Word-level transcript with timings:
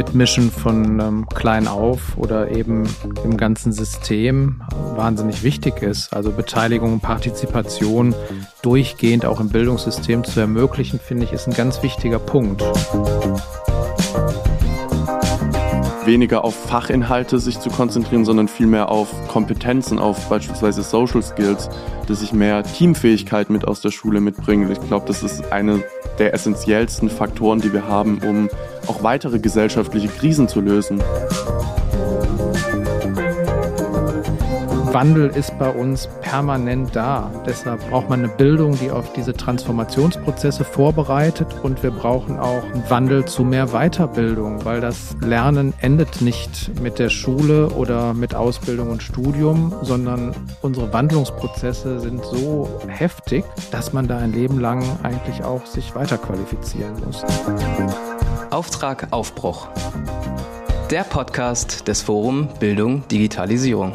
Mitmischen 0.00 0.50
von 0.50 0.98
ähm, 0.98 1.26
klein 1.28 1.68
auf 1.68 2.16
oder 2.16 2.50
eben 2.50 2.88
im 3.22 3.36
ganzen 3.36 3.70
System 3.70 4.62
wahnsinnig 4.96 5.42
wichtig 5.42 5.82
ist. 5.82 6.14
Also 6.14 6.32
Beteiligung 6.32 6.94
und 6.94 7.00
Partizipation 7.00 8.14
durchgehend 8.62 9.26
auch 9.26 9.40
im 9.40 9.50
Bildungssystem 9.50 10.24
zu 10.24 10.40
ermöglichen, 10.40 10.98
finde 10.98 11.24
ich, 11.24 11.34
ist 11.34 11.48
ein 11.48 11.52
ganz 11.52 11.82
wichtiger 11.82 12.18
Punkt 12.18 12.64
weniger 16.06 16.44
auf 16.44 16.54
Fachinhalte 16.54 17.38
sich 17.38 17.60
zu 17.60 17.70
konzentrieren, 17.70 18.24
sondern 18.24 18.48
vielmehr 18.48 18.88
auf 18.88 19.08
Kompetenzen, 19.28 20.00
auf 20.00 20.28
beispielsweise 20.28 20.82
Social 20.82 21.22
Skills, 21.22 21.68
dass 22.08 22.22
ich 22.22 22.32
mehr 22.32 22.64
Teamfähigkeit 22.64 23.48
mit 23.48 23.68
aus 23.68 23.80
der 23.80 23.92
Schule 23.92 24.20
mitbringe. 24.20 24.72
Ich 24.72 24.80
glaube, 24.80 25.06
das 25.06 25.22
ist 25.22 25.52
eine 25.52 25.84
der 26.18 26.34
essentiellsten 26.34 27.10
Faktoren, 27.10 27.60
die 27.60 27.72
wir 27.72 27.86
haben, 27.86 28.18
um 28.26 28.48
auch 28.86 29.02
weitere 29.02 29.38
gesellschaftliche 29.38 30.08
Krisen 30.08 30.48
zu 30.48 30.60
lösen. 30.60 31.02
Wandel 34.92 35.28
ist 35.28 35.56
bei 35.56 35.70
uns 35.70 36.08
permanent 36.20 36.96
da. 36.96 37.30
Deshalb 37.46 37.88
braucht 37.90 38.08
man 38.08 38.24
eine 38.24 38.28
Bildung, 38.28 38.76
die 38.76 38.90
auf 38.90 39.12
diese 39.12 39.32
Transformationsprozesse 39.32 40.64
vorbereitet 40.64 41.46
und 41.62 41.82
wir 41.84 41.92
brauchen 41.92 42.40
auch 42.40 42.64
einen 42.64 42.82
Wandel 42.88 43.24
zu 43.24 43.44
mehr 43.44 43.68
Weiterbildung, 43.68 44.64
weil 44.64 44.80
das 44.80 45.16
Lernen 45.20 45.74
endet 45.80 46.22
nicht 46.22 46.80
mit 46.80 46.98
der 46.98 47.08
Schule 47.08 47.68
oder 47.70 48.14
mit 48.14 48.34
Ausbildung 48.34 48.90
und 48.90 49.02
Studium, 49.02 49.72
sondern 49.82 50.34
unsere 50.60 50.92
Wandlungsprozesse 50.92 52.00
sind 52.00 52.24
so 52.24 52.68
heftig, 52.88 53.44
dass 53.70 53.92
man 53.92 54.08
da 54.08 54.18
ein 54.18 54.32
Leben 54.32 54.58
lang 54.58 54.82
eigentlich 55.04 55.44
auch 55.44 55.64
sich 55.66 55.94
weiterqualifizieren 55.94 56.94
muss. 57.04 57.24
Auftrag 58.48 59.08
Aufbruch 59.12 59.68
der 60.90 61.04
Podcast 61.04 61.86
des 61.86 62.02
Forum 62.02 62.48
Bildung 62.58 63.06
Digitalisierung. 63.06 63.92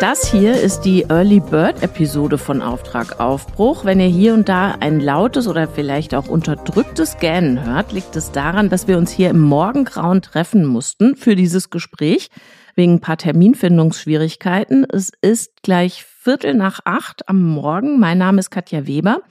Das 0.00 0.30
hier 0.30 0.60
ist 0.60 0.82
die 0.82 1.02
Early 1.08 1.40
Bird 1.40 1.82
Episode 1.82 2.38
von 2.38 2.62
Auftrag 2.62 3.18
Aufbruch. 3.18 3.84
Wenn 3.84 3.98
ihr 3.98 4.06
hier 4.06 4.34
und 4.34 4.48
da 4.48 4.76
ein 4.78 5.00
lautes 5.00 5.48
oder 5.48 5.66
vielleicht 5.66 6.14
auch 6.14 6.28
unterdrücktes 6.28 7.18
Gähnen 7.18 7.64
hört, 7.64 7.90
liegt 7.90 8.14
es 8.14 8.30
daran, 8.30 8.68
dass 8.68 8.86
wir 8.86 8.98
uns 8.98 9.10
hier 9.10 9.30
im 9.30 9.40
Morgengrauen 9.40 10.22
treffen 10.22 10.64
mussten 10.64 11.16
für 11.16 11.34
dieses 11.34 11.70
Gespräch 11.70 12.28
wegen 12.76 12.94
ein 12.94 13.00
paar 13.00 13.16
Terminfindungsschwierigkeiten. 13.16 14.86
Es 14.88 15.10
ist 15.20 15.62
gleich 15.62 16.04
Viertel 16.04 16.54
nach 16.54 16.78
acht 16.84 17.28
am 17.28 17.42
Morgen. 17.42 17.98
Mein 17.98 18.18
Name 18.18 18.38
ist 18.38 18.50
Katja 18.50 18.86
Weber. 18.86 19.22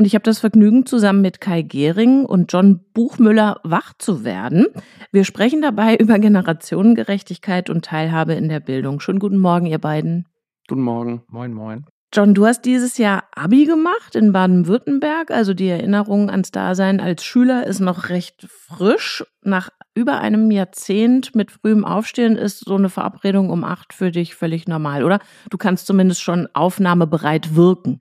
Und 0.00 0.06
ich 0.06 0.14
habe 0.14 0.22
das 0.22 0.38
Vergnügen, 0.38 0.86
zusammen 0.86 1.20
mit 1.20 1.42
Kai 1.42 1.60
Gehring 1.60 2.24
und 2.24 2.50
John 2.50 2.80
Buchmüller 2.94 3.60
wach 3.64 3.92
zu 3.98 4.24
werden. 4.24 4.64
Wir 5.12 5.24
sprechen 5.24 5.60
dabei 5.60 5.94
über 5.94 6.18
Generationengerechtigkeit 6.18 7.68
und 7.68 7.84
Teilhabe 7.84 8.32
in 8.32 8.48
der 8.48 8.60
Bildung. 8.60 9.00
Schönen 9.00 9.18
guten 9.18 9.36
Morgen, 9.36 9.66
ihr 9.66 9.78
beiden. 9.78 10.26
Guten 10.68 10.80
Morgen. 10.80 11.22
Moin, 11.28 11.52
moin. 11.52 11.84
John, 12.14 12.32
du 12.32 12.46
hast 12.46 12.62
dieses 12.62 12.96
Jahr 12.96 13.24
Abi 13.34 13.66
gemacht 13.66 14.16
in 14.16 14.32
Baden-Württemberg. 14.32 15.30
Also 15.30 15.52
die 15.52 15.68
Erinnerung 15.68 16.30
ans 16.30 16.50
Dasein 16.50 16.98
als 16.98 17.22
Schüler 17.22 17.66
ist 17.66 17.80
noch 17.80 18.08
recht 18.08 18.46
frisch. 18.48 19.22
Nach 19.42 19.68
über 19.94 20.20
einem 20.20 20.50
Jahrzehnt 20.50 21.34
mit 21.34 21.50
frühem 21.50 21.84
Aufstehen 21.84 22.36
ist 22.36 22.60
so 22.60 22.76
eine 22.76 22.88
Verabredung 22.88 23.50
um 23.50 23.64
acht 23.64 23.92
für 23.92 24.10
dich 24.10 24.34
völlig 24.34 24.66
normal, 24.66 25.04
oder? 25.04 25.18
Du 25.50 25.58
kannst 25.58 25.86
zumindest 25.86 26.22
schon 26.22 26.48
aufnahmebereit 26.54 27.54
wirken. 27.54 28.00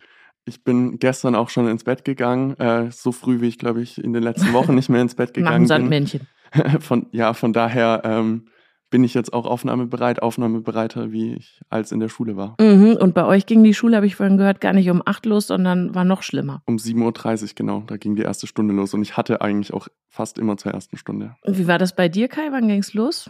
Ich 0.49 0.63
bin 0.63 0.97
gestern 0.97 1.35
auch 1.35 1.49
schon 1.49 1.67
ins 1.67 1.83
Bett 1.83 2.03
gegangen, 2.03 2.55
äh, 2.59 2.91
so 2.91 3.11
früh 3.11 3.39
wie 3.39 3.47
ich, 3.47 3.59
glaube 3.59 3.81
ich, 3.81 4.03
in 4.03 4.13
den 4.13 4.23
letzten 4.23 4.51
Wochen 4.53 4.73
nicht 4.73 4.89
mehr 4.89 5.01
ins 5.01 5.13
Bett 5.13 5.35
gegangen 5.35 5.53
Nach 5.53 5.57
dem 5.57 5.67
Sandmännchen. 5.67 6.21
bin. 6.53 6.81
Von, 6.81 7.05
ja, 7.11 7.35
von 7.35 7.53
daher 7.53 8.01
ähm, 8.03 8.47
bin 8.89 9.03
ich 9.03 9.13
jetzt 9.13 9.33
auch 9.33 9.45
aufnahmebereit, 9.45 10.23
aufnahmebereiter, 10.23 11.11
wie 11.11 11.35
ich 11.35 11.61
als 11.69 11.91
in 11.91 11.99
der 11.99 12.09
Schule 12.09 12.35
war. 12.35 12.55
Mhm, 12.59 12.97
und 12.99 13.13
bei 13.13 13.23
euch 13.23 13.45
ging 13.45 13.63
die 13.63 13.75
Schule, 13.75 13.95
habe 13.95 14.07
ich 14.07 14.15
vorhin 14.15 14.37
gehört, 14.37 14.59
gar 14.59 14.73
nicht 14.73 14.89
um 14.89 15.03
acht 15.05 15.27
los, 15.27 15.45
sondern 15.45 15.93
war 15.93 16.05
noch 16.05 16.23
schlimmer. 16.23 16.63
Um 16.65 16.77
7.30 16.77 17.43
Uhr, 17.43 17.49
genau. 17.53 17.83
Da 17.85 17.97
ging 17.97 18.15
die 18.15 18.23
erste 18.23 18.47
Stunde 18.47 18.73
los. 18.73 18.95
Und 18.95 19.03
ich 19.03 19.15
hatte 19.15 19.41
eigentlich 19.41 19.73
auch 19.73 19.89
fast 20.07 20.39
immer 20.39 20.57
zur 20.57 20.71
ersten 20.73 20.97
Stunde. 20.97 21.35
Und 21.43 21.59
wie 21.59 21.67
war 21.67 21.77
das 21.77 21.95
bei 21.95 22.09
dir, 22.09 22.27
Kai? 22.27 22.47
Wann 22.49 22.67
ging 22.67 22.79
es 22.79 22.95
los? 22.95 23.29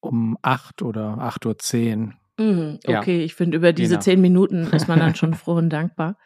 Um 0.00 0.36
acht 0.42 0.82
oder 0.82 1.18
8.10 1.18 2.08
Uhr. 2.08 2.12
Mhm, 2.36 2.80
okay, 2.86 3.18
ja. 3.18 3.24
ich 3.24 3.34
finde, 3.34 3.56
über 3.56 3.72
diese 3.72 3.94
genau. 3.94 4.00
zehn 4.02 4.20
Minuten 4.20 4.66
ist 4.72 4.88
man 4.88 4.98
dann 4.98 5.14
schon 5.14 5.34
froh 5.34 5.54
und 5.54 5.70
dankbar. 5.70 6.16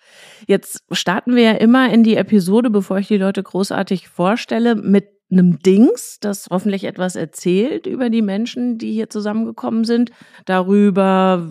Jetzt 0.46 0.82
starten 0.90 1.34
wir 1.34 1.42
ja 1.42 1.52
immer 1.52 1.92
in 1.92 2.02
die 2.02 2.16
Episode, 2.16 2.70
bevor 2.70 2.98
ich 2.98 3.08
die 3.08 3.18
Leute 3.18 3.42
großartig 3.42 4.08
vorstelle, 4.08 4.74
mit 4.74 5.08
einem 5.30 5.58
Dings, 5.58 6.18
das 6.20 6.46
hoffentlich 6.50 6.84
etwas 6.84 7.14
erzählt 7.14 7.86
über 7.86 8.08
die 8.08 8.22
Menschen, 8.22 8.78
die 8.78 8.92
hier 8.92 9.10
zusammengekommen 9.10 9.84
sind, 9.84 10.10
darüber, 10.46 11.46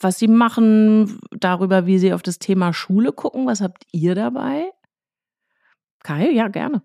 was 0.00 0.18
sie 0.18 0.28
machen, 0.28 1.20
darüber, 1.38 1.84
wie 1.84 1.98
sie 1.98 2.14
auf 2.14 2.22
das 2.22 2.38
Thema 2.38 2.72
Schule 2.72 3.12
gucken. 3.12 3.46
Was 3.46 3.60
habt 3.60 3.84
ihr 3.92 4.14
dabei? 4.14 4.70
Kai, 6.02 6.30
ja, 6.30 6.48
gerne. 6.48 6.82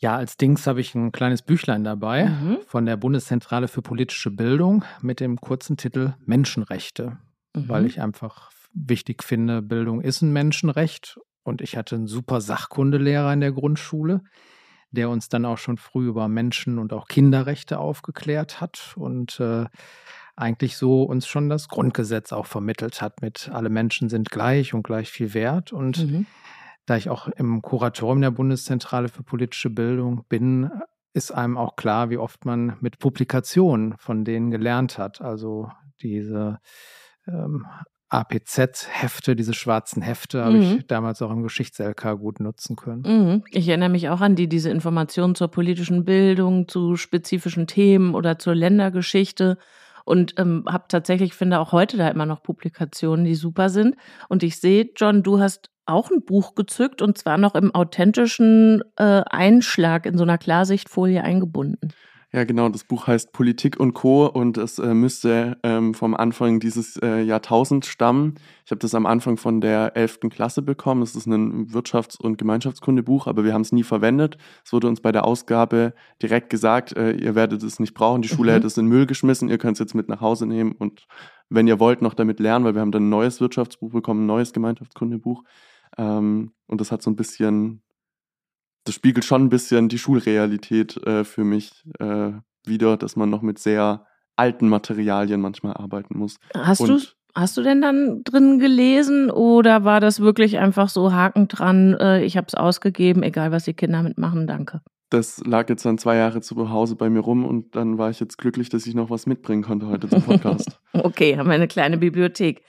Ja, 0.00 0.16
als 0.16 0.36
Dings 0.36 0.66
habe 0.66 0.80
ich 0.80 0.94
ein 0.94 1.10
kleines 1.10 1.42
Büchlein 1.42 1.82
dabei 1.82 2.26
mhm. 2.26 2.58
von 2.66 2.86
der 2.86 2.96
Bundeszentrale 2.96 3.66
für 3.66 3.82
politische 3.82 4.30
Bildung 4.30 4.84
mit 5.02 5.18
dem 5.18 5.40
kurzen 5.40 5.76
Titel 5.76 6.14
Menschenrechte, 6.24 7.18
mhm. 7.54 7.68
weil 7.68 7.84
ich 7.84 8.00
einfach 8.00 8.50
wichtig 8.72 9.24
finde, 9.24 9.60
Bildung 9.60 10.00
ist 10.00 10.22
ein 10.22 10.32
Menschenrecht 10.32 11.18
und 11.42 11.60
ich 11.60 11.76
hatte 11.76 11.96
einen 11.96 12.06
super 12.06 12.40
Sachkundelehrer 12.40 13.32
in 13.32 13.40
der 13.40 13.50
Grundschule, 13.50 14.22
der 14.92 15.10
uns 15.10 15.28
dann 15.28 15.44
auch 15.44 15.58
schon 15.58 15.78
früh 15.78 16.06
über 16.06 16.28
Menschen- 16.28 16.78
und 16.78 16.92
auch 16.92 17.08
Kinderrechte 17.08 17.80
aufgeklärt 17.80 18.60
hat 18.60 18.94
und 18.96 19.40
äh, 19.40 19.66
eigentlich 20.36 20.76
so 20.76 21.02
uns 21.02 21.26
schon 21.26 21.48
das 21.48 21.66
Grundgesetz 21.66 22.32
auch 22.32 22.46
vermittelt 22.46 23.02
hat 23.02 23.20
mit 23.20 23.50
alle 23.52 23.68
Menschen 23.68 24.08
sind 24.08 24.30
gleich 24.30 24.74
und 24.74 24.84
gleich 24.84 25.10
viel 25.10 25.34
wert 25.34 25.72
und 25.72 26.06
mhm 26.06 26.26
da 26.88 26.96
ich 26.96 27.10
auch 27.10 27.28
im 27.28 27.60
Kuratorium 27.60 28.22
der 28.22 28.30
Bundeszentrale 28.30 29.08
für 29.08 29.22
politische 29.22 29.68
Bildung 29.68 30.24
bin, 30.28 30.70
ist 31.12 31.32
einem 31.32 31.58
auch 31.58 31.76
klar, 31.76 32.08
wie 32.08 32.16
oft 32.16 32.46
man 32.46 32.78
mit 32.80 32.98
Publikationen 32.98 33.94
von 33.98 34.24
denen 34.24 34.50
gelernt 34.50 34.96
hat. 34.96 35.20
Also 35.20 35.68
diese 36.00 36.60
ähm, 37.26 37.66
APZ-Hefte, 38.08 39.36
diese 39.36 39.52
schwarzen 39.52 40.00
Hefte, 40.00 40.42
habe 40.42 40.58
ich 40.58 40.70
mhm. 40.70 40.84
damals 40.86 41.20
auch 41.20 41.30
im 41.30 41.42
Geschichts-LK 41.42 42.18
gut 42.18 42.40
nutzen 42.40 42.76
können. 42.76 43.02
Mhm. 43.02 43.44
Ich 43.50 43.68
erinnere 43.68 43.90
mich 43.90 44.08
auch 44.08 44.22
an 44.22 44.34
die, 44.34 44.48
diese 44.48 44.70
Informationen 44.70 45.34
zur 45.34 45.48
politischen 45.48 46.06
Bildung, 46.06 46.68
zu 46.68 46.96
spezifischen 46.96 47.66
Themen 47.66 48.14
oder 48.14 48.38
zur 48.38 48.54
Ländergeschichte 48.54 49.58
und 50.06 50.36
ähm, 50.38 50.64
habe 50.66 50.84
tatsächlich, 50.88 51.34
finde 51.34 51.58
auch 51.58 51.72
heute 51.72 51.98
da 51.98 52.08
immer 52.08 52.24
noch 52.24 52.42
Publikationen, 52.42 53.26
die 53.26 53.34
super 53.34 53.68
sind. 53.68 53.94
Und 54.30 54.42
ich 54.42 54.58
sehe, 54.58 54.88
John, 54.96 55.22
du 55.22 55.38
hast 55.38 55.70
auch 55.88 56.10
ein 56.10 56.24
Buch 56.24 56.54
gezückt 56.54 57.02
und 57.02 57.18
zwar 57.18 57.38
noch 57.38 57.54
im 57.54 57.74
authentischen 57.74 58.82
äh, 58.96 59.22
Einschlag 59.30 60.06
in 60.06 60.16
so 60.16 60.24
einer 60.24 60.38
Klarsichtfolie 60.38 61.22
eingebunden. 61.22 61.90
Ja, 62.30 62.44
genau. 62.44 62.68
Das 62.68 62.84
Buch 62.84 63.06
heißt 63.06 63.32
Politik 63.32 63.80
und 63.80 63.94
Co. 63.94 64.26
und 64.26 64.58
es 64.58 64.78
äh, 64.78 64.92
müsste 64.92 65.56
ähm, 65.62 65.94
vom 65.94 66.14
Anfang 66.14 66.60
dieses 66.60 66.98
äh, 66.98 67.22
Jahrtausends 67.22 67.88
stammen. 67.88 68.34
Ich 68.66 68.70
habe 68.70 68.80
das 68.80 68.94
am 68.94 69.06
Anfang 69.06 69.38
von 69.38 69.62
der 69.62 69.96
11. 69.96 70.20
Klasse 70.28 70.60
bekommen. 70.60 71.00
Es 71.00 71.16
ist 71.16 71.26
ein 71.26 71.68
Wirtschafts- 71.68 72.20
und 72.20 72.36
Gemeinschaftskundebuch, 72.36 73.28
aber 73.28 73.44
wir 73.44 73.54
haben 73.54 73.62
es 73.62 73.72
nie 73.72 73.82
verwendet. 73.82 74.36
Es 74.62 74.74
wurde 74.74 74.88
uns 74.88 75.00
bei 75.00 75.10
der 75.10 75.24
Ausgabe 75.24 75.94
direkt 76.20 76.50
gesagt, 76.50 76.94
äh, 76.94 77.12
ihr 77.12 77.34
werdet 77.34 77.62
es 77.62 77.80
nicht 77.80 77.94
brauchen. 77.94 78.20
Die 78.20 78.28
Schule 78.28 78.50
mhm. 78.50 78.54
hätte 78.56 78.66
es 78.66 78.76
in 78.76 78.84
den 78.84 78.90
Müll 78.90 79.06
geschmissen. 79.06 79.48
Ihr 79.48 79.56
könnt 79.56 79.76
es 79.76 79.80
jetzt 79.80 79.94
mit 79.94 80.10
nach 80.10 80.20
Hause 80.20 80.44
nehmen 80.44 80.72
und 80.72 81.06
wenn 81.48 81.66
ihr 81.66 81.80
wollt, 81.80 82.02
noch 82.02 82.12
damit 82.12 82.40
lernen, 82.40 82.66
weil 82.66 82.74
wir 82.74 82.82
haben 82.82 82.92
dann 82.92 83.06
ein 83.06 83.08
neues 83.08 83.40
Wirtschaftsbuch 83.40 83.90
bekommen, 83.90 84.24
ein 84.24 84.26
neues 84.26 84.52
Gemeinschaftskundebuch. 84.52 85.44
Ähm, 85.98 86.52
und 86.66 86.80
das 86.80 86.92
hat 86.92 87.02
so 87.02 87.10
ein 87.10 87.16
bisschen, 87.16 87.82
das 88.84 88.94
spiegelt 88.94 89.24
schon 89.24 89.44
ein 89.44 89.48
bisschen 89.48 89.88
die 89.88 89.98
Schulrealität 89.98 90.96
äh, 91.06 91.24
für 91.24 91.44
mich 91.44 91.84
äh, 91.98 92.32
wieder, 92.64 92.96
dass 92.96 93.16
man 93.16 93.30
noch 93.30 93.42
mit 93.42 93.58
sehr 93.58 94.06
alten 94.36 94.68
Materialien 94.68 95.40
manchmal 95.40 95.74
arbeiten 95.74 96.16
muss. 96.16 96.36
Hast 96.54 96.80
du 96.80 96.98
Hast 97.34 97.56
du 97.56 97.62
denn 97.62 97.80
dann 97.80 98.24
drin 98.24 98.58
gelesen 98.58 99.30
oder 99.30 99.84
war 99.84 100.00
das 100.00 100.18
wirklich 100.18 100.58
einfach 100.58 100.88
so 100.88 101.12
Haken 101.12 101.46
dran, 101.46 101.94
äh, 101.94 102.24
ich 102.24 102.36
habe 102.36 102.46
es 102.48 102.54
ausgegeben, 102.54 103.22
egal 103.22 103.52
was 103.52 103.64
die 103.64 103.74
Kinder 103.74 104.02
mitmachen, 104.02 104.46
danke? 104.46 104.80
Das 105.10 105.42
lag 105.44 105.68
jetzt 105.68 105.84
dann 105.84 105.98
zwei 105.98 106.16
Jahre 106.16 106.40
zu 106.40 106.70
Hause 106.70 106.96
bei 106.96 107.08
mir 107.08 107.20
rum 107.20 107.46
und 107.46 107.74
dann 107.74 107.96
war 107.98 108.10
ich 108.10 108.20
jetzt 108.20 108.36
glücklich, 108.36 108.68
dass 108.68 108.86
ich 108.86 108.94
noch 108.94 109.10
was 109.10 109.26
mitbringen 109.26 109.62
konnte 109.62 109.86
heute 109.86 110.08
zum 110.08 110.22
Podcast. 110.22 110.78
okay, 110.92 111.38
haben 111.38 111.48
wir 111.48 111.54
eine 111.54 111.68
kleine 111.68 111.96
Bibliothek. 111.96 112.62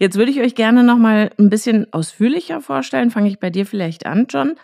Jetzt 0.00 0.16
würde 0.16 0.32
ich 0.32 0.40
euch 0.40 0.54
gerne 0.54 0.82
noch 0.82 0.98
mal 0.98 1.30
ein 1.38 1.50
bisschen 1.50 1.92
ausführlicher 1.92 2.60
vorstellen. 2.60 3.10
Fange 3.10 3.28
ich 3.28 3.38
bei 3.38 3.50
dir 3.50 3.64
vielleicht 3.64 4.06
an, 4.06 4.26
John. 4.28 4.54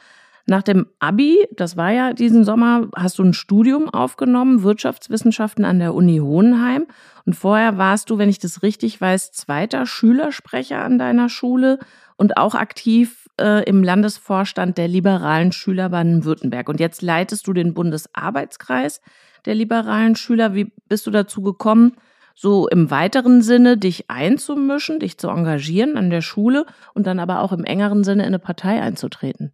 Nach 0.46 0.62
dem 0.62 0.86
Abi, 0.98 1.46
das 1.52 1.76
war 1.76 1.92
ja 1.92 2.12
diesen 2.12 2.44
Sommer, 2.44 2.88
hast 2.96 3.18
du 3.18 3.22
ein 3.22 3.34
Studium 3.34 3.88
aufgenommen, 3.88 4.64
Wirtschaftswissenschaften 4.64 5.64
an 5.64 5.78
der 5.78 5.94
Uni 5.94 6.18
Hohenheim. 6.18 6.86
Und 7.24 7.34
vorher 7.34 7.78
warst 7.78 8.10
du, 8.10 8.18
wenn 8.18 8.28
ich 8.28 8.40
das 8.40 8.64
richtig 8.64 9.00
weiß, 9.00 9.30
zweiter 9.30 9.86
Schülersprecher 9.86 10.82
an 10.82 10.98
deiner 10.98 11.28
Schule 11.28 11.78
und 12.16 12.36
auch 12.36 12.56
aktiv 12.56 13.19
äh, 13.40 13.62
im 13.62 13.82
Landesvorstand 13.82 14.78
der 14.78 14.88
liberalen 14.88 15.52
Schüler 15.52 15.88
Baden-Württemberg 15.88 16.68
und 16.68 16.80
jetzt 16.80 17.02
leitest 17.02 17.46
du 17.46 17.52
den 17.52 17.74
Bundesarbeitskreis 17.74 19.00
der 19.46 19.54
liberalen 19.54 20.16
Schüler. 20.16 20.54
Wie 20.54 20.72
bist 20.88 21.06
du 21.06 21.10
dazu 21.10 21.42
gekommen, 21.42 21.96
so 22.34 22.68
im 22.68 22.90
weiteren 22.90 23.42
Sinne 23.42 23.76
dich 23.76 24.10
einzumischen, 24.10 25.00
dich 25.00 25.18
zu 25.18 25.28
engagieren 25.28 25.96
an 25.96 26.10
der 26.10 26.22
Schule 26.22 26.66
und 26.94 27.06
dann 27.06 27.18
aber 27.18 27.40
auch 27.40 27.52
im 27.52 27.64
engeren 27.64 28.04
Sinne 28.04 28.22
in 28.22 28.28
eine 28.28 28.38
Partei 28.38 28.80
einzutreten? 28.80 29.52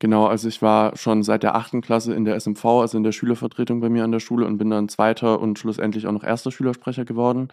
Genau, 0.00 0.26
also 0.26 0.48
ich 0.48 0.62
war 0.62 0.96
schon 0.96 1.22
seit 1.22 1.42
der 1.42 1.54
achten 1.54 1.82
Klasse 1.82 2.14
in 2.14 2.24
der 2.24 2.34
SMV, 2.40 2.64
also 2.64 2.96
in 2.96 3.04
der 3.04 3.12
Schülervertretung 3.12 3.80
bei 3.80 3.90
mir 3.90 4.02
an 4.02 4.12
der 4.12 4.20
Schule 4.20 4.46
und 4.46 4.56
bin 4.56 4.70
dann 4.70 4.88
zweiter 4.88 5.40
und 5.40 5.58
schlussendlich 5.58 6.06
auch 6.06 6.12
noch 6.12 6.24
erster 6.24 6.50
Schülersprecher 6.50 7.04
geworden. 7.04 7.48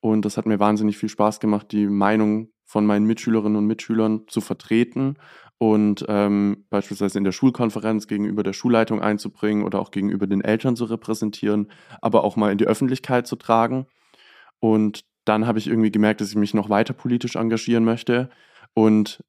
Und 0.00 0.24
das 0.24 0.36
hat 0.36 0.44
mir 0.44 0.58
wahnsinnig 0.58 0.98
viel 0.98 1.08
Spaß 1.08 1.38
gemacht, 1.38 1.70
die 1.70 1.86
Meinung 1.86 2.48
von 2.74 2.86
meinen 2.86 3.06
Mitschülerinnen 3.06 3.56
und 3.56 3.68
Mitschülern 3.68 4.22
zu 4.26 4.40
vertreten 4.40 5.14
und 5.58 6.04
ähm, 6.08 6.64
beispielsweise 6.70 7.18
in 7.18 7.22
der 7.22 7.30
Schulkonferenz 7.30 8.08
gegenüber 8.08 8.42
der 8.42 8.52
Schulleitung 8.52 9.00
einzubringen 9.00 9.62
oder 9.62 9.78
auch 9.78 9.92
gegenüber 9.92 10.26
den 10.26 10.40
Eltern 10.40 10.74
zu 10.74 10.86
repräsentieren, 10.86 11.70
aber 12.02 12.24
auch 12.24 12.34
mal 12.34 12.50
in 12.50 12.58
die 12.58 12.66
Öffentlichkeit 12.66 13.28
zu 13.28 13.36
tragen. 13.36 13.86
Und 14.58 15.04
dann 15.24 15.46
habe 15.46 15.60
ich 15.60 15.68
irgendwie 15.68 15.92
gemerkt, 15.92 16.20
dass 16.20 16.30
ich 16.30 16.34
mich 16.34 16.52
noch 16.52 16.68
weiter 16.68 16.94
politisch 16.94 17.36
engagieren 17.36 17.84
möchte. 17.84 18.28
Und 18.74 19.22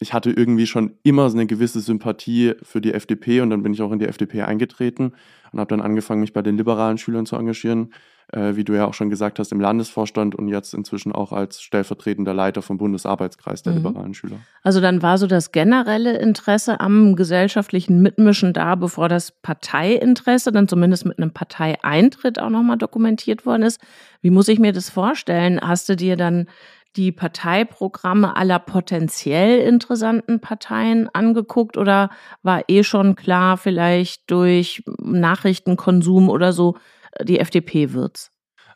ich 0.00 0.12
hatte 0.12 0.30
irgendwie 0.30 0.66
schon 0.66 0.92
immer 1.02 1.26
eine 1.26 1.46
gewisse 1.46 1.80
Sympathie 1.80 2.54
für 2.62 2.80
die 2.80 2.94
FDP 2.94 3.40
und 3.40 3.50
dann 3.50 3.62
bin 3.62 3.72
ich 3.72 3.82
auch 3.82 3.92
in 3.92 3.98
die 3.98 4.06
FDP 4.06 4.42
eingetreten 4.42 5.12
und 5.52 5.60
habe 5.60 5.68
dann 5.68 5.80
angefangen, 5.80 6.20
mich 6.20 6.32
bei 6.32 6.42
den 6.42 6.56
liberalen 6.56 6.98
Schülern 6.98 7.26
zu 7.26 7.36
engagieren, 7.36 7.92
äh, 8.32 8.56
wie 8.56 8.64
du 8.64 8.74
ja 8.74 8.86
auch 8.86 8.94
schon 8.94 9.10
gesagt 9.10 9.38
hast, 9.38 9.52
im 9.52 9.60
Landesvorstand 9.60 10.34
und 10.34 10.48
jetzt 10.48 10.74
inzwischen 10.74 11.12
auch 11.12 11.32
als 11.32 11.62
stellvertretender 11.62 12.34
Leiter 12.34 12.62
vom 12.62 12.78
Bundesarbeitskreis 12.78 13.62
der 13.62 13.72
mhm. 13.72 13.78
liberalen 13.78 14.14
Schüler. 14.14 14.36
Also 14.62 14.80
dann 14.80 15.02
war 15.02 15.18
so 15.18 15.26
das 15.26 15.50
generelle 15.50 16.18
Interesse 16.18 16.80
am 16.80 17.16
gesellschaftlichen 17.16 18.02
Mitmischen 18.02 18.52
da, 18.52 18.74
bevor 18.74 19.08
das 19.08 19.32
Parteiinteresse 19.32 20.52
dann 20.52 20.68
zumindest 20.68 21.06
mit 21.06 21.18
einem 21.18 21.32
Parteieintritt 21.32 22.38
auch 22.38 22.50
nochmal 22.50 22.78
dokumentiert 22.78 23.46
worden 23.46 23.62
ist. 23.62 23.80
Wie 24.20 24.30
muss 24.30 24.48
ich 24.48 24.58
mir 24.58 24.72
das 24.72 24.90
vorstellen? 24.90 25.60
Hast 25.60 25.88
du 25.88 25.96
dir 25.96 26.16
dann 26.16 26.46
die 26.98 27.12
Parteiprogramme 27.12 28.36
aller 28.36 28.58
potenziell 28.58 29.60
interessanten 29.60 30.40
Parteien 30.40 31.08
angeguckt 31.14 31.78
oder 31.78 32.10
war 32.42 32.64
eh 32.68 32.82
schon 32.82 33.14
klar, 33.14 33.56
vielleicht 33.56 34.30
durch 34.30 34.82
Nachrichtenkonsum 34.98 36.28
oder 36.28 36.52
so, 36.52 36.76
äh, 37.12 37.24
die 37.24 37.38
FDP 37.38 37.92
wird's? 37.92 38.32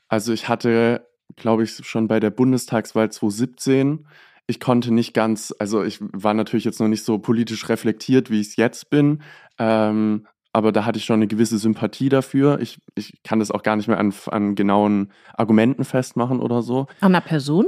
Also 0.09 0.33
ich 0.33 0.49
hatte, 0.49 1.09
glaube 1.37 1.65
ich, 1.65 1.85
schon 1.85 2.09
bei 2.09 2.21
der 2.21 2.31
Bundestagswahl 2.31 3.11
2017 3.11 4.07
ich 4.49 4.59
konnte 4.59 4.93
nicht 4.93 5.15
ganz, 5.15 5.55
also 5.61 5.85
ich 5.85 5.99
war 6.01 6.35
natürlich 6.35 6.65
jetzt 6.65 6.81
noch 6.81 6.89
nicht 6.89 7.05
so 7.05 7.19
politisch 7.19 7.69
reflektiert, 7.69 8.29
wie 8.29 8.41
ich 8.41 8.49
es 8.49 8.57
jetzt 8.57 8.91
bin, 8.91 9.23
ähm, 9.57 10.27
aber 10.53 10.73
da 10.73 10.85
hatte 10.85 10.99
ich 10.99 11.05
schon 11.05 11.15
eine 11.15 11.27
gewisse 11.27 11.59
Sympathie 11.59 12.11
dafür. 12.11 12.61
Ich, 12.61 12.79
ich 12.95 13.23
kann 13.23 13.39
das 13.39 13.51
auch 13.51 13.63
gar 13.63 13.77
nicht 13.77 13.89
mehr 13.89 13.99
an, 13.99 14.13
an 14.27 14.55
genauen 14.55 15.13
Argumenten 15.35 15.85
festmachen 15.85 16.41
oder 16.41 16.61
so. 16.63 16.87
An 17.01 17.15
einer 17.15 17.23
Person? 17.23 17.67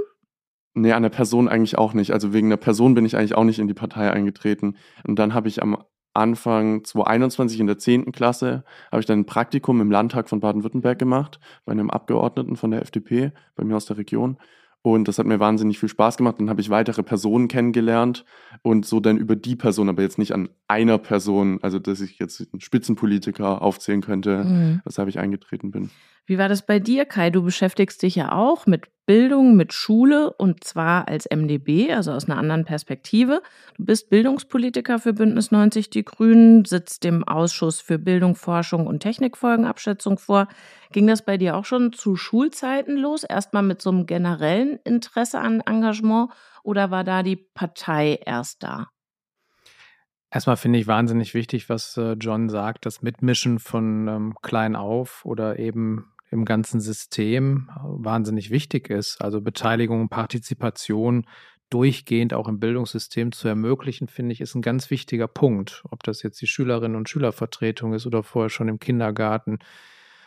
Nee, 0.74 0.92
an 0.92 1.02
der 1.02 1.10
Person 1.10 1.48
eigentlich 1.48 1.78
auch 1.78 1.94
nicht. 1.94 2.12
Also 2.12 2.32
wegen 2.32 2.50
der 2.50 2.56
Person 2.56 2.94
bin 2.94 3.06
ich 3.06 3.16
eigentlich 3.16 3.36
auch 3.36 3.44
nicht 3.44 3.60
in 3.60 3.68
die 3.68 3.74
Partei 3.74 4.10
eingetreten. 4.10 4.76
Und 5.06 5.18
dann 5.18 5.32
habe 5.32 5.48
ich 5.48 5.62
am 5.62 5.78
Anfang 6.14 6.84
2021 6.84 7.60
in 7.60 7.66
der 7.66 7.78
10. 7.78 8.12
Klasse, 8.12 8.64
habe 8.90 9.00
ich 9.00 9.06
dann 9.06 9.20
ein 9.20 9.26
Praktikum 9.26 9.80
im 9.80 9.90
Landtag 9.90 10.28
von 10.28 10.40
Baden-Württemberg 10.40 10.98
gemacht, 10.98 11.40
bei 11.64 11.72
einem 11.72 11.90
Abgeordneten 11.90 12.56
von 12.56 12.70
der 12.70 12.82
FDP, 12.82 13.32
bei 13.56 13.64
mir 13.64 13.76
aus 13.76 13.86
der 13.86 13.98
Region. 13.98 14.38
Und 14.86 15.08
das 15.08 15.18
hat 15.18 15.26
mir 15.26 15.40
wahnsinnig 15.40 15.78
viel 15.78 15.88
Spaß 15.88 16.18
gemacht. 16.18 16.38
Dann 16.38 16.50
habe 16.50 16.60
ich 16.60 16.68
weitere 16.68 17.02
Personen 17.02 17.48
kennengelernt 17.48 18.26
und 18.62 18.84
so 18.84 19.00
dann 19.00 19.16
über 19.16 19.34
die 19.34 19.56
Person, 19.56 19.88
aber 19.88 20.02
jetzt 20.02 20.18
nicht 20.18 20.32
an 20.32 20.50
einer 20.68 20.98
Person, 20.98 21.58
also 21.62 21.78
dass 21.78 22.02
ich 22.02 22.18
jetzt 22.18 22.46
einen 22.52 22.60
Spitzenpolitiker 22.60 23.62
aufzählen 23.62 24.02
könnte, 24.02 24.44
mhm. 24.44 24.82
weshalb 24.84 25.08
ich 25.08 25.18
eingetreten 25.18 25.70
bin. 25.70 25.90
Wie 26.26 26.38
war 26.38 26.48
das 26.48 26.64
bei 26.64 26.78
dir, 26.78 27.04
Kai? 27.04 27.28
Du 27.28 27.42
beschäftigst 27.42 28.02
dich 28.02 28.14
ja 28.14 28.32
auch 28.32 28.66
mit 28.66 28.88
Bildung, 29.04 29.56
mit 29.56 29.74
Schule 29.74 30.32
und 30.32 30.64
zwar 30.64 31.06
als 31.06 31.26
MDB, 31.26 31.92
also 31.92 32.12
aus 32.12 32.24
einer 32.24 32.38
anderen 32.38 32.64
Perspektive. 32.64 33.42
Du 33.76 33.84
bist 33.84 34.08
Bildungspolitiker 34.08 34.98
für 34.98 35.12
Bündnis 35.12 35.50
90 35.50 35.90
Die 35.90 36.04
Grünen, 36.04 36.64
sitzt 36.64 37.04
dem 37.04 37.24
Ausschuss 37.24 37.82
für 37.82 37.98
Bildung, 37.98 38.34
Forschung 38.34 38.86
und 38.86 39.00
Technikfolgenabschätzung 39.00 40.16
vor. 40.16 40.48
Ging 40.92 41.06
das 41.06 41.22
bei 41.22 41.36
dir 41.36 41.56
auch 41.56 41.66
schon 41.66 41.92
zu 41.92 42.16
Schulzeiten 42.16 42.96
los? 42.96 43.24
Erstmal 43.24 43.62
mit 43.62 43.82
so 43.82 43.90
einem 43.90 44.06
generellen 44.06 44.78
Interesse 44.84 45.40
an 45.40 45.60
Engagement 45.60 46.30
oder 46.62 46.90
war 46.90 47.04
da 47.04 47.22
die 47.22 47.36
Partei 47.36 48.18
erst 48.24 48.62
da? 48.62 48.88
Erstmal 50.30 50.56
finde 50.56 50.78
ich 50.78 50.86
wahnsinnig 50.86 51.34
wichtig, 51.34 51.68
was 51.68 51.96
äh, 51.96 52.14
John 52.14 52.48
sagt, 52.48 52.86
das 52.86 53.02
Mitmischen 53.02 53.58
von 53.58 54.08
ähm, 54.08 54.34
klein 54.42 54.74
auf 54.74 55.24
oder 55.24 55.60
eben 55.60 56.13
im 56.34 56.44
ganzen 56.44 56.80
System 56.80 57.70
äh, 57.70 57.78
wahnsinnig 57.82 58.50
wichtig 58.50 58.90
ist. 58.90 59.22
Also 59.22 59.40
Beteiligung 59.40 60.02
und 60.02 60.08
Partizipation 60.10 61.24
durchgehend 61.70 62.34
auch 62.34 62.46
im 62.46 62.60
Bildungssystem 62.60 63.32
zu 63.32 63.48
ermöglichen, 63.48 64.08
finde 64.08 64.32
ich, 64.32 64.40
ist 64.40 64.54
ein 64.54 64.62
ganz 64.62 64.90
wichtiger 64.90 65.28
Punkt. 65.28 65.82
Ob 65.90 66.02
das 66.02 66.22
jetzt 66.22 66.40
die 66.42 66.46
Schülerinnen 66.46 66.96
und 66.96 67.08
Schülervertretung 67.08 67.94
ist 67.94 68.06
oder 68.06 68.22
vorher 68.22 68.50
schon 68.50 68.68
im 68.68 68.78
Kindergarten. 68.78 69.58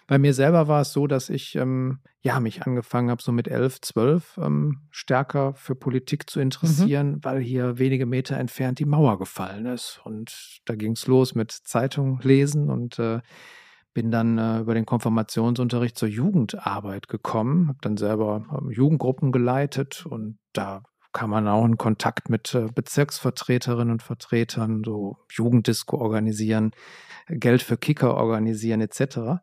Bei 0.07 0.17
mir 0.17 0.33
selber 0.33 0.69
war 0.69 0.81
es 0.81 0.93
so, 0.93 1.05
dass 1.05 1.29
ich 1.29 1.55
ähm, 1.55 1.99
ja 2.21 2.39
mich 2.39 2.63
angefangen 2.63 3.09
habe, 3.09 3.21
so 3.21 3.33
mit 3.33 3.49
elf, 3.49 3.81
zwölf 3.81 4.39
ähm, 4.41 4.87
stärker 4.89 5.53
für 5.53 5.75
Politik 5.75 6.29
zu 6.29 6.39
mhm. 6.39 6.43
interessieren, 6.43 7.11
mhm. 7.11 7.23
weil 7.23 7.41
hier 7.41 7.77
wenige 7.77 8.05
Meter 8.05 8.37
entfernt 8.37 8.79
die 8.79 8.85
Mauer 8.85 9.19
gefallen 9.19 9.65
ist. 9.65 9.99
Und 10.05 10.61
da 10.65 10.75
ging 10.75 10.93
es 10.93 11.07
los 11.07 11.35
mit 11.35 11.51
Zeitung 11.51 12.19
lesen 12.23 12.69
und 12.69 12.97
äh, 12.99 13.19
bin 13.97 14.11
dann 14.11 14.37
äh, 14.37 14.59
über 14.59 14.75
den 14.75 14.85
Konfirmationsunterricht 14.85 15.97
zur 15.97 16.07
Jugendarbeit 16.07 17.07
gekommen, 17.07 17.69
habe 17.69 17.79
dann 17.81 17.97
selber 17.97 18.45
äh, 18.51 18.71
Jugendgruppen 18.71 19.31
geleitet 19.31 20.05
und 20.05 20.37
da 20.53 20.83
kam 21.13 21.31
man 21.31 21.47
auch 21.47 21.65
in 21.65 21.79
Kontakt 21.79 22.29
mit 22.29 22.53
äh, 22.53 22.67
Bezirksvertreterinnen 22.75 23.93
und 23.93 24.03
Vertretern, 24.03 24.83
so 24.85 25.17
Jugenddisco 25.31 25.97
organisieren, 25.97 26.73
Geld 27.27 27.63
für 27.63 27.75
Kicker 27.75 28.13
organisieren 28.13 28.81
etc. 28.81 29.41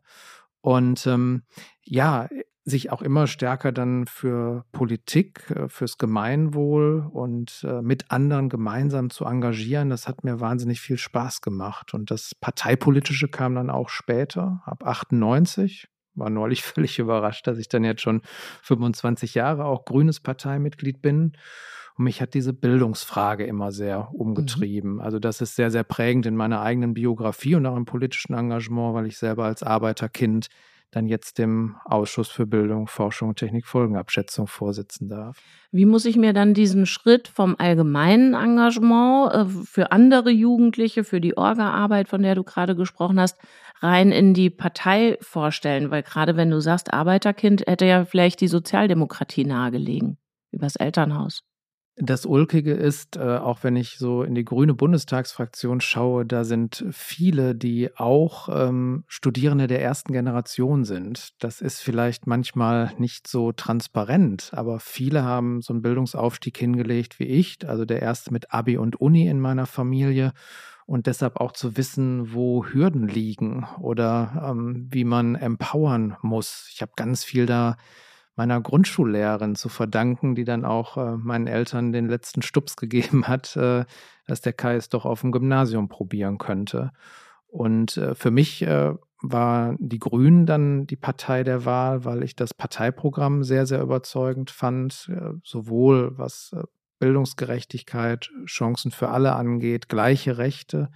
Und 0.65 1.05
ähm, 1.05 1.43
ja, 1.83 2.27
sich 2.63 2.91
auch 2.91 3.03
immer 3.03 3.27
stärker 3.27 3.71
dann 3.71 4.07
für 4.07 4.65
Politik, 4.71 5.47
äh, 5.51 5.69
fürs 5.69 5.99
Gemeinwohl 5.99 7.07
und 7.13 7.63
äh, 7.69 7.83
mit 7.83 8.09
anderen 8.09 8.49
gemeinsam 8.49 9.11
zu 9.11 9.25
engagieren, 9.25 9.91
das 9.91 10.07
hat 10.07 10.23
mir 10.23 10.39
wahnsinnig 10.39 10.81
viel 10.81 10.97
Spaß 10.97 11.41
gemacht. 11.41 11.93
Und 11.93 12.09
das 12.09 12.33
Parteipolitische 12.33 13.27
kam 13.27 13.53
dann 13.53 13.69
auch 13.69 13.89
später, 13.89 14.63
ab 14.65 14.83
98. 14.83 15.87
War 16.15 16.31
neulich 16.31 16.63
völlig 16.63 16.97
überrascht, 16.97 17.45
dass 17.45 17.59
ich 17.59 17.69
dann 17.69 17.83
jetzt 17.83 18.01
schon 18.01 18.23
25 18.63 19.35
Jahre 19.35 19.65
auch 19.65 19.85
grünes 19.85 20.19
Parteimitglied 20.19 20.99
bin. 20.99 21.33
Und 21.97 22.05
mich 22.05 22.21
hat 22.21 22.33
diese 22.33 22.53
Bildungsfrage 22.53 23.45
immer 23.45 23.71
sehr 23.71 24.09
umgetrieben. 24.13 24.95
Mhm. 24.95 25.01
Also 25.01 25.19
das 25.19 25.41
ist 25.41 25.55
sehr, 25.55 25.71
sehr 25.71 25.83
prägend 25.83 26.25
in 26.25 26.35
meiner 26.35 26.61
eigenen 26.61 26.93
Biografie 26.93 27.55
und 27.55 27.65
auch 27.65 27.77
im 27.77 27.85
politischen 27.85 28.33
Engagement, 28.33 28.93
weil 28.93 29.05
ich 29.05 29.17
selber 29.17 29.45
als 29.45 29.63
Arbeiterkind 29.63 30.47
dann 30.91 31.07
jetzt 31.07 31.39
dem 31.39 31.75
Ausschuss 31.83 32.29
für 32.29 32.45
Bildung, 32.45 32.87
Forschung 32.87 33.29
und 33.29 33.39
Technikfolgenabschätzung 33.39 34.47
vorsitzen 34.47 35.09
darf. 35.09 35.37
Wie 35.71 35.85
muss 35.85 36.05
ich 36.05 36.15
mir 36.15 36.31
dann 36.31 36.53
diesen 36.53 36.85
Schritt 36.85 37.27
vom 37.27 37.55
allgemeinen 37.57 38.33
Engagement 38.33 39.33
äh, 39.33 39.45
für 39.45 39.91
andere 39.91 40.29
Jugendliche, 40.29 41.03
für 41.03 41.19
die 41.19 41.37
Orga-Arbeit, 41.37 42.07
von 42.07 42.21
der 42.21 42.35
du 42.35 42.43
gerade 42.43 42.75
gesprochen 42.75 43.19
hast, 43.19 43.37
rein 43.81 44.11
in 44.11 44.33
die 44.33 44.49
Partei 44.49 45.17
vorstellen? 45.21 45.91
Weil 45.91 46.03
gerade 46.03 46.37
wenn 46.37 46.49
du 46.49 46.61
sagst 46.61 46.93
Arbeiterkind, 46.93 47.63
hätte 47.67 47.85
ja 47.85 48.05
vielleicht 48.05 48.39
die 48.39 48.47
Sozialdemokratie 48.47 49.43
nahegelegen, 49.43 50.17
übers 50.51 50.77
Elternhaus. 50.77 51.41
Das 51.97 52.25
Ulkige 52.25 52.73
ist, 52.73 53.15
äh, 53.15 53.21
auch 53.21 53.63
wenn 53.63 53.77
ich 53.77 53.97
so 53.97 54.23
in 54.23 54.35
die 54.35 54.43
grüne 54.43 54.73
Bundestagsfraktion 54.73 55.79
schaue, 55.79 56.25
da 56.25 56.43
sind 56.43 56.83
viele, 56.91 57.55
die 57.55 57.89
auch 57.95 58.49
ähm, 58.51 59.05
Studierende 59.07 59.67
der 59.67 59.81
ersten 59.81 60.11
Generation 60.11 60.83
sind. 60.83 61.41
Das 61.41 61.61
ist 61.61 61.79
vielleicht 61.79 62.27
manchmal 62.27 62.91
nicht 62.97 63.27
so 63.27 63.53
transparent, 63.53 64.51
aber 64.53 64.81
viele 64.81 65.23
haben 65.23 65.61
so 65.61 65.71
einen 65.71 65.81
Bildungsaufstieg 65.81 66.57
hingelegt 66.57 67.17
wie 67.19 67.27
ich, 67.27 67.65
also 67.65 67.85
der 67.85 68.01
erste 68.01 68.33
mit 68.33 68.51
Abi 68.53 68.77
und 68.77 68.99
Uni 68.99 69.27
in 69.27 69.39
meiner 69.39 69.65
Familie 69.65 70.33
und 70.85 71.07
deshalb 71.07 71.37
auch 71.37 71.53
zu 71.53 71.77
wissen, 71.77 72.33
wo 72.33 72.65
Hürden 72.65 73.07
liegen 73.07 73.65
oder 73.79 74.49
ähm, 74.49 74.87
wie 74.91 75.05
man 75.05 75.35
empowern 75.35 76.17
muss. 76.21 76.69
Ich 76.73 76.81
habe 76.81 76.91
ganz 76.97 77.23
viel 77.23 77.45
da 77.45 77.77
meiner 78.35 78.59
Grundschullehrerin 78.61 79.55
zu 79.55 79.69
verdanken, 79.69 80.35
die 80.35 80.43
dann 80.43 80.65
auch 80.65 80.97
äh, 80.97 81.17
meinen 81.17 81.47
Eltern 81.47 81.91
den 81.91 82.07
letzten 82.07 82.41
Stups 82.41 82.75
gegeben 82.77 83.27
hat, 83.27 83.55
äh, 83.55 83.85
dass 84.27 84.41
der 84.41 84.53
Kai 84.53 84.75
es 84.75 84.89
doch 84.89 85.05
auf 85.05 85.21
dem 85.21 85.31
Gymnasium 85.31 85.87
probieren 85.87 86.37
könnte. 86.37 86.91
Und 87.47 87.97
äh, 87.97 88.15
für 88.15 88.31
mich 88.31 88.61
äh, 88.63 88.93
war 89.21 89.75
die 89.79 89.99
Grünen 89.99 90.45
dann 90.45 90.87
die 90.87 90.97
Partei 90.97 91.43
der 91.43 91.65
Wahl, 91.65 92.05
weil 92.05 92.23
ich 92.23 92.35
das 92.35 92.53
Parteiprogramm 92.53 93.43
sehr, 93.43 93.65
sehr 93.65 93.81
überzeugend 93.81 94.51
fand, 94.51 95.09
äh, 95.09 95.31
sowohl 95.43 96.17
was 96.17 96.53
äh, 96.53 96.63
Bildungsgerechtigkeit, 96.99 98.29
Chancen 98.45 98.91
für 98.91 99.09
alle 99.09 99.35
angeht, 99.35 99.89
gleiche 99.89 100.37
Rechte. 100.37 100.89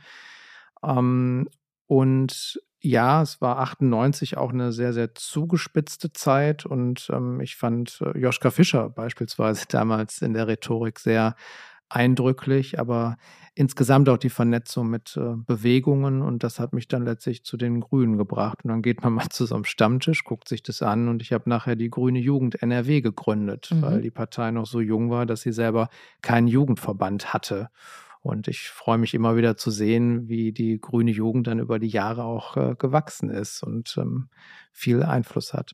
Ähm, 0.83 1.49
und 1.87 2.61
ja, 2.81 3.21
es 3.21 3.41
war 3.41 3.59
98 3.59 4.37
auch 4.37 4.51
eine 4.51 4.71
sehr, 4.71 4.93
sehr 4.93 5.13
zugespitzte 5.13 6.13
Zeit 6.13 6.65
und 6.65 7.09
ähm, 7.11 7.41
ich 7.41 7.55
fand 7.55 8.01
äh, 8.01 8.17
Joschka 8.17 8.51
Fischer 8.51 8.89
beispielsweise 8.89 9.65
damals 9.69 10.21
in 10.21 10.33
der 10.33 10.47
Rhetorik 10.47 10.99
sehr 10.99 11.35
eindrücklich, 11.89 12.79
aber 12.79 13.17
insgesamt 13.55 14.07
auch 14.07 14.17
die 14.17 14.29
Vernetzung 14.29 14.89
mit 14.89 15.17
äh, 15.17 15.35
Bewegungen 15.35 16.21
und 16.21 16.43
das 16.43 16.59
hat 16.59 16.71
mich 16.71 16.87
dann 16.87 17.03
letztlich 17.03 17.43
zu 17.43 17.57
den 17.57 17.81
Grünen 17.81 18.17
gebracht. 18.17 18.59
Und 18.63 18.69
dann 18.69 18.81
geht 18.81 19.03
man 19.03 19.13
mal 19.15 19.29
zu 19.29 19.45
so 19.45 19.55
einem 19.55 19.65
Stammtisch, 19.65 20.23
guckt 20.23 20.47
sich 20.47 20.63
das 20.63 20.81
an 20.81 21.09
und 21.09 21.21
ich 21.21 21.33
habe 21.33 21.49
nachher 21.49 21.75
die 21.75 21.89
Grüne 21.89 22.19
Jugend 22.19 22.61
NRW 22.61 23.01
gegründet, 23.01 23.69
mhm. 23.71 23.81
weil 23.81 24.01
die 24.01 24.11
Partei 24.11 24.51
noch 24.51 24.67
so 24.67 24.79
jung 24.79 25.09
war, 25.09 25.25
dass 25.25 25.41
sie 25.41 25.51
selber 25.51 25.89
keinen 26.21 26.47
Jugendverband 26.47 27.33
hatte. 27.33 27.69
Und 28.29 28.47
ich 28.47 28.69
freue 28.69 28.97
mich 28.97 29.13
immer 29.13 29.35
wieder 29.35 29.57
zu 29.57 29.71
sehen, 29.71 30.29
wie 30.29 30.51
die 30.51 30.79
grüne 30.79 31.11
Jugend 31.11 31.47
dann 31.47 31.59
über 31.59 31.79
die 31.79 31.87
Jahre 31.87 32.23
auch 32.23 32.55
äh, 32.55 32.75
gewachsen 32.77 33.29
ist 33.29 33.63
und 33.63 33.95
ähm, 33.97 34.29
viel 34.71 35.03
Einfluss 35.03 35.53
hat. 35.53 35.73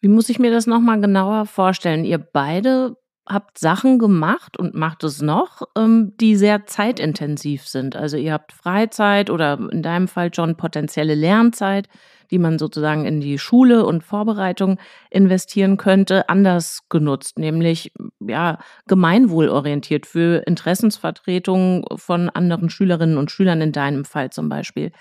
Wie 0.00 0.08
muss 0.08 0.28
ich 0.28 0.38
mir 0.38 0.50
das 0.50 0.66
nochmal 0.66 1.00
genauer 1.00 1.46
vorstellen? 1.46 2.04
Ihr 2.04 2.18
beide 2.18 2.96
habt 3.26 3.58
Sachen 3.58 3.98
gemacht 3.98 4.58
und 4.58 4.74
macht 4.74 5.04
es 5.04 5.22
noch, 5.22 5.62
ähm, 5.76 6.12
die 6.20 6.36
sehr 6.36 6.66
zeitintensiv 6.66 7.66
sind. 7.66 7.96
Also 7.96 8.16
ihr 8.16 8.32
habt 8.32 8.52
Freizeit 8.52 9.30
oder 9.30 9.58
in 9.72 9.82
deinem 9.82 10.08
Fall 10.08 10.32
schon 10.34 10.56
potenzielle 10.56 11.14
Lernzeit, 11.14 11.88
die 12.30 12.38
man 12.38 12.58
sozusagen 12.58 13.04
in 13.04 13.20
die 13.20 13.38
Schule 13.38 13.86
und 13.86 14.02
Vorbereitung 14.02 14.78
investieren 15.10 15.76
könnte, 15.76 16.28
anders 16.28 16.80
genutzt, 16.88 17.38
nämlich 17.38 17.92
ja 18.20 18.58
gemeinwohlorientiert 18.86 20.06
für 20.06 20.42
Interessensvertretungen 20.46 21.84
von 21.96 22.28
anderen 22.30 22.70
Schülerinnen 22.70 23.18
und 23.18 23.30
Schülern 23.30 23.60
in 23.60 23.72
deinem 23.72 24.04
Fall 24.04 24.30
zum 24.30 24.48
Beispiel. 24.48 24.92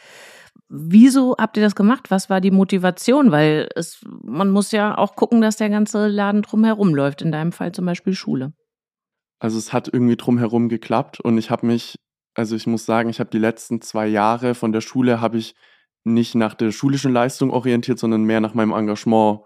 Wieso 0.70 1.36
habt 1.38 1.58
ihr 1.58 1.64
das 1.64 1.76
gemacht? 1.76 2.10
Was 2.10 2.30
war 2.30 2.42
die 2.42 2.52
Motivation? 2.52 3.32
Weil 3.32 3.70
es, 3.76 4.04
man 4.24 4.50
muss 4.50 4.72
ja 4.72 4.98
auch 4.98 5.16
gucken, 5.16 5.42
dass 5.42 5.58
der 5.58 5.70
ganze 5.70 6.08
Laden 6.08 6.42
drumherum 6.42 6.96
läuft. 6.96 7.22
In 7.22 7.32
deinem 7.32 7.52
Fall 7.52 7.72
zum 7.72 7.86
Beispiel 7.86 8.14
Schule. 8.14 8.54
Also 9.40 9.58
es 9.58 9.74
hat 9.74 9.90
irgendwie 9.92 10.16
drumherum 10.16 10.70
geklappt 10.70 11.20
und 11.20 11.38
ich 11.38 11.52
habe 11.52 11.68
mich, 11.68 12.00
also 12.34 12.56
ich 12.56 12.66
muss 12.66 12.86
sagen, 12.86 13.10
ich 13.10 13.20
habe 13.20 13.30
die 13.30 13.40
letzten 13.40 13.82
zwei 13.82 14.08
Jahre 14.08 14.56
von 14.56 14.72
der 14.72 14.82
Schule 14.82 15.22
habe 15.22 15.38
ich 15.38 15.54
nicht 16.06 16.36
nach 16.36 16.54
der 16.54 16.72
schulischen 16.72 17.14
Leistung 17.14 17.52
orientiert, 17.52 18.00
sondern 18.00 18.24
mehr 18.24 18.40
nach 18.40 18.54
meinem 18.54 18.72
Engagement 18.72 19.42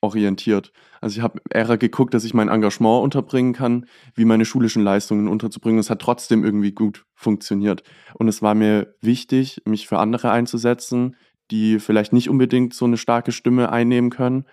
orientiert. 0.00 0.72
Also 1.00 1.18
ich 1.18 1.22
habe 1.22 1.40
eher 1.50 1.76
geguckt, 1.76 2.14
dass 2.14 2.24
ich 2.24 2.34
mein 2.34 2.48
Engagement 2.48 3.02
unterbringen 3.02 3.52
kann, 3.52 3.86
wie 4.14 4.24
meine 4.24 4.44
schulischen 4.44 4.82
Leistungen 4.82 5.28
unterzubringen. 5.28 5.78
Es 5.78 5.90
hat 5.90 6.00
trotzdem 6.00 6.44
irgendwie 6.44 6.72
gut 6.72 7.04
funktioniert. 7.14 7.82
Und 8.14 8.28
es 8.28 8.42
war 8.42 8.54
mir 8.54 8.94
wichtig, 9.00 9.62
mich 9.64 9.86
für 9.86 9.98
andere 9.98 10.30
einzusetzen, 10.30 11.16
die 11.50 11.78
vielleicht 11.78 12.12
nicht 12.12 12.30
unbedingt 12.30 12.74
so 12.74 12.84
eine 12.84 12.96
starke 12.96 13.32
Stimme 13.32 13.70
einnehmen 13.72 14.10
können, 14.10 14.44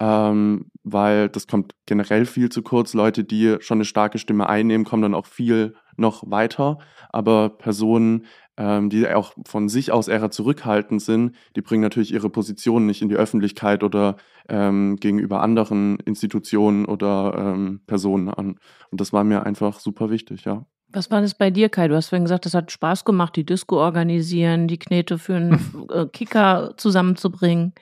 ähm, 0.00 0.70
weil 0.82 1.28
das 1.28 1.46
kommt 1.46 1.74
generell 1.86 2.26
viel 2.26 2.48
zu 2.48 2.62
kurz. 2.62 2.94
Leute, 2.94 3.24
die 3.24 3.56
schon 3.60 3.78
eine 3.78 3.84
starke 3.84 4.18
Stimme 4.18 4.48
einnehmen, 4.48 4.84
kommen 4.84 5.02
dann 5.02 5.14
auch 5.14 5.26
viel 5.26 5.74
noch 5.96 6.24
weiter. 6.26 6.78
Aber 7.10 7.50
Personen, 7.50 8.26
ähm, 8.60 8.90
die 8.90 9.08
auch 9.08 9.32
von 9.46 9.70
sich 9.70 9.90
aus 9.90 10.06
eher 10.06 10.30
zurückhaltend 10.30 11.00
sind, 11.00 11.34
die 11.56 11.62
bringen 11.62 11.82
natürlich 11.82 12.12
ihre 12.12 12.28
Position 12.28 12.84
nicht 12.84 13.00
in 13.00 13.08
die 13.08 13.16
Öffentlichkeit 13.16 13.82
oder 13.82 14.16
ähm, 14.50 14.96
gegenüber 14.96 15.40
anderen 15.40 15.98
Institutionen 16.00 16.84
oder 16.84 17.54
ähm, 17.54 17.80
Personen 17.86 18.28
an. 18.28 18.58
Und 18.90 19.00
das 19.00 19.14
war 19.14 19.24
mir 19.24 19.46
einfach 19.46 19.80
super 19.80 20.10
wichtig, 20.10 20.44
ja. 20.44 20.66
Was 20.92 21.10
war 21.10 21.22
das 21.22 21.34
bei 21.34 21.50
dir, 21.50 21.68
Kai? 21.70 21.88
Du 21.88 21.94
hast 21.94 22.08
vorhin 22.08 22.24
gesagt, 22.24 22.46
es 22.46 22.54
hat 22.54 22.70
Spaß 22.70 23.04
gemacht, 23.04 23.36
die 23.36 23.46
Disco 23.46 23.78
organisieren, 23.78 24.68
die 24.68 24.78
Knete 24.78 25.16
für 25.18 25.36
einen 25.36 25.86
äh, 25.90 26.06
Kicker 26.06 26.74
zusammenzubringen. 26.76 27.72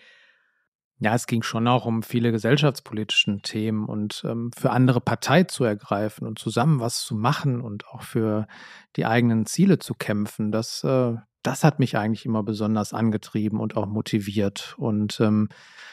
Ja, 1.01 1.15
es 1.15 1.27
ging 1.27 1.43
schon 1.43 1.69
auch 1.69 1.87
um 1.87 2.03
viele 2.03 2.33
gesellschaftspolitischen 2.33 3.43
Themen 3.43 3.85
und 3.85 4.25
ähm, 4.27 4.51
für 4.57 4.71
andere 4.71 5.01
Partei 5.01 5.45
zu 5.45 5.63
ergreifen 5.63 6.27
und 6.27 6.41
zusammen 6.41 6.81
was 6.81 7.03
zu 7.03 7.15
machen 7.15 7.61
und 7.61 7.87
auch 7.87 8.03
für 8.03 8.49
die 8.97 9.07
eigenen 9.07 9.47
Ziele 9.47 9.79
zu 9.79 9.95
kämpfen. 9.95 10.51
Das, 10.51 10.83
äh, 10.83 11.15
das 11.45 11.63
hat 11.63 11.79
mich 11.79 11.97
eigentlich 11.97 12.27
immer 12.27 12.43
besonders 12.43 12.93
angetrieben 12.93 13.61
und 13.61 13.77
auch 13.77 13.87
motiviert. 13.87 14.75
Und 14.77 15.21
ähm, 15.21 15.49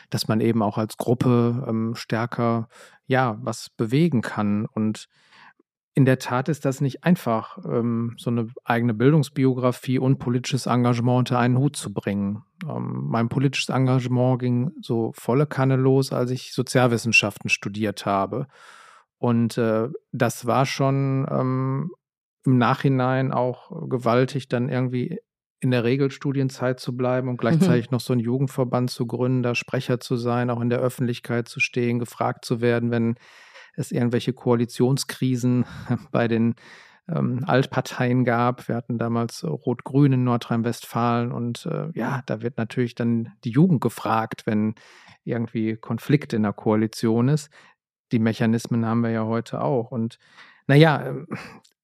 dass 0.09 0.27
man 0.27 0.41
eben 0.41 0.63
auch 0.63 0.79
als 0.79 0.97
Gruppe 0.97 1.65
ähm, 1.67 1.93
stärker 1.93 2.67
ja 3.05 3.37
was 3.41 3.69
bewegen 3.69 4.21
kann. 4.21 4.65
Und 4.65 5.07
in 5.97 6.03
der 6.03 6.19
Tat 6.19 6.49
ist 6.49 6.65
das 6.65 6.81
nicht 6.81 7.05
einfach, 7.05 7.57
ähm, 7.65 8.15
so 8.17 8.29
eine 8.29 8.49
eigene 8.65 8.93
Bildungsbiografie 8.93 9.97
und 9.97 10.19
politisches 10.19 10.65
Engagement 10.65 11.19
unter 11.19 11.39
einen 11.39 11.57
Hut 11.57 11.77
zu 11.77 11.93
bringen. 11.93 12.43
Ähm, 12.69 13.05
mein 13.07 13.29
politisches 13.29 13.69
Engagement 13.69 14.39
ging 14.39 14.71
so 14.81 15.13
volle 15.15 15.47
Kanne 15.47 15.77
los, 15.77 16.11
als 16.11 16.31
ich 16.31 16.53
Sozialwissenschaften 16.53 17.49
studiert 17.49 18.05
habe. 18.05 18.47
Und 19.19 19.57
äh, 19.57 19.87
das 20.11 20.45
war 20.45 20.65
schon 20.65 21.25
ähm, 21.31 21.91
im 22.45 22.57
Nachhinein 22.57 23.31
auch 23.31 23.89
gewaltig, 23.89 24.49
dann 24.49 24.67
irgendwie 24.67 25.19
in 25.61 25.71
der 25.71 25.85
Regelstudienzeit 25.85 26.81
zu 26.81 26.97
bleiben 26.97 27.29
und 27.29 27.37
gleichzeitig 27.37 27.89
noch 27.89 28.01
so 28.01 28.11
einen 28.11 28.19
Jugendverband 28.19 28.91
zu 28.91 29.07
gründen, 29.07 29.43
da 29.43 29.55
Sprecher 29.55 30.01
zu 30.01 30.17
sein, 30.17 30.49
auch 30.49 30.59
in 30.59 30.69
der 30.69 30.79
Öffentlichkeit 30.79 31.47
zu 31.47 31.61
stehen, 31.61 31.99
gefragt 31.99 32.43
zu 32.43 32.59
werden, 32.59 32.91
wenn 32.91 33.15
es 33.75 33.91
irgendwelche 33.91 34.33
Koalitionskrisen 34.33 35.65
bei 36.11 36.27
den 36.27 36.55
ähm, 37.07 37.43
Altparteien 37.45 38.25
gab. 38.25 38.67
Wir 38.67 38.75
hatten 38.75 38.97
damals 38.97 39.43
Rot-Grün 39.43 40.13
in 40.13 40.23
Nordrhein-Westfalen 40.23 41.31
und 41.31 41.65
äh, 41.65 41.89
ja, 41.93 42.21
da 42.25 42.41
wird 42.41 42.57
natürlich 42.57 42.95
dann 42.95 43.33
die 43.43 43.51
Jugend 43.51 43.81
gefragt, 43.81 44.45
wenn 44.45 44.75
irgendwie 45.23 45.75
Konflikt 45.75 46.33
in 46.33 46.43
der 46.43 46.53
Koalition 46.53 47.29
ist. 47.29 47.49
Die 48.11 48.19
Mechanismen 48.19 48.85
haben 48.85 49.01
wir 49.01 49.11
ja 49.11 49.25
heute 49.25 49.61
auch. 49.61 49.91
Und 49.91 50.17
naja, 50.67 51.05
ähm, 51.05 51.27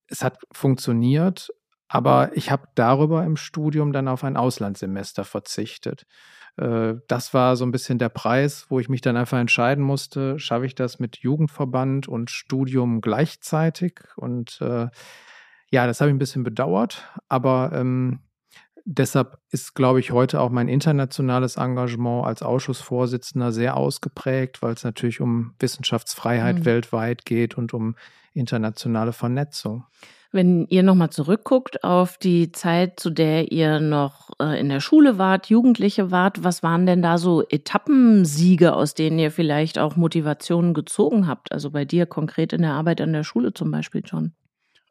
es 0.07 0.23
hat 0.23 0.39
funktioniert, 0.51 1.49
aber 1.93 2.35
ich 2.37 2.51
habe 2.51 2.69
darüber 2.75 3.25
im 3.25 3.35
Studium 3.35 3.91
dann 3.91 4.07
auf 4.07 4.23
ein 4.23 4.37
Auslandssemester 4.37 5.25
verzichtet. 5.25 6.05
Äh, 6.55 6.93
das 7.07 7.33
war 7.33 7.57
so 7.57 7.65
ein 7.65 7.71
bisschen 7.71 7.99
der 7.99 8.07
Preis, 8.07 8.65
wo 8.69 8.79
ich 8.79 8.87
mich 8.87 9.01
dann 9.01 9.17
einfach 9.17 9.39
entscheiden 9.39 9.83
musste, 9.83 10.39
schaffe 10.39 10.65
ich 10.65 10.73
das 10.73 10.99
mit 10.99 11.17
Jugendverband 11.17 12.07
und 12.07 12.29
Studium 12.29 13.01
gleichzeitig? 13.01 13.99
Und 14.15 14.61
äh, 14.61 14.87
ja, 15.69 15.85
das 15.85 15.99
habe 15.99 16.09
ich 16.09 16.15
ein 16.15 16.19
bisschen 16.19 16.43
bedauert, 16.43 17.09
aber 17.27 17.71
ähm, 17.73 18.19
deshalb 18.85 19.39
ist, 19.49 19.75
glaube 19.75 19.99
ich, 19.99 20.11
heute 20.11 20.39
auch 20.39 20.49
mein 20.49 20.69
internationales 20.69 21.57
Engagement 21.57 22.25
als 22.25 22.41
Ausschussvorsitzender 22.41 23.51
sehr 23.51 23.75
ausgeprägt, 23.75 24.61
weil 24.61 24.73
es 24.73 24.85
natürlich 24.85 25.19
um 25.19 25.55
Wissenschaftsfreiheit 25.59 26.59
mhm. 26.59 26.65
weltweit 26.65 27.25
geht 27.25 27.57
und 27.57 27.73
um 27.73 27.95
internationale 28.33 29.11
Vernetzung. 29.11 29.83
Wenn 30.33 30.65
ihr 30.67 30.81
nochmal 30.81 31.09
zurückguckt 31.09 31.83
auf 31.83 32.17
die 32.17 32.53
Zeit, 32.53 32.99
zu 32.99 33.09
der 33.09 33.51
ihr 33.51 33.81
noch 33.81 34.29
äh, 34.39 34.59
in 34.59 34.69
der 34.69 34.79
Schule 34.79 35.17
wart, 35.17 35.47
Jugendliche 35.47 36.09
wart, 36.09 36.43
was 36.43 36.63
waren 36.63 36.85
denn 36.85 37.01
da 37.01 37.17
so 37.17 37.43
Etappensiege, 37.49 38.73
aus 38.73 38.93
denen 38.93 39.19
ihr 39.19 39.31
vielleicht 39.31 39.77
auch 39.77 39.97
Motivationen 39.97 40.73
gezogen 40.73 41.27
habt? 41.27 41.51
Also 41.51 41.71
bei 41.71 41.83
dir 41.83 42.05
konkret 42.05 42.53
in 42.53 42.61
der 42.61 42.71
Arbeit 42.71 43.01
an 43.01 43.11
der 43.11 43.25
Schule 43.25 43.53
zum 43.53 43.71
Beispiel, 43.71 44.03
John? 44.05 44.31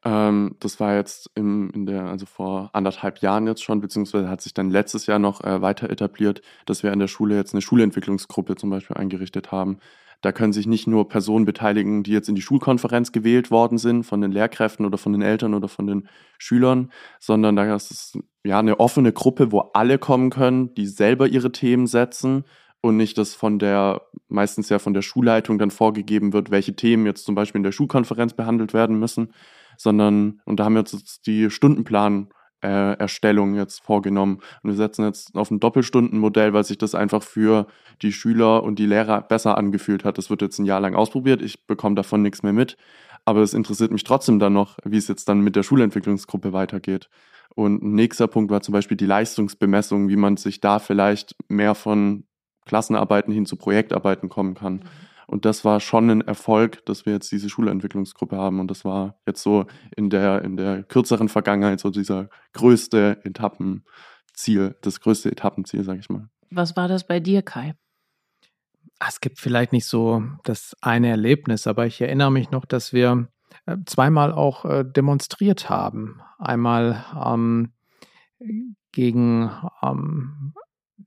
Ähm, 0.04 0.56
das 0.60 0.80
war 0.80 0.96
jetzt 0.96 1.30
im, 1.34 1.70
in 1.74 1.86
der, 1.86 2.04
also 2.04 2.24
vor 2.24 2.70
anderthalb 2.72 3.18
Jahren 3.18 3.46
jetzt 3.46 3.62
schon, 3.62 3.80
beziehungsweise 3.80 4.28
hat 4.28 4.40
sich 4.40 4.54
dann 4.54 4.70
letztes 4.70 5.06
Jahr 5.06 5.18
noch 5.18 5.44
äh, 5.44 5.60
weiter 5.60 5.90
etabliert, 5.90 6.40
dass 6.64 6.82
wir 6.82 6.92
an 6.92 6.98
der 6.98 7.08
Schule 7.08 7.36
jetzt 7.36 7.52
eine 7.54 7.60
Schulentwicklungsgruppe 7.60 8.56
zum 8.56 8.70
Beispiel 8.70 8.96
eingerichtet 8.96 9.52
haben, 9.52 9.78
da 10.20 10.32
können 10.32 10.52
sich 10.52 10.66
nicht 10.66 10.86
nur 10.86 11.08
Personen 11.08 11.44
beteiligen, 11.44 12.02
die 12.02 12.12
jetzt 12.12 12.28
in 12.28 12.34
die 12.34 12.42
Schulkonferenz 12.42 13.12
gewählt 13.12 13.50
worden 13.50 13.78
sind, 13.78 14.04
von 14.04 14.20
den 14.20 14.32
Lehrkräften 14.32 14.84
oder 14.84 14.98
von 14.98 15.12
den 15.12 15.22
Eltern 15.22 15.54
oder 15.54 15.68
von 15.68 15.86
den 15.86 16.08
Schülern, 16.38 16.90
sondern 17.18 17.56
da 17.56 17.74
ist 17.74 17.90
es 17.90 18.18
ja 18.44 18.58
eine 18.58 18.80
offene 18.80 19.12
Gruppe, 19.12 19.52
wo 19.52 19.60
alle 19.72 19.98
kommen 19.98 20.30
können, 20.30 20.74
die 20.74 20.86
selber 20.86 21.26
ihre 21.26 21.52
Themen 21.52 21.86
setzen 21.86 22.44
und 22.80 22.96
nicht, 22.96 23.18
dass 23.18 23.34
von 23.34 23.58
der, 23.58 24.02
meistens 24.28 24.68
ja 24.68 24.78
von 24.78 24.94
der 24.94 25.02
Schulleitung 25.02 25.58
dann 25.58 25.70
vorgegeben 25.70 26.32
wird, 26.32 26.50
welche 26.50 26.74
Themen 26.74 27.06
jetzt 27.06 27.24
zum 27.24 27.34
Beispiel 27.34 27.58
in 27.60 27.64
der 27.64 27.72
Schulkonferenz 27.72 28.34
behandelt 28.34 28.74
werden 28.74 28.98
müssen, 28.98 29.32
sondern, 29.76 30.40
und 30.44 30.60
da 30.60 30.64
haben 30.64 30.74
wir 30.74 30.80
jetzt 30.80 31.26
die 31.26 31.50
Stundenplan 31.50 32.28
äh, 32.62 32.94
Erstellung 32.94 33.54
jetzt 33.54 33.82
vorgenommen. 33.82 34.40
Und 34.62 34.70
wir 34.70 34.76
setzen 34.76 35.04
jetzt 35.04 35.34
auf 35.36 35.50
ein 35.50 35.60
Doppelstundenmodell, 35.60 36.52
weil 36.52 36.64
sich 36.64 36.78
das 36.78 36.94
einfach 36.94 37.22
für 37.22 37.66
die 38.02 38.12
Schüler 38.12 38.62
und 38.62 38.78
die 38.78 38.86
Lehrer 38.86 39.22
besser 39.22 39.56
angefühlt 39.58 40.04
hat. 40.04 40.18
Das 40.18 40.30
wird 40.30 40.42
jetzt 40.42 40.58
ein 40.58 40.66
Jahr 40.66 40.80
lang 40.80 40.94
ausprobiert. 40.94 41.42
Ich 41.42 41.66
bekomme 41.66 41.94
davon 41.94 42.22
nichts 42.22 42.42
mehr 42.42 42.52
mit. 42.52 42.76
Aber 43.24 43.42
es 43.42 43.54
interessiert 43.54 43.92
mich 43.92 44.04
trotzdem 44.04 44.38
dann 44.38 44.52
noch, 44.52 44.78
wie 44.84 44.96
es 44.96 45.08
jetzt 45.08 45.28
dann 45.28 45.40
mit 45.40 45.56
der 45.56 45.62
Schulentwicklungsgruppe 45.62 46.52
weitergeht. 46.52 47.10
Und 47.54 47.82
ein 47.82 47.94
nächster 47.94 48.28
Punkt 48.28 48.50
war 48.50 48.62
zum 48.62 48.72
Beispiel 48.72 48.96
die 48.96 49.06
Leistungsbemessung, 49.06 50.08
wie 50.08 50.16
man 50.16 50.36
sich 50.36 50.60
da 50.60 50.78
vielleicht 50.78 51.34
mehr 51.48 51.74
von 51.74 52.24
Klassenarbeiten 52.66 53.32
hin 53.32 53.46
zu 53.46 53.56
Projektarbeiten 53.56 54.28
kommen 54.28 54.54
kann. 54.54 54.74
Mhm. 54.74 54.80
Und 55.30 55.44
das 55.44 55.64
war 55.64 55.78
schon 55.78 56.10
ein 56.10 56.22
Erfolg, 56.22 56.84
dass 56.86 57.06
wir 57.06 57.12
jetzt 57.12 57.30
diese 57.30 57.48
Schulentwicklungsgruppe 57.48 58.36
haben. 58.36 58.58
Und 58.58 58.68
das 58.68 58.84
war 58.84 59.14
jetzt 59.28 59.44
so 59.44 59.66
in 59.94 60.10
der, 60.10 60.42
in 60.42 60.56
der 60.56 60.82
kürzeren 60.82 61.28
Vergangenheit 61.28 61.78
so 61.78 61.90
dieser 61.90 62.28
größte 62.52 63.20
Etappenziel, 63.22 64.74
das 64.82 64.98
größte 64.98 65.30
Etappenziel, 65.30 65.84
sag 65.84 66.00
ich 66.00 66.10
mal. 66.10 66.28
Was 66.50 66.76
war 66.76 66.88
das 66.88 67.06
bei 67.06 67.20
dir, 67.20 67.42
Kai? 67.42 67.76
Ah, 68.98 69.06
es 69.08 69.20
gibt 69.20 69.38
vielleicht 69.38 69.72
nicht 69.72 69.86
so 69.86 70.20
das 70.42 70.76
eine 70.80 71.10
Erlebnis, 71.10 71.68
aber 71.68 71.86
ich 71.86 72.00
erinnere 72.00 72.32
mich 72.32 72.50
noch, 72.50 72.64
dass 72.64 72.92
wir 72.92 73.28
äh, 73.66 73.76
zweimal 73.86 74.32
auch 74.32 74.64
äh, 74.64 74.84
demonstriert 74.84 75.70
haben. 75.70 76.20
Einmal 76.40 77.04
ähm, 77.24 77.72
gegen 78.90 79.48
ähm, 79.80 80.54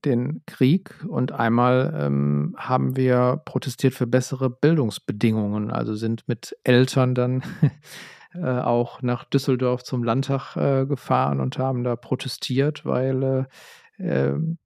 den 0.06 0.44
Krieg 0.46 1.04
und 1.08 1.32
einmal 1.32 1.94
ähm, 1.98 2.56
haben 2.58 2.96
wir 2.96 3.42
protestiert 3.46 3.94
für 3.94 4.08
bessere 4.08 4.50
Bildungsbedingungen, 4.50 5.72
also 5.72 5.96
sind 5.96 6.28
mit 6.28 6.56
Eltern 6.64 7.16
dann 7.16 7.44
äh, 8.34 8.60
auch 8.60 9.02
nach 9.02 9.24
Düsseldorf 9.26 9.84
zum 9.84 10.04
Landtag 10.04 10.56
äh, 10.56 10.86
gefahren 10.86 11.40
und 11.40 11.58
haben 11.58 11.84
da 11.84 11.96
protestiert, 11.96 12.86
weil 12.86 13.24
äh, 13.24 13.46
ähm, 14.00 14.58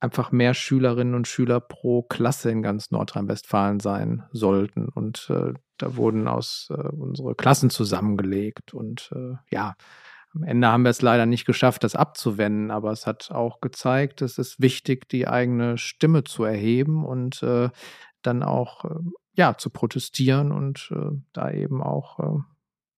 einfach 0.00 0.30
mehr 0.30 0.54
Schülerinnen 0.54 1.14
und 1.14 1.26
Schüler 1.26 1.60
pro 1.60 2.02
Klasse 2.02 2.50
in 2.50 2.62
ganz 2.62 2.90
Nordrhein-Westfalen 2.90 3.80
sein 3.80 4.24
sollten. 4.30 4.88
Und 4.88 5.28
äh, 5.30 5.54
da 5.78 5.96
wurden 5.96 6.28
aus 6.28 6.68
äh, 6.70 6.74
unsere 6.74 7.34
Klassen 7.34 7.70
zusammengelegt 7.70 8.74
und 8.74 9.10
äh, 9.14 9.34
ja, 9.50 9.74
am 10.36 10.42
Ende 10.42 10.68
haben 10.68 10.82
wir 10.82 10.90
es 10.90 11.02
leider 11.02 11.26
nicht 11.26 11.46
geschafft, 11.46 11.84
das 11.84 11.96
abzuwenden, 11.96 12.70
aber 12.70 12.92
es 12.92 13.06
hat 13.06 13.30
auch 13.30 13.60
gezeigt, 13.60 14.22
es 14.22 14.38
ist 14.38 14.60
wichtig, 14.60 15.08
die 15.08 15.26
eigene 15.26 15.78
Stimme 15.78 16.24
zu 16.24 16.44
erheben 16.44 17.04
und 17.04 17.42
äh, 17.42 17.70
dann 18.22 18.42
auch 18.42 18.84
äh, 18.84 18.94
ja 19.34 19.56
zu 19.56 19.70
protestieren 19.70 20.52
und 20.52 20.92
äh, 20.94 21.16
da 21.32 21.50
eben 21.50 21.82
auch 21.82 22.18
äh, 22.18 22.38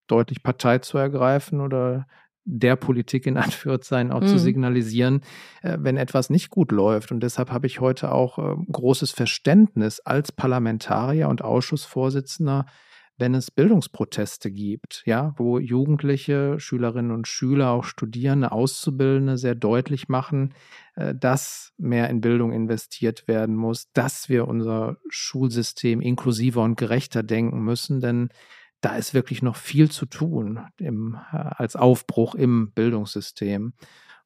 deutlich 0.09 0.42
Partei 0.42 0.78
zu 0.78 0.99
ergreifen 0.99 1.61
oder 1.61 2.07
der 2.45 2.76
Politik 2.76 3.26
in 3.26 3.37
Anführungszeichen 3.37 4.11
auch 4.11 4.23
mhm. 4.23 4.26
zu 4.26 4.38
signalisieren, 4.38 5.21
äh, 5.62 5.76
wenn 5.80 5.97
etwas 5.97 6.30
nicht 6.30 6.50
gut 6.50 6.73
läuft. 6.73 7.12
Und 7.12 7.21
deshalb 7.21 7.52
habe 7.52 7.66
ich 7.66 7.80
heute 7.80 8.11
auch 8.11 8.38
äh, 8.38 8.57
großes 8.73 9.12
Verständnis 9.12 10.00
als 10.00 10.33
Parlamentarier 10.33 11.28
und 11.28 11.42
Ausschussvorsitzender 11.42 12.66
wenn 13.19 13.35
es 13.35 13.51
Bildungsproteste 13.51 14.51
gibt, 14.51 15.03
ja, 15.05 15.35
wo 15.37 15.59
Jugendliche, 15.59 16.59
Schülerinnen 16.61 17.11
und 17.11 17.27
Schüler, 17.27 17.71
auch 17.71 17.85
Studierende, 17.85 18.53
Auszubildende 18.53 19.37
sehr 19.37 19.57
deutlich 19.57 20.09
machen, 20.09 20.55
äh, 20.95 21.15
dass 21.15 21.73
mehr 21.77 22.09
in 22.09 22.21
Bildung 22.21 22.53
investiert 22.53 23.27
werden 23.27 23.57
muss, 23.57 23.91
dass 23.93 24.29
wir 24.29 24.47
unser 24.47 24.97
Schulsystem 25.09 26.01
inklusiver 26.01 26.63
und 26.63 26.77
gerechter 26.77 27.23
denken 27.23 27.61
müssen, 27.61 28.01
denn 28.01 28.29
da 28.81 28.97
ist 28.97 29.13
wirklich 29.13 29.43
noch 29.43 29.57
viel 29.57 29.91
zu 29.91 30.07
tun 30.07 30.61
im, 30.79 31.19
äh, 31.33 31.37
als 31.37 31.75
Aufbruch 31.75 32.37
im 32.37 32.71
Bildungssystem. 32.73 33.73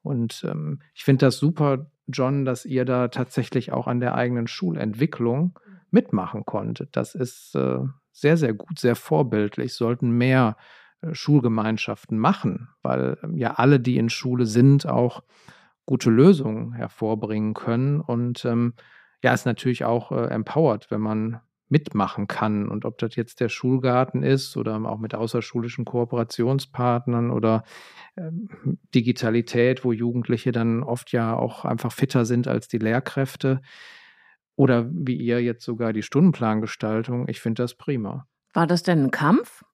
Und 0.03 0.45
ähm, 0.47 0.81
ich 0.95 1.05
finde 1.05 1.27
das 1.27 1.39
super, 1.39 1.87
John, 2.09 2.45
dass 2.45 2.65
ihr 2.65 2.85
da 2.85 3.09
tatsächlich 3.09 3.73
auch 3.73 3.87
an 3.87 4.01
der 4.01 4.15
eigenen 4.15 4.49
Schulentwicklung 4.49 5.59
mitmachen 5.91 6.45
konntet. 6.45 6.97
Das 6.97 7.15
ist 7.15 7.55
äh, 7.55 7.79
sehr, 8.13 8.37
sehr 8.37 8.55
gut, 8.55 8.79
sehr 8.79 8.97
vorbildlich, 8.97 9.75
sollten 9.75 10.11
mehr 10.11 10.57
äh, 11.01 11.15
Schulgemeinschaften 11.15 12.19
machen, 12.19 12.69
weil 12.83 13.19
ähm, 13.23 13.37
ja 13.37 13.55
alle, 13.55 13.81
die 13.81 13.97
in 13.97 14.11
Schule 14.11 14.47
sind, 14.47 14.87
auch 14.87 15.23
gute 15.87 16.11
Lösungen 16.11 16.73
hervorbringen 16.75 17.55
können. 17.55 18.01
Und 18.01 18.45
ähm, 18.45 18.75
ja, 19.23 19.33
ist 19.33 19.47
natürlich 19.47 19.85
auch 19.85 20.13
äh, 20.13 20.27
empowert, 20.27 20.91
wenn 20.91 21.01
man 21.01 21.41
mitmachen 21.73 22.27
kann. 22.29 22.69
Und 22.69 22.85
ob 22.85 22.99
das 22.99 23.17
jetzt 23.17 23.41
der 23.41 23.49
Schulgarten 23.49 24.23
ist 24.23 24.57
oder 24.57 24.77
auch 24.85 24.99
mit 24.99 25.15
außerschulischen 25.15 25.87
Kooperationspartnern 25.87 27.31
oder 27.31 27.65
ähm, 28.17 28.49
Digitalität, 28.95 29.85
wo 29.85 29.93
Jugendliche 29.93 30.53
dann 30.53 30.83
oft 30.83 31.13
ja 31.13 31.35
auch 31.35 31.65
einfach 31.65 31.93
fitter 31.93 32.27
sind 32.27 32.47
als 32.47 32.69
die 32.69 32.79
Lehrkräfte. 32.79 33.63
Oder 34.57 34.89
wie 34.93 35.17
ihr 35.17 35.43
jetzt 35.43 35.65
sogar 35.65 35.93
die 35.93 36.03
Stundenplangestaltung. 36.03 37.29
Ich 37.29 37.41
finde 37.41 37.63
das 37.63 37.75
prima. 37.75 38.27
War 38.53 38.67
das 38.67 38.83
denn 38.83 39.05
ein 39.05 39.11
Kampf? 39.11 39.65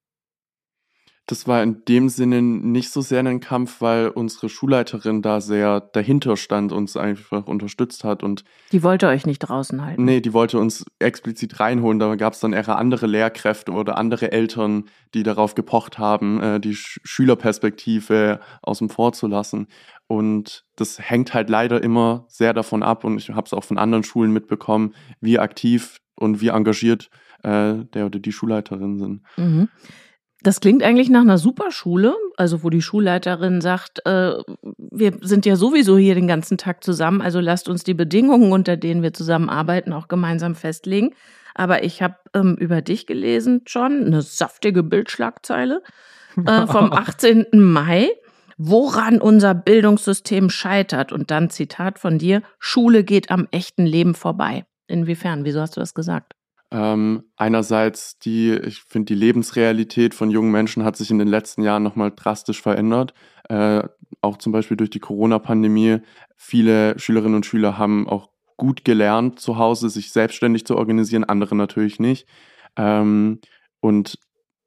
Das 1.28 1.46
war 1.46 1.62
in 1.62 1.84
dem 1.86 2.08
Sinne 2.08 2.40
nicht 2.42 2.90
so 2.90 3.02
sehr 3.02 3.20
ein 3.20 3.40
Kampf, 3.40 3.80
weil 3.82 4.08
unsere 4.08 4.48
Schulleiterin 4.48 5.20
da 5.20 5.40
sehr 5.40 5.80
dahinter 5.80 6.36
stand, 6.36 6.72
und 6.72 6.78
uns 6.78 6.96
einfach 6.96 7.46
unterstützt 7.46 8.02
hat 8.02 8.22
und 8.22 8.44
die 8.72 8.82
wollte 8.82 9.08
euch 9.08 9.26
nicht 9.26 9.40
draußen 9.40 9.84
halten. 9.84 10.04
Nee, 10.04 10.20
die 10.22 10.32
wollte 10.32 10.58
uns 10.58 10.86
explizit 10.98 11.60
reinholen. 11.60 11.98
Da 11.98 12.14
gab 12.16 12.32
es 12.32 12.40
dann 12.40 12.54
eher 12.54 12.78
andere 12.78 13.06
Lehrkräfte 13.06 13.72
oder 13.72 13.98
andere 13.98 14.32
Eltern, 14.32 14.84
die 15.12 15.22
darauf 15.22 15.54
gepocht 15.54 15.98
haben, 15.98 16.40
äh, 16.42 16.60
die 16.60 16.74
Sch 16.74 16.98
Schülerperspektive 17.04 18.40
außen 18.62 18.88
vor 18.88 19.12
zu 19.12 19.26
lassen. 19.26 19.66
Und 20.06 20.64
das 20.76 20.98
hängt 20.98 21.34
halt 21.34 21.50
leider 21.50 21.82
immer 21.82 22.24
sehr 22.28 22.54
davon 22.54 22.82
ab, 22.82 23.04
und 23.04 23.18
ich 23.18 23.28
habe 23.28 23.44
es 23.44 23.52
auch 23.52 23.64
von 23.64 23.76
anderen 23.76 24.04
Schulen 24.04 24.32
mitbekommen, 24.32 24.94
wie 25.20 25.38
aktiv 25.38 25.98
und 26.14 26.40
wie 26.40 26.48
engagiert 26.48 27.10
äh, 27.42 27.84
der 27.92 28.06
oder 28.06 28.18
die 28.18 28.32
Schulleiterin 28.32 28.98
sind. 28.98 29.22
Mhm. 29.36 29.68
Das 30.42 30.61
klingt 30.61 30.85
eigentlich 30.85 31.11
nach 31.11 31.22
einer 31.22 31.38
Superschule, 31.38 32.14
also 32.37 32.62
wo 32.62 32.70
die 32.70 32.83
Schulleiterin 32.83 33.61
sagt, 33.61 34.07
äh, 34.07 34.35
wir 34.77 35.14
sind 35.20 35.46
ja 35.46 35.57
sowieso 35.57 35.98
hier 35.98 36.14
den 36.14 36.29
ganzen 36.29 36.59
Tag 36.59 36.85
zusammen, 36.85 37.20
also 37.20 37.40
lasst 37.40 37.68
uns 37.68 37.83
die 37.83 37.94
Bedingungen, 37.94 38.53
unter 38.53 38.77
denen 38.77 39.03
wir 39.03 39.12
zusammenarbeiten, 39.12 39.92
auch 39.92 40.07
gemeinsam 40.07 40.55
festlegen. 40.55 41.14
Aber 41.55 41.83
ich 41.83 42.03
habe 42.03 42.16
ähm, 42.35 42.55
über 42.55 42.83
dich 42.83 43.07
gelesen, 43.07 43.62
John, 43.66 44.05
eine 44.05 44.22
saftige 44.22 44.85
Bildschlagzeile 44.85 45.83
äh, 46.46 46.66
vom 46.68 46.92
18. 46.92 47.46
Mai 47.53 48.11
woran 48.59 49.20
unser 49.20 49.55
Bildungssystem 49.55 50.51
scheitert. 50.51 51.12
Und 51.12 51.31
dann 51.31 51.48
Zitat 51.48 51.98
von 51.98 52.18
dir, 52.18 52.42
Schule 52.59 53.05
geht 53.05 53.31
am 53.31 53.48
echten 53.53 53.87
Leben 53.87 54.14
vorbei. 54.14 54.66
Inwiefern? 54.88 55.44
Wieso 55.44 55.61
hast 55.61 55.77
du 55.77 55.81
das 55.81 55.94
gesagt? 55.94 56.35
Ähm, 56.70 57.24
einerseits 57.37 58.18
die, 58.18 58.52
ich 58.52 58.83
finde, 58.83 59.07
die 59.07 59.18
Lebensrealität 59.18 60.14
von 60.14 60.31
jungen 60.31 60.52
Menschen 60.52 60.85
hat 60.85 60.96
sich 60.96 61.11
in 61.11 61.18
den 61.18 61.28
letzten 61.28 61.62
Jahren 61.62 61.83
nochmal 61.83 62.12
drastisch 62.14 62.61
verändert. 62.61 63.14
Äh, 63.48 63.85
auch 64.20 64.37
zum 64.37 64.52
Beispiel 64.52 64.76
durch 64.76 64.90
die 64.90 64.98
Corona-Pandemie. 64.98 65.98
Viele 66.37 66.98
Schülerinnen 66.98 67.37
und 67.37 67.46
Schüler 67.46 67.78
haben 67.78 68.09
auch 68.09 68.28
gut 68.57 68.85
gelernt, 68.85 69.40
zu 69.40 69.57
Hause 69.57 69.88
sich 69.88 70.12
selbstständig 70.12 70.66
zu 70.66 70.76
organisieren, 70.76 71.24
andere 71.24 71.57
natürlich 71.57 72.00
nicht. 72.00 72.26
Ähm, 72.76 73.40
und 73.81 74.18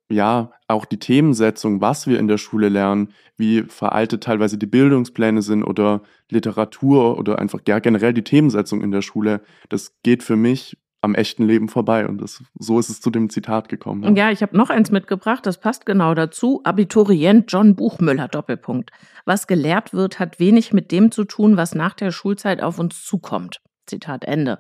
ja, 0.10 0.52
auch 0.68 0.86
die 0.86 1.00
Themensetzung, 1.00 1.82
was 1.82 2.08
wir 2.08 2.20
in 2.20 2.28
der 2.28 2.38
Schule 2.38 2.70
lernen, 2.70 3.14
wie 3.38 3.64
veraltet 3.64 4.24
teilweise 4.24 4.58
die 4.58 4.66
Bildungspläne 4.66 5.42
sind 5.42 5.64
oder 5.64 6.02
Literatur 6.30 7.18
oder 7.18 7.40
einfach 7.40 7.60
ja, 7.68 7.80
generell 7.80 8.14
die 8.14 8.24
Themensetzung 8.24 8.82
in 8.82 8.92
der 8.92 9.02
Schule, 9.02 9.42
das 9.70 9.96
geht 10.04 10.24
für 10.24 10.36
mich 10.36 10.78
am 11.02 11.16
echten 11.16 11.44
Leben 11.46 11.68
vorbei. 11.68 12.08
Und 12.08 12.22
das, 12.22 12.44
so 12.58 12.80
ist 12.80 12.90
es 12.90 13.02
zu 13.02 13.10
dem 13.10 13.30
Zitat 13.30 13.70
gekommen. 13.70 14.04
Ja, 14.16 14.26
ja 14.28 14.32
ich 14.32 14.42
habe 14.42 14.56
noch 14.56 14.70
eins 14.70 14.92
mitgebracht, 14.92 15.46
das 15.46 15.60
passt 15.60 15.86
genau 15.86 16.14
dazu. 16.14 16.62
Abiturient 16.64 17.52
John 17.52 17.76
Buchmüller, 17.76 18.28
Doppelpunkt. 18.28 18.92
Was 19.26 19.48
gelehrt 19.48 19.94
wird, 19.94 20.20
hat 20.20 20.40
wenig 20.40 20.74
mit 20.74 20.92
dem 20.92 21.12
zu 21.12 21.26
tun, 21.26 21.58
was 21.58 21.76
nach 21.76 21.94
der 21.94 22.12
Schulzeit 22.12 22.62
auf 22.62 22.80
uns 22.80 23.04
zukommt. 23.04 23.62
Zitat 23.88 24.24
Ende. 24.26 24.60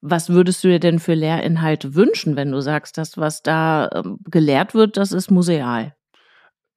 Was 0.00 0.30
würdest 0.30 0.64
du 0.64 0.68
dir 0.68 0.80
denn 0.80 0.98
für 0.98 1.14
Lehrinhalte 1.14 1.94
wünschen, 1.94 2.34
wenn 2.34 2.50
du 2.50 2.60
sagst, 2.60 2.98
dass 2.98 3.18
was 3.18 3.42
da 3.42 3.88
ähm, 3.94 4.18
gelehrt 4.24 4.74
wird, 4.74 4.96
das 4.96 5.12
ist 5.12 5.30
museal? 5.30 5.94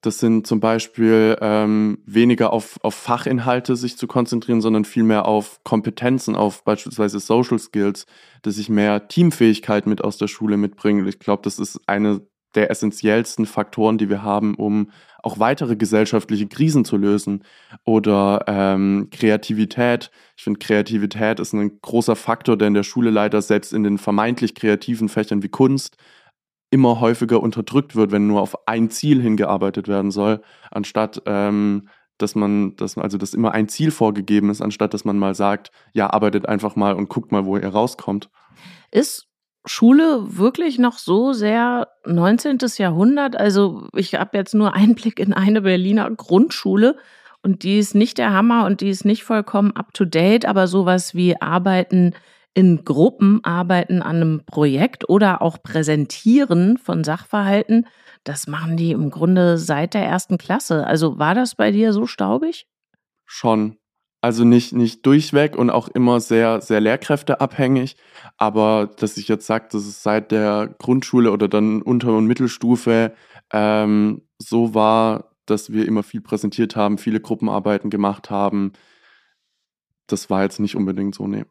Das 0.06 0.20
sind 0.20 0.46
zum 0.46 0.60
Beispiel 0.60 1.36
ähm, 1.42 1.98
weniger 2.06 2.54
auf, 2.54 2.78
auf 2.84 2.94
Fachinhalte 2.94 3.76
sich 3.76 3.98
zu 3.98 4.06
konzentrieren, 4.06 4.62
sondern 4.62 4.86
vielmehr 4.86 5.26
auf 5.26 5.62
Kompetenzen, 5.64 6.36
auf 6.36 6.64
beispielsweise 6.64 7.20
Social 7.20 7.58
Skills, 7.58 8.06
dass 8.44 8.60
ich 8.60 8.70
mehr 8.70 9.08
Teamfähigkeit 9.08 9.88
mit 9.88 10.04
aus 10.04 10.18
der 10.18 10.28
Schule 10.28 10.58
mitbringe. 10.58 11.10
Ich 11.10 11.18
glaube, 11.18 11.42
das 11.42 11.58
ist 11.58 11.80
eine 11.88 12.22
der 12.54 12.70
essentiellsten 12.70 13.48
Faktoren, 13.48 13.98
die 13.98 14.08
wir 14.08 14.22
haben, 14.22 14.54
um 14.54 14.92
auch 15.24 15.40
weitere 15.40 15.76
gesellschaftliche 15.76 16.48
Krisen 16.48 16.86
zu 16.86 16.98
lösen. 16.98 17.44
Oder 17.84 18.46
ähm, 18.48 19.10
Kreativität. 19.12 20.12
Ich 20.38 20.44
finde, 20.44 20.60
Kreativität 20.60 21.40
ist 21.40 21.54
ein 21.54 21.82
großer 21.82 22.16
Faktor, 22.16 22.58
der 22.58 22.68
in 22.68 22.76
der 22.76 22.84
Schule 22.84 23.10
leider 23.10 23.42
selbst 23.42 23.74
in 23.74 23.82
den 23.82 23.98
vermeintlich 23.98 24.54
kreativen 24.54 25.10
Fächern 25.10 25.42
wie 25.42 25.50
Kunst 25.50 25.98
immer 26.70 27.00
häufiger 27.00 27.42
unterdrückt 27.42 27.96
wird, 27.96 28.12
wenn 28.12 28.28
nur 28.28 28.42
auf 28.42 28.68
ein 28.68 28.90
Ziel 28.90 29.22
hingearbeitet 29.22 29.88
werden 29.88 30.12
soll, 30.12 30.42
anstatt 30.72 31.22
ähm, 31.26 31.90
dass 32.18 32.36
man, 32.36 32.76
dass 32.78 32.98
also 32.98 33.18
dass 33.18 33.34
immer 33.34 33.52
ein 33.52 33.68
Ziel 33.68 33.92
vorgegeben 33.92 34.50
ist, 34.50 34.62
anstatt 34.62 34.94
dass 34.94 35.06
man 35.06 35.18
mal 35.18 35.36
sagt, 35.36 35.72
ja, 35.94 36.12
arbeitet 36.12 36.48
einfach 36.48 36.76
mal 36.76 36.94
und 36.94 37.10
guckt 37.10 37.32
mal, 37.32 37.46
wo 37.46 37.58
ihr 37.58 37.68
rauskommt. 37.68 38.30
Ist 38.92 39.28
Schule 39.66 40.38
wirklich 40.38 40.78
noch 40.78 40.98
so 40.98 41.34
sehr 41.34 41.88
19. 42.06 42.60
Jahrhundert? 42.78 43.36
Also 43.36 43.88
ich 43.94 44.16
habe 44.16 44.38
jetzt 44.38 44.54
nur 44.54 44.74
Einblick 44.74 45.20
in 45.20 45.34
eine 45.34 45.62
Berliner 45.62 46.10
Grundschule 46.12 46.98
und 47.42 47.64
die 47.64 47.80
ist 47.80 47.96
nicht 47.96 48.18
der 48.18 48.32
Hammer 48.32 48.66
und 48.66 48.82
die 48.82 48.90
ist 48.90 49.06
nicht 49.06 49.24
vollkommen 49.24 49.72
up-to-date, 49.72 50.46
aber 50.46 50.68
sowas 50.68 51.16
wie 51.16 51.40
Arbeiten 51.42 52.14
in 52.56 52.86
Gruppen 52.86 53.44
arbeiten 53.44 54.02
an 54.02 54.16
einem 54.16 54.42
Projekt 54.46 55.08
oder 55.08 55.42
auch 55.42 55.62
präsentieren 55.62 56.78
von 56.78 57.04
Sachverhalten, 57.04 57.86
das 58.24 58.48
machen 58.48 58.78
die 58.78 58.92
im 58.92 59.12
Grunde 59.12 59.58
seit 59.58 59.94
der 59.94 60.06
ersten 60.06 60.38
Klasse. 60.38 60.88
Also 60.88 61.20
war 61.20 61.36
das 61.36 61.56
bei 61.56 61.72
dir 61.72 61.94
so 61.94 62.08
staubig? 62.08 62.68
Schon. 63.26 63.78
Also 64.22 64.46
nicht, 64.46 64.74
nicht 64.74 65.06
durchweg 65.06 65.56
und 65.56 65.70
auch 65.70 65.90
immer 65.90 66.20
sehr, 66.20 66.62
sehr 66.62 66.80
lehrkräfteabhängig. 66.80 67.98
Aber 68.38 68.90
dass 68.98 69.18
ich 69.18 69.28
jetzt 69.28 69.46
sage, 69.46 69.68
dass 69.72 69.86
es 69.86 70.02
seit 70.02 70.32
der 70.32 70.74
Grundschule 70.80 71.32
oder 71.32 71.48
dann 71.48 71.82
Unter- 71.82 72.18
und 72.18 72.26
Mittelstufe 72.26 73.14
ähm, 73.52 74.22
so 74.40 74.74
war, 74.74 75.36
dass 75.46 75.72
wir 75.74 75.86
immer 75.86 76.04
viel 76.04 76.22
präsentiert 76.22 76.76
haben, 76.76 76.98
viele 76.98 77.20
Gruppenarbeiten 77.20 77.90
gemacht 77.90 78.30
haben, 78.30 78.72
das 80.08 80.30
war 80.30 80.44
jetzt 80.44 80.60
nicht 80.60 80.76
unbedingt 80.76 81.16
so, 81.16 81.28
nee. 81.28 81.46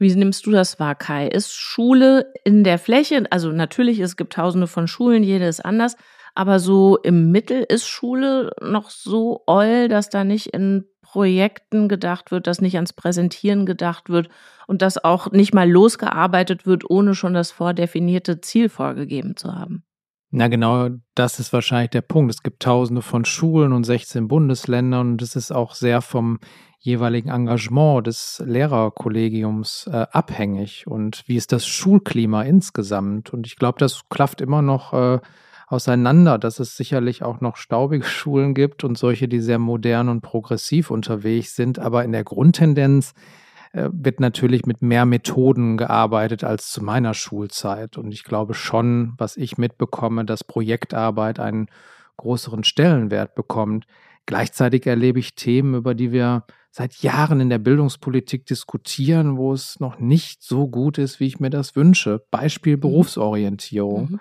Wie 0.00 0.14
nimmst 0.14 0.46
du 0.46 0.50
das 0.50 0.80
wahr, 0.80 0.94
Kai? 0.94 1.28
Ist 1.28 1.52
Schule 1.54 2.32
in 2.44 2.64
der 2.64 2.78
Fläche, 2.78 3.22
also 3.28 3.52
natürlich, 3.52 4.00
es 4.00 4.16
gibt 4.16 4.32
tausende 4.32 4.66
von 4.66 4.88
Schulen, 4.88 5.22
jede 5.22 5.44
ist 5.46 5.62
anders, 5.62 5.94
aber 6.34 6.58
so 6.58 6.96
im 6.96 7.30
Mittel 7.30 7.66
ist 7.68 7.86
Schule 7.86 8.50
noch 8.62 8.88
so 8.88 9.42
oll, 9.46 9.88
dass 9.88 10.08
da 10.08 10.24
nicht 10.24 10.54
in 10.54 10.86
Projekten 11.02 11.86
gedacht 11.86 12.30
wird, 12.30 12.46
dass 12.46 12.62
nicht 12.62 12.76
ans 12.76 12.94
Präsentieren 12.94 13.66
gedacht 13.66 14.08
wird 14.08 14.30
und 14.66 14.80
dass 14.80 15.04
auch 15.04 15.32
nicht 15.32 15.52
mal 15.52 15.70
losgearbeitet 15.70 16.64
wird, 16.64 16.88
ohne 16.88 17.14
schon 17.14 17.34
das 17.34 17.50
vordefinierte 17.50 18.40
Ziel 18.40 18.70
vorgegeben 18.70 19.36
zu 19.36 19.54
haben. 19.54 19.84
Na 20.32 20.46
genau, 20.46 20.90
das 21.16 21.40
ist 21.40 21.52
wahrscheinlich 21.52 21.90
der 21.90 22.02
Punkt. 22.02 22.32
Es 22.32 22.44
gibt 22.44 22.62
tausende 22.62 23.02
von 23.02 23.24
Schulen 23.24 23.72
und 23.72 23.82
16 23.82 24.28
Bundesländern 24.28 25.12
und 25.12 25.22
es 25.22 25.34
ist 25.34 25.50
auch 25.50 25.74
sehr 25.74 26.02
vom 26.02 26.38
jeweiligen 26.78 27.30
Engagement 27.30 28.06
des 28.06 28.40
Lehrerkollegiums 28.46 29.88
äh, 29.92 30.06
abhängig 30.12 30.86
und 30.86 31.24
wie 31.26 31.36
ist 31.36 31.52
das 31.52 31.66
Schulklima 31.66 32.42
insgesamt. 32.42 33.34
Und 33.34 33.46
ich 33.46 33.56
glaube, 33.56 33.78
das 33.80 34.08
klafft 34.08 34.40
immer 34.40 34.62
noch 34.62 34.92
äh, 34.92 35.18
auseinander, 35.66 36.38
dass 36.38 36.60
es 36.60 36.76
sicherlich 36.76 37.22
auch 37.24 37.40
noch 37.40 37.56
staubige 37.56 38.04
Schulen 38.06 38.54
gibt 38.54 38.84
und 38.84 38.96
solche, 38.96 39.26
die 39.26 39.40
sehr 39.40 39.58
modern 39.58 40.08
und 40.08 40.20
progressiv 40.20 40.92
unterwegs 40.92 41.56
sind. 41.56 41.80
Aber 41.80 42.04
in 42.04 42.12
der 42.12 42.24
Grundtendenz 42.24 43.14
wird 43.72 44.20
natürlich 44.20 44.66
mit 44.66 44.82
mehr 44.82 45.06
Methoden 45.06 45.76
gearbeitet 45.76 46.42
als 46.44 46.70
zu 46.70 46.82
meiner 46.82 47.14
Schulzeit. 47.14 47.96
Und 47.96 48.12
ich 48.12 48.24
glaube 48.24 48.54
schon, 48.54 49.14
was 49.16 49.36
ich 49.36 49.58
mitbekomme, 49.58 50.24
dass 50.24 50.44
Projektarbeit 50.44 51.38
einen 51.38 51.68
größeren 52.16 52.64
Stellenwert 52.64 53.34
bekommt. 53.34 53.86
Gleichzeitig 54.26 54.86
erlebe 54.86 55.18
ich 55.18 55.34
Themen, 55.34 55.74
über 55.74 55.94
die 55.94 56.12
wir 56.12 56.44
seit 56.70 56.96
Jahren 56.96 57.40
in 57.40 57.50
der 57.50 57.58
Bildungspolitik 57.58 58.46
diskutieren, 58.46 59.36
wo 59.36 59.52
es 59.52 59.80
noch 59.80 59.98
nicht 59.98 60.42
so 60.42 60.68
gut 60.68 60.98
ist, 60.98 61.18
wie 61.18 61.26
ich 61.26 61.40
mir 61.40 61.50
das 61.50 61.74
wünsche. 61.74 62.24
Beispiel 62.30 62.76
mhm. 62.76 62.80
Berufsorientierung. 62.80 64.12
Mhm. 64.12 64.20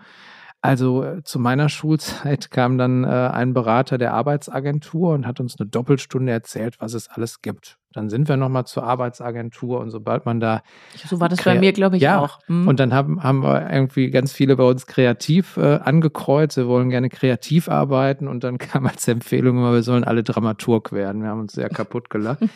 Also 0.61 1.03
äh, 1.03 1.23
zu 1.23 1.39
meiner 1.39 1.69
Schulzeit 1.69 2.51
kam 2.51 2.77
dann 2.77 3.03
äh, 3.03 3.07
ein 3.07 3.53
Berater 3.53 3.97
der 3.97 4.13
Arbeitsagentur 4.13 5.13
und 5.13 5.27
hat 5.27 5.39
uns 5.39 5.59
eine 5.59 5.69
Doppelstunde 5.69 6.31
erzählt, 6.31 6.79
was 6.79 6.93
es 6.93 7.07
alles 7.09 7.41
gibt. 7.41 7.77
Dann 7.93 8.09
sind 8.09 8.29
wir 8.29 8.37
nochmal 8.37 8.65
zur 8.65 8.83
Arbeitsagentur 8.83 9.79
und 9.79 9.89
sobald 9.89 10.25
man 10.25 10.39
da. 10.39 10.61
So 11.07 11.19
war 11.19 11.27
das 11.27 11.43
bei 11.43 11.59
mir, 11.59 11.73
glaube 11.73 11.97
ich, 11.97 12.03
ja, 12.03 12.19
auch. 12.19 12.39
Mhm. 12.47 12.67
Und 12.67 12.79
dann 12.79 12.93
haben, 12.93 13.23
haben 13.23 13.41
wir 13.41 13.67
irgendwie 13.71 14.11
ganz 14.11 14.31
viele 14.31 14.55
bei 14.55 14.63
uns 14.63 14.85
kreativ 14.85 15.57
äh, 15.57 15.77
angekreuzt. 15.77 16.57
Wir 16.57 16.67
wollen 16.67 16.89
gerne 16.89 17.09
kreativ 17.09 17.67
arbeiten 17.67 18.27
und 18.27 18.43
dann 18.43 18.57
kam 18.59 18.85
als 18.85 19.07
Empfehlung 19.07 19.57
immer, 19.57 19.73
wir 19.73 19.83
sollen 19.83 20.03
alle 20.03 20.23
Dramaturg 20.23 20.91
werden. 20.91 21.23
Wir 21.23 21.29
haben 21.29 21.41
uns 21.41 21.53
sehr 21.53 21.69
kaputt 21.69 22.09
gelacht. 22.09 22.39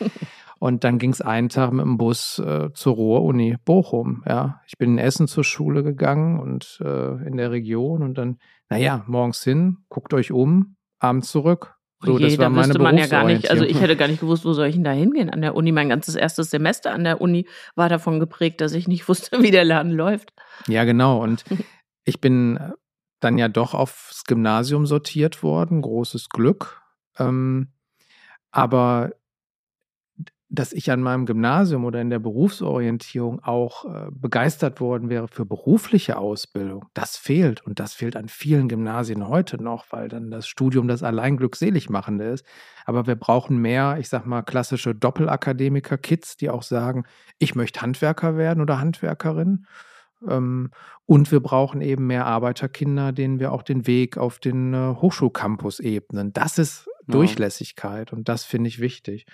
Und 0.60 0.82
dann 0.82 0.98
ging 0.98 1.10
es 1.10 1.20
einen 1.20 1.50
Tag 1.50 1.72
mit 1.72 1.84
dem 1.84 1.98
Bus 1.98 2.38
äh, 2.38 2.72
zur 2.72 2.94
Ruhr-Uni 2.94 3.56
Bochum. 3.66 4.22
Ja, 4.26 4.62
ich 4.66 4.78
bin 4.78 4.92
in 4.92 4.98
Essen 4.98 5.28
zur 5.28 5.44
Schule 5.44 5.82
gegangen 5.82 6.38
und 6.40 6.80
äh, 6.82 7.26
in 7.26 7.36
der 7.36 7.50
Region 7.50 8.02
und 8.02 8.16
dann, 8.16 8.38
naja, 8.70 9.04
morgens 9.06 9.42
hin, 9.42 9.78
guckt 9.90 10.14
euch 10.14 10.32
um, 10.32 10.76
abends 11.00 11.30
zurück. 11.30 11.76
So, 12.04 12.18
Je, 12.18 12.24
das 12.24 12.38
war 12.38 12.44
da 12.46 12.50
meine 12.50 12.78
man 12.78 12.98
ja 12.98 13.06
gar 13.06 13.24
nicht, 13.24 13.50
also 13.50 13.64
ich 13.64 13.80
hätte 13.80 13.96
gar 13.96 14.08
nicht 14.08 14.20
gewusst, 14.20 14.44
wo 14.44 14.52
soll 14.52 14.66
ich 14.66 14.74
denn 14.74 14.84
da 14.84 14.92
hingehen 14.92 15.30
an 15.30 15.40
der 15.40 15.54
Uni. 15.54 15.72
Mein 15.72 15.88
ganzes 15.88 16.14
erstes 16.14 16.50
Semester 16.50 16.92
an 16.92 17.04
der 17.04 17.20
Uni 17.20 17.46
war 17.76 17.88
davon 17.88 18.20
geprägt, 18.20 18.60
dass 18.60 18.72
ich 18.72 18.88
nicht 18.88 19.08
wusste, 19.08 19.42
wie 19.42 19.50
der 19.50 19.64
Laden 19.64 19.92
läuft. 19.92 20.32
Ja, 20.66 20.84
genau. 20.84 21.22
Und 21.22 21.44
ich 22.04 22.20
bin 22.20 22.56
äh, 22.56 22.72
dann 23.20 23.38
ja 23.38 23.48
doch 23.48 23.74
aufs 23.74 24.24
Gymnasium 24.24 24.86
sortiert 24.86 25.42
worden, 25.42 25.82
großes 25.82 26.28
Glück. 26.28 26.82
Ähm, 27.18 27.68
aber 28.50 29.12
dass 30.48 30.72
ich 30.72 30.90
an 30.90 31.00
meinem 31.00 31.26
Gymnasium 31.26 31.84
oder 31.84 32.00
in 32.00 32.10
der 32.10 32.18
Berufsorientierung 32.18 33.42
auch 33.42 33.84
äh, 33.84 34.10
begeistert 34.10 34.80
worden 34.80 35.08
wäre 35.08 35.26
für 35.28 35.46
berufliche 35.46 36.18
Ausbildung. 36.18 36.86
Das 36.94 37.16
fehlt 37.16 37.64
und 37.66 37.80
das 37.80 37.94
fehlt 37.94 38.14
an 38.14 38.28
vielen 38.28 38.68
Gymnasien 38.68 39.28
heute 39.28 39.62
noch, 39.62 39.86
weil 39.90 40.08
dann 40.08 40.30
das 40.30 40.46
Studium 40.46 40.86
das 40.86 41.02
allein 41.02 41.36
glückselig 41.36 41.88
machende 41.90 42.26
ist. 42.26 42.44
Aber 42.84 43.06
wir 43.06 43.16
brauchen 43.16 43.58
mehr, 43.58 43.96
ich 43.98 44.08
sag 44.08 44.26
mal, 44.26 44.42
klassische 44.42 44.94
Doppelakademiker-Kids, 44.94 46.36
die 46.36 46.50
auch 46.50 46.62
sagen, 46.62 47.04
ich 47.38 47.54
möchte 47.54 47.80
Handwerker 47.80 48.36
werden 48.36 48.60
oder 48.60 48.78
Handwerkerin. 48.78 49.66
Ähm, 50.28 50.70
und 51.06 51.32
wir 51.32 51.40
brauchen 51.40 51.80
eben 51.80 52.06
mehr 52.06 52.26
Arbeiterkinder, 52.26 53.12
denen 53.12 53.40
wir 53.40 53.52
auch 53.52 53.62
den 53.62 53.86
Weg 53.86 54.18
auf 54.18 54.38
den 54.38 54.74
äh, 54.74 54.94
Hochschulcampus 55.00 55.80
ebnen. 55.80 56.32
Das 56.32 56.58
ist 56.58 56.88
Durchlässigkeit 57.06 58.12
und 58.12 58.28
das 58.28 58.44
finde 58.44 58.68
ich 58.68 58.80
wichtig. 58.80 59.26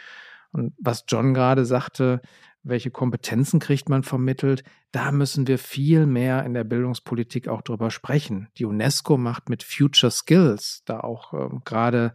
Und 0.53 0.75
was 0.79 1.05
John 1.09 1.35
gerade 1.35 1.65
sagte, 1.65 2.21
welche 2.63 2.91
Kompetenzen 2.91 3.61
kriegt 3.61 3.89
man 3.89 4.03
vermittelt, 4.03 4.65
da 4.93 5.13
müssen 5.13 5.47
wir 5.47 5.59
viel 5.59 6.07
mehr 6.07 6.45
in 6.45 6.55
der 6.55 6.65
Bildungspolitik 6.65 7.49
auch 7.49 7.63
drüber 7.63 7.91
sprechen. 7.91 8.49
Die 8.59 8.65
UNESCO 8.65 9.17
macht 9.17 9.49
mit 9.49 9.63
Future 9.63 10.11
Skills 10.11 10.83
da 10.85 11.01
auch 11.01 11.33
ähm, 11.33 11.63
gerade 11.65 12.13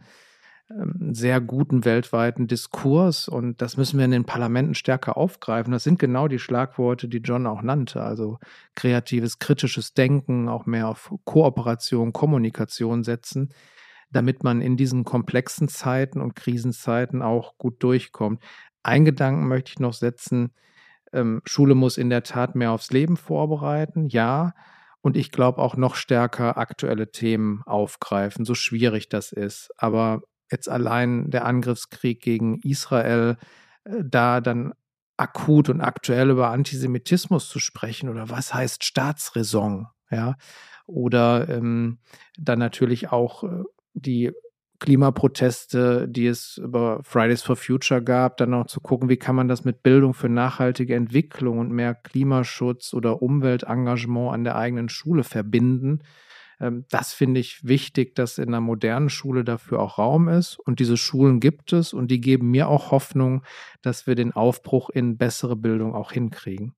ähm, 0.70 1.14
sehr 1.14 1.40
guten 1.40 1.84
weltweiten 1.84 2.46
Diskurs 2.46 3.28
und 3.28 3.60
das 3.60 3.76
müssen 3.76 3.98
wir 3.98 4.04
in 4.04 4.12
den 4.12 4.24
Parlamenten 4.24 4.74
stärker 4.74 5.16
aufgreifen. 5.16 5.72
Das 5.72 5.84
sind 5.84 5.98
genau 5.98 6.28
die 6.28 6.38
Schlagworte, 6.38 7.08
die 7.08 7.18
John 7.18 7.46
auch 7.46 7.62
nannte. 7.62 8.02
Also 8.02 8.38
kreatives, 8.74 9.38
kritisches 9.38 9.94
Denken, 9.94 10.48
auch 10.48 10.66
mehr 10.66 10.88
auf 10.88 11.12
Kooperation, 11.24 12.12
Kommunikation 12.12 13.02
setzen 13.02 13.50
damit 14.10 14.44
man 14.44 14.60
in 14.60 14.76
diesen 14.76 15.04
komplexen 15.04 15.68
Zeiten 15.68 16.20
und 16.20 16.36
Krisenzeiten 16.36 17.22
auch 17.22 17.58
gut 17.58 17.82
durchkommt. 17.82 18.42
Ein 18.82 19.04
Gedanken 19.04 19.48
möchte 19.48 19.72
ich 19.72 19.78
noch 19.78 19.94
setzen. 19.94 20.52
Ähm, 21.12 21.42
Schule 21.44 21.74
muss 21.74 21.98
in 21.98 22.10
der 22.10 22.22
Tat 22.22 22.54
mehr 22.54 22.72
aufs 22.72 22.90
Leben 22.92 23.16
vorbereiten, 23.16 24.08
ja. 24.08 24.54
Und 25.00 25.16
ich 25.16 25.30
glaube 25.30 25.60
auch 25.60 25.76
noch 25.76 25.94
stärker 25.94 26.56
aktuelle 26.56 27.10
Themen 27.10 27.62
aufgreifen, 27.64 28.44
so 28.44 28.54
schwierig 28.54 29.08
das 29.08 29.32
ist. 29.32 29.70
Aber 29.76 30.22
jetzt 30.50 30.68
allein 30.68 31.30
der 31.30 31.44
Angriffskrieg 31.44 32.20
gegen 32.20 32.60
Israel, 32.62 33.36
äh, 33.84 34.02
da 34.04 34.40
dann 34.40 34.72
akut 35.16 35.68
und 35.68 35.80
aktuell 35.80 36.30
über 36.30 36.50
Antisemitismus 36.50 37.48
zu 37.48 37.58
sprechen 37.58 38.08
oder 38.08 38.28
was 38.30 38.52
heißt 38.52 38.84
Staatsräson, 38.84 39.86
ja, 40.10 40.36
oder 40.86 41.48
ähm, 41.48 41.98
dann 42.38 42.58
natürlich 42.58 43.10
auch 43.10 43.44
äh, 43.44 43.64
die 43.96 44.32
Klimaproteste, 44.78 46.06
die 46.08 46.26
es 46.26 46.58
über 46.58 47.00
Fridays 47.02 47.42
for 47.42 47.56
Future 47.56 48.02
gab, 48.02 48.36
dann 48.36 48.54
auch 48.54 48.66
zu 48.66 48.80
gucken, 48.80 49.08
wie 49.08 49.16
kann 49.16 49.34
man 49.34 49.48
das 49.48 49.64
mit 49.64 49.82
Bildung 49.82 50.12
für 50.12 50.28
nachhaltige 50.28 50.94
Entwicklung 50.94 51.58
und 51.58 51.72
mehr 51.72 51.94
Klimaschutz 51.94 52.92
oder 52.92 53.22
Umweltengagement 53.22 54.34
an 54.34 54.44
der 54.44 54.56
eigenen 54.56 54.88
Schule 54.88 55.24
verbinden. 55.24 56.02
Ähm, 56.60 56.84
das 56.90 57.12
finde 57.12 57.40
ich 57.40 57.66
wichtig, 57.66 58.14
dass 58.14 58.38
in 58.38 58.48
einer 58.48 58.60
modernen 58.60 59.08
Schule 59.08 59.44
dafür 59.44 59.80
auch 59.80 59.98
Raum 59.98 60.28
ist. 60.28 60.58
Und 60.58 60.78
diese 60.78 60.96
Schulen 60.96 61.40
gibt 61.40 61.72
es 61.72 61.92
und 61.92 62.10
die 62.10 62.20
geben 62.20 62.50
mir 62.50 62.68
auch 62.68 62.90
Hoffnung, 62.90 63.42
dass 63.82 64.06
wir 64.06 64.14
den 64.14 64.32
Aufbruch 64.32 64.90
in 64.90 65.16
bessere 65.16 65.56
Bildung 65.56 65.94
auch 65.94 66.12
hinkriegen. 66.12 66.74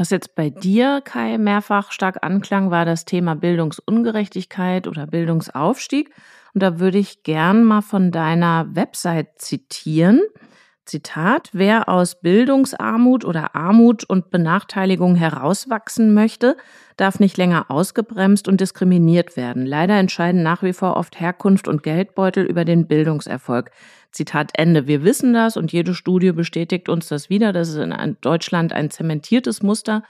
Was 0.00 0.08
jetzt 0.08 0.34
bei 0.34 0.48
dir, 0.48 1.02
Kai, 1.04 1.36
mehrfach 1.36 1.92
stark 1.92 2.24
anklang, 2.24 2.70
war 2.70 2.86
das 2.86 3.04
Thema 3.04 3.36
Bildungsungerechtigkeit 3.36 4.88
oder 4.88 5.06
Bildungsaufstieg. 5.06 6.08
Und 6.54 6.62
da 6.62 6.80
würde 6.80 6.96
ich 6.96 7.22
gern 7.22 7.64
mal 7.64 7.82
von 7.82 8.10
deiner 8.10 8.66
Website 8.74 9.38
zitieren. 9.38 10.22
Zitat, 10.86 11.50
wer 11.52 11.90
aus 11.90 12.18
Bildungsarmut 12.22 13.26
oder 13.26 13.54
Armut 13.54 14.02
und 14.04 14.30
Benachteiligung 14.30 15.16
herauswachsen 15.16 16.14
möchte, 16.14 16.56
darf 16.96 17.20
nicht 17.20 17.36
länger 17.36 17.66
ausgebremst 17.70 18.48
und 18.48 18.62
diskriminiert 18.62 19.36
werden. 19.36 19.66
Leider 19.66 19.98
entscheiden 19.98 20.42
nach 20.42 20.62
wie 20.62 20.72
vor 20.72 20.96
oft 20.96 21.20
Herkunft 21.20 21.68
und 21.68 21.82
Geldbeutel 21.82 22.46
über 22.46 22.64
den 22.64 22.86
Bildungserfolg. 22.88 23.70
Zitat 24.12 24.50
Ende. 24.54 24.86
Wir 24.86 25.04
wissen 25.04 25.32
das 25.32 25.56
und 25.56 25.72
jede 25.72 25.94
Studie 25.94 26.32
bestätigt 26.32 26.88
uns 26.88 27.08
das 27.08 27.30
wieder. 27.30 27.52
Das 27.52 27.68
ist 27.68 27.76
in 27.76 28.16
Deutschland 28.20 28.72
ein 28.72 28.90
zementiertes 28.90 29.62
Muster. 29.62 30.02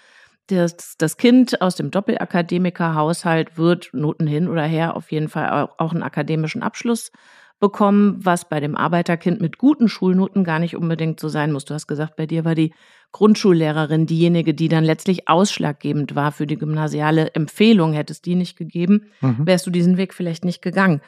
Das, 0.47 0.97
das 0.97 1.17
Kind 1.17 1.61
aus 1.61 1.77
dem 1.77 1.91
Doppelakademikerhaushalt 1.91 3.57
wird 3.57 3.91
Noten 3.93 4.27
hin 4.27 4.49
oder 4.49 4.65
her 4.65 4.97
auf 4.97 5.13
jeden 5.13 5.29
Fall 5.29 5.69
auch, 5.77 5.93
einen 5.93 6.03
akademischen 6.03 6.63
Abschluss 6.63 7.13
bekommen, 7.61 8.17
was 8.25 8.49
bei 8.49 8.59
dem 8.59 8.75
Arbeiterkind 8.75 9.41
mit 9.41 9.59
guten 9.59 9.89
Schulnoten 9.89 10.45
gar 10.45 10.59
nicht 10.59 10.77
unbedingt 10.77 11.21
so 11.21 11.29
sein 11.29 11.53
muss. 11.53 11.67
Du 11.67 11.75
hast 11.75 11.87
gesagt, 11.87 12.17
bei 12.17 12.27
dir 12.27 12.45
war 12.45 12.55
die 12.55 12.73
Grundschullehrerin 13.13 14.07
diejenige, 14.07 14.55
die 14.55 14.69
dann 14.69 14.83
letztlich 14.83 15.29
ausschlaggebend 15.29 16.15
war 16.15 16.33
für 16.33 16.47
die 16.47 16.57
gymnasiale 16.57 17.35
Empfehlung. 17.35 17.93
Hättest 17.93 18.25
die 18.25 18.35
nicht 18.35 18.57
gegeben, 18.57 19.11
mhm. 19.21 19.47
wärst 19.47 19.67
du 19.67 19.71
diesen 19.71 19.99
Weg 19.99 20.15
vielleicht 20.15 20.45
nicht 20.45 20.63
gegangen. 20.63 21.03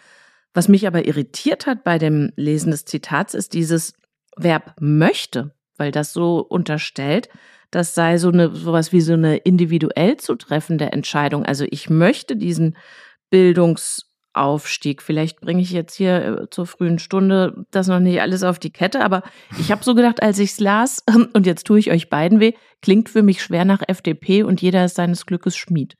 Was 0.55 0.69
mich 0.69 0.87
aber 0.87 1.07
irritiert 1.07 1.67
hat 1.67 1.85
bei 1.85 1.99
dem 1.99 2.33
Lesen 2.37 2.71
des 2.71 2.85
Zitats, 2.85 3.35
ist 3.35 3.55
dieses 3.55 3.95
Verb 4.37 4.75
möchte, 4.81 5.55
weil 5.77 5.91
das 5.91 6.13
so 6.13 6.39
unterstellt, 6.41 7.29
das 7.71 7.95
sei 7.95 8.19
so 8.19 8.29
eine 8.29 8.55
sowas 8.55 8.93
wie 8.93 9.01
so 9.01 9.15
eine 9.15 9.39
individuell 9.39 10.19
zu 10.19 10.37
treffende 10.37 10.93
Entscheidung. 10.93 11.45
Also 11.45 11.65
ich 11.71 11.89
möchte 11.89 12.37
diesen 12.37 12.77
Bildungsaufstieg. 13.31 15.01
Vielleicht 15.01 15.41
bringe 15.41 15.63
ich 15.63 15.71
jetzt 15.71 15.95
hier 15.95 16.43
äh, 16.43 16.51
zur 16.51 16.67
frühen 16.67 16.99
Stunde 16.99 17.65
das 17.71 17.89
noch 17.89 17.99
nicht 17.99 18.21
alles 18.21 18.43
auf 18.43 18.59
die 18.59 18.73
Kette, 18.73 19.03
aber 19.03 19.23
ich 19.59 19.73
habe 19.73 19.83
so 19.83 19.95
gedacht, 19.95 20.23
als 20.23 20.39
ich 20.39 20.51
es 20.51 20.61
las, 20.61 21.03
und 21.33 21.47
jetzt 21.47 21.67
tue 21.67 21.79
ich 21.79 21.91
euch 21.91 22.11
beiden 22.11 22.41
weh, 22.41 22.53
klingt 22.83 23.09
für 23.09 23.23
mich 23.23 23.43
schwer 23.43 23.65
nach 23.65 23.81
FDP 23.89 24.43
und 24.43 24.61
jeder 24.61 24.85
ist 24.85 24.97
seines 24.97 25.25
Glückes 25.25 25.57
Schmied. 25.57 25.97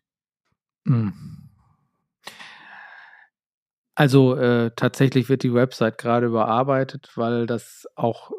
Hm. 0.87 1.32
Also 3.95 4.37
äh, 4.37 4.71
tatsächlich 4.75 5.29
wird 5.29 5.43
die 5.43 5.53
Website 5.53 5.99
gerade 5.99 6.27
überarbeitet, 6.27 7.11
weil 7.15 7.47
das 7.47 7.87
auch 7.95 8.31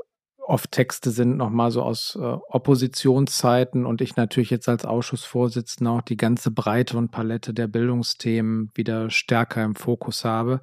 oft 0.46 0.72
Texte 0.72 1.12
sind 1.12 1.38
nochmal 1.38 1.72
so 1.72 1.82
aus 1.82 2.18
äh, 2.20 2.24
Oppositionszeiten 2.24 3.86
und 3.86 4.02
ich 4.02 4.16
natürlich 4.16 4.50
jetzt 4.50 4.68
als 4.68 4.86
Ausschussvorsitzender 4.86 5.92
auch 5.92 6.02
die 6.02 6.18
ganze 6.18 6.52
Breite 6.52 6.98
und 6.98 7.12
Palette 7.12 7.54
der 7.54 7.68
Bildungsthemen 7.68 8.72
wieder 8.76 9.10
stärker 9.10 9.64
im 9.64 9.76
Fokus 9.76 10.26
habe. 10.26 10.62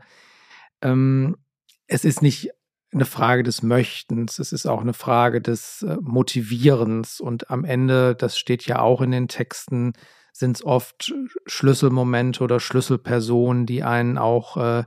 Ähm, 0.82 1.36
es 1.86 2.04
ist 2.04 2.22
nicht 2.22 2.50
eine 2.92 3.04
Frage 3.04 3.42
des 3.42 3.62
Möchtens, 3.62 4.38
es 4.38 4.52
ist 4.52 4.66
auch 4.66 4.80
eine 4.80 4.92
Frage 4.92 5.40
des 5.40 5.82
äh, 5.82 5.96
Motivierens 6.00 7.20
und 7.20 7.50
am 7.50 7.64
Ende, 7.64 8.14
das 8.14 8.36
steht 8.36 8.66
ja 8.66 8.80
auch 8.80 9.00
in 9.00 9.12
den 9.12 9.28
Texten, 9.28 9.92
sind 10.40 10.56
es 10.56 10.64
oft 10.64 11.14
Schlüsselmomente 11.46 12.42
oder 12.42 12.58
Schlüsselpersonen, 12.58 13.66
die 13.66 13.84
einen 13.84 14.18
auch 14.18 14.56
äh, 14.56 14.84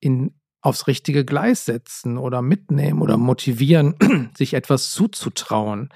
in, 0.00 0.34
aufs 0.62 0.86
richtige 0.86 1.26
Gleis 1.26 1.66
setzen 1.66 2.16
oder 2.16 2.40
mitnehmen 2.40 3.02
oder 3.02 3.18
motivieren, 3.18 4.30
sich 4.36 4.54
etwas 4.54 4.92
zuzutrauen. 4.92 5.90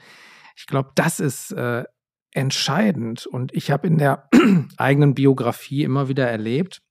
Ich 0.57 0.67
glaube, 0.67 0.91
das 0.95 1.21
ist 1.21 1.53
äh, 1.53 1.85
entscheidend. 2.33 3.27
Und 3.27 3.55
ich 3.55 3.71
habe 3.71 3.87
in 3.87 3.99
der 3.99 4.29
eigenen 4.77 5.15
Biografie 5.15 5.85
immer 5.85 6.09
wieder 6.09 6.29
erlebt, 6.29 6.83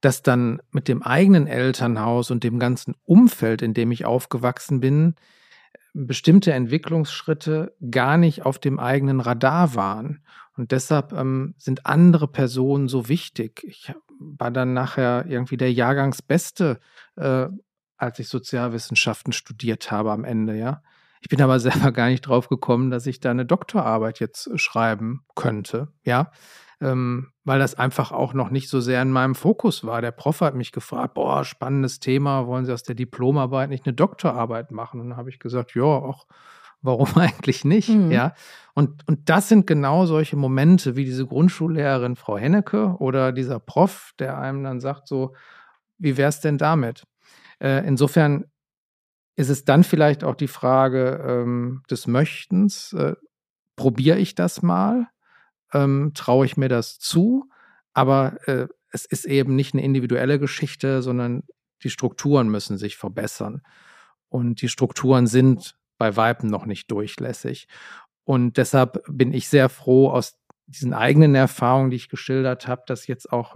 dass 0.00 0.22
dann 0.22 0.60
mit 0.72 0.88
dem 0.88 1.02
eigenen 1.02 1.46
Elternhaus 1.46 2.30
und 2.30 2.42
dem 2.42 2.58
ganzen 2.58 2.96
Umfeld, 3.04 3.62
in 3.62 3.74
dem 3.74 3.92
ich 3.92 4.04
aufgewachsen 4.04 4.80
bin, 4.80 5.14
bestimmte 5.94 6.52
Entwicklungsschritte 6.52 7.76
gar 7.90 8.16
nicht 8.16 8.44
auf 8.44 8.58
dem 8.58 8.78
eigenen 8.78 9.20
Radar 9.20 9.74
waren. 9.74 10.24
Und 10.56 10.72
deshalb 10.72 11.12
ähm, 11.12 11.54
sind 11.58 11.86
andere 11.86 12.28
Personen 12.28 12.88
so 12.88 13.08
wichtig. 13.08 13.64
Ich 13.64 13.92
war 14.18 14.50
dann 14.50 14.74
nachher 14.74 15.24
irgendwie 15.26 15.56
der 15.56 15.72
Jahrgangsbeste, 15.72 16.78
äh, 17.16 17.48
als 17.96 18.18
ich 18.18 18.28
Sozialwissenschaften 18.28 19.32
studiert 19.32 19.90
habe 19.90 20.12
am 20.12 20.24
Ende, 20.24 20.56
ja. 20.56 20.82
Ich 21.20 21.28
bin 21.28 21.40
aber 21.40 21.60
selber 21.60 21.92
gar 21.92 22.08
nicht 22.08 22.22
drauf 22.22 22.48
gekommen, 22.48 22.90
dass 22.90 23.06
ich 23.06 23.20
da 23.20 23.30
eine 23.30 23.46
Doktorarbeit 23.46 24.20
jetzt 24.20 24.50
schreiben 24.58 25.24
könnte, 25.34 25.88
ja 26.04 26.30
ähm, 26.82 27.28
weil 27.44 27.60
das 27.60 27.76
einfach 27.76 28.10
auch 28.12 28.34
noch 28.34 28.50
nicht 28.50 28.68
so 28.68 28.80
sehr 28.80 29.00
in 29.02 29.12
meinem 29.12 29.34
Fokus 29.34 29.84
war. 29.84 30.02
Der 30.02 30.10
Prof 30.10 30.40
hat 30.40 30.54
mich 30.54 30.72
gefragt, 30.72 31.14
boah, 31.14 31.44
spannendes 31.44 32.00
Thema, 32.00 32.46
wollen 32.46 32.64
Sie 32.66 32.72
aus 32.72 32.82
der 32.82 32.96
Diplomarbeit 32.96 33.70
nicht 33.70 33.86
eine 33.86 33.94
Doktorarbeit 33.94 34.72
machen? 34.72 35.00
Und 35.00 35.10
dann 35.10 35.18
habe 35.18 35.30
ich 35.30 35.38
gesagt, 35.38 35.74
ja, 35.74 35.84
auch 35.84 36.26
warum 36.82 37.08
eigentlich 37.16 37.64
nicht? 37.64 37.88
Mhm. 37.88 38.10
Ja. 38.10 38.34
Und, 38.74 39.06
und 39.08 39.28
das 39.28 39.48
sind 39.48 39.66
genau 39.66 40.06
solche 40.06 40.36
Momente 40.36 40.96
wie 40.96 41.04
diese 41.04 41.26
Grundschullehrerin 41.26 42.16
Frau 42.16 42.38
Hennecke 42.38 42.96
oder 42.98 43.32
dieser 43.32 43.60
Prof, 43.60 44.12
der 44.18 44.38
einem 44.38 44.62
dann 44.64 44.80
sagt, 44.80 45.08
so, 45.08 45.34
wie 45.98 46.16
wäre 46.16 46.28
es 46.28 46.40
denn 46.40 46.58
damit? 46.58 47.04
Äh, 47.60 47.86
insofern 47.86 48.46
ist 49.36 49.48
es 49.48 49.64
dann 49.64 49.84
vielleicht 49.84 50.24
auch 50.24 50.34
die 50.34 50.48
Frage 50.48 51.22
ähm, 51.26 51.82
des 51.90 52.06
Möchtens. 52.06 52.92
Äh, 52.92 53.14
Probiere 53.76 54.18
ich 54.18 54.34
das 54.34 54.60
mal? 54.60 55.08
ähm, 55.72 56.12
traue 56.14 56.46
ich 56.46 56.56
mir 56.56 56.68
das 56.68 56.98
zu, 56.98 57.48
aber 57.92 58.36
äh, 58.46 58.68
es 58.90 59.04
ist 59.04 59.24
eben 59.24 59.56
nicht 59.56 59.74
eine 59.74 59.82
individuelle 59.82 60.38
Geschichte, 60.38 61.02
sondern 61.02 61.44
die 61.82 61.90
Strukturen 61.90 62.48
müssen 62.48 62.78
sich 62.78 62.96
verbessern. 62.96 63.62
Und 64.28 64.62
die 64.62 64.68
Strukturen 64.68 65.26
sind 65.26 65.76
bei 66.02 66.16
Weitem 66.16 66.48
noch 66.48 66.66
nicht 66.66 66.90
durchlässig. 66.90 67.68
Und 68.24 68.56
deshalb 68.56 69.04
bin 69.08 69.32
ich 69.32 69.46
sehr 69.46 69.68
froh 69.68 70.10
aus 70.10 70.36
diesen 70.66 70.94
eigenen 70.94 71.36
Erfahrungen, 71.36 71.90
die 71.90 71.96
ich 71.96 72.08
geschildert 72.08 72.66
habe, 72.66 72.82
dass 72.88 73.06
jetzt 73.06 73.32
auch 73.32 73.54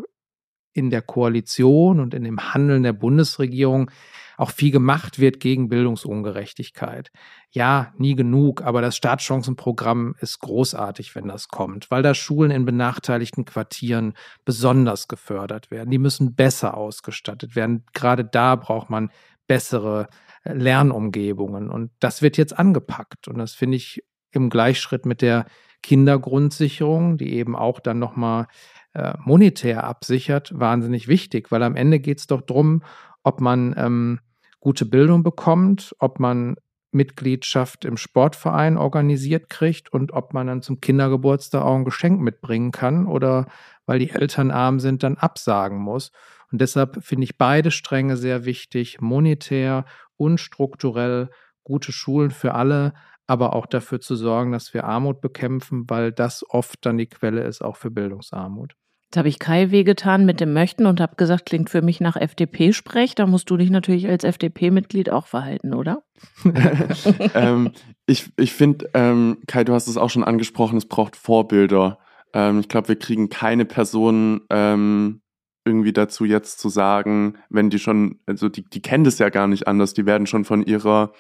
in 0.73 0.91
der 0.91 1.03
Koalition 1.03 1.99
und 1.99 2.15
in 2.15 2.23
dem 2.23 2.55
Handeln 2.55 2.85
der 2.85 2.93
Bundesregierung 2.93 3.91
auch 4.37 4.53
viel 4.53 4.71
gemacht 4.71 5.19
wird 5.19 5.41
gegen 5.41 5.69
Bildungsungerechtigkeit. 5.69 7.11
Ja, 7.51 7.93
nie 7.99 8.15
genug, 8.15 8.63
aber 8.63 8.81
das 8.81 8.97
Startchancenprogramm 8.97 10.15
ist 10.21 10.39
großartig, 10.39 11.17
wenn 11.17 11.27
das 11.27 11.49
kommt, 11.49 11.91
weil 11.91 12.05
da 12.05 12.15
Schulen 12.15 12.53
in 12.53 12.65
benachteiligten 12.65 13.45
Quartieren 13.45 14.15
besonders 14.45 15.09
gefördert 15.09 15.73
werden. 15.73 15.91
Die 15.91 15.99
müssen 15.99 16.37
besser 16.37 16.77
ausgestattet 16.77 17.57
werden. 17.57 17.87
Gerade 17.93 18.25
da 18.25 18.55
braucht 18.55 18.89
man 18.89 19.11
bessere 19.49 20.09
Lernumgebungen. 20.55 21.71
Und 21.71 21.91
das 22.01 22.23
wird 22.23 22.37
jetzt 22.37 22.59
angepackt. 22.59 23.29
Und 23.29 23.39
das 23.39 23.55
finde 23.55 23.77
ich 23.77 24.03
im 24.31 24.51
Gleichschritt 24.51 25.07
mit 25.07 25.23
der 25.23 25.47
Kindergrundsicherung, 25.83 27.17
die 27.17 27.35
eben 27.35 27.55
auch 27.57 27.81
dann 27.81 27.99
nochmal 27.99 28.47
äh, 28.95 29.15
monetär 29.25 29.85
absichert, 29.85 30.53
wahnsinnig 30.55 31.09
wichtig, 31.09 31.53
weil 31.53 31.63
am 31.63 31.77
Ende 31.77 32.01
geht 32.01 32.19
es 32.19 32.27
doch 32.27 32.41
darum, 32.41 32.83
ob 33.23 33.41
man 33.41 33.75
ähm, 33.77 34.21
gute 34.61 34.87
Bildung 34.87 35.23
bekommt, 35.23 35.95
ob 35.99 36.19
man 36.19 36.57
Mitgliedschaft 36.93 37.85
im 37.85 37.97
Sportverein 37.97 38.77
organisiert 38.77 39.51
kriegt 39.51 39.93
und 39.93 40.13
ob 40.13 40.35
man 40.35 40.47
dann 40.47 40.63
zum 40.63 40.81
Kindergeburtstag 40.81 41.63
auch 41.63 41.77
ein 41.77 41.85
Geschenk 41.85 42.21
mitbringen 42.21 42.73
kann 42.73 43.07
oder 43.07 43.47
weil 43.85 43.99
die 43.99 44.11
Eltern 44.11 44.51
arm 44.51 44.81
sind, 44.81 45.03
dann 45.03 45.17
absagen 45.17 45.79
muss. 45.79 46.11
Und 46.51 46.61
deshalb 46.61 47.05
finde 47.05 47.25
ich 47.25 47.39
beide 47.39 47.71
Stränge 47.71 48.17
sehr 48.17 48.45
wichtig, 48.45 49.01
monetär 49.01 49.85
und 50.17 50.39
strukturell 50.39 51.31
gute 51.65 51.93
Schulen 51.93 52.31
für 52.31 52.55
alle, 52.55 52.95
aber 53.27 53.55
auch 53.55 53.67
dafür 53.67 54.01
zu 54.01 54.15
sorgen, 54.15 54.53
dass 54.53 54.73
wir 54.73 54.85
Armut 54.85 55.21
bekämpfen, 55.21 55.85
weil 55.89 56.13
das 56.13 56.45
oft 56.49 56.85
dann 56.87 56.99
die 56.99 57.09
Quelle 57.09 57.43
ist 57.43 57.63
auch 57.63 57.77
für 57.77 57.91
Bildungsarmut. 57.91 58.75
Jetzt 59.07 59.19
habe 59.19 59.29
ich 59.29 59.39
Kai 59.39 59.71
wehgetan 59.71 60.27
mit 60.27 60.41
dem 60.41 60.53
Möchten 60.53 60.85
und 60.85 61.01
habe 61.01 61.15
gesagt, 61.15 61.47
klingt 61.47 61.71
für 61.71 61.81
mich 61.81 62.01
nach 62.01 62.17
FDP-Sprech. 62.17 63.15
Da 63.15 63.27
musst 63.27 63.49
du 63.49 63.57
dich 63.57 63.71
natürlich 63.71 64.09
als 64.09 64.25
FDP-Mitglied 64.25 65.11
auch 65.11 65.29
verhalten, 65.29 65.75
oder? 65.75 66.03
ähm, 67.35 67.71
ich 68.07 68.33
ich 68.37 68.53
finde, 68.53 68.91
ähm, 68.95 69.39
Kai, 69.47 69.63
du 69.63 69.75
hast 69.75 69.87
es 69.87 69.97
auch 69.97 70.11
schon 70.11 70.25
angesprochen, 70.25 70.77
es 70.77 70.87
braucht 70.87 71.15
Vorbilder. 71.15 71.99
Ähm, 72.33 72.59
ich 72.61 72.69
glaube, 72.69 72.89
wir 72.89 72.99
kriegen 72.99 73.29
keine 73.29 73.65
Person 73.65 74.41
ähm, 74.51 75.23
irgendwie 75.67 75.93
dazu 75.93 76.25
jetzt 76.25 76.59
zu 76.61 76.69
sagen, 76.69 77.37
wenn 77.51 77.71
die 77.71 77.79
schon, 77.79 78.21
also 78.27 78.49
die, 78.49 78.65
die 78.65 78.81
kennen 78.81 79.05
das 79.05 79.19
ja 79.19 79.29
gar 79.29 79.49
nicht 79.49 79.67
anders, 79.67 79.95
die 79.95 80.07
werden 80.07 80.27
schon 80.27 80.45
von 80.45 80.63
ihrer, 80.63 81.13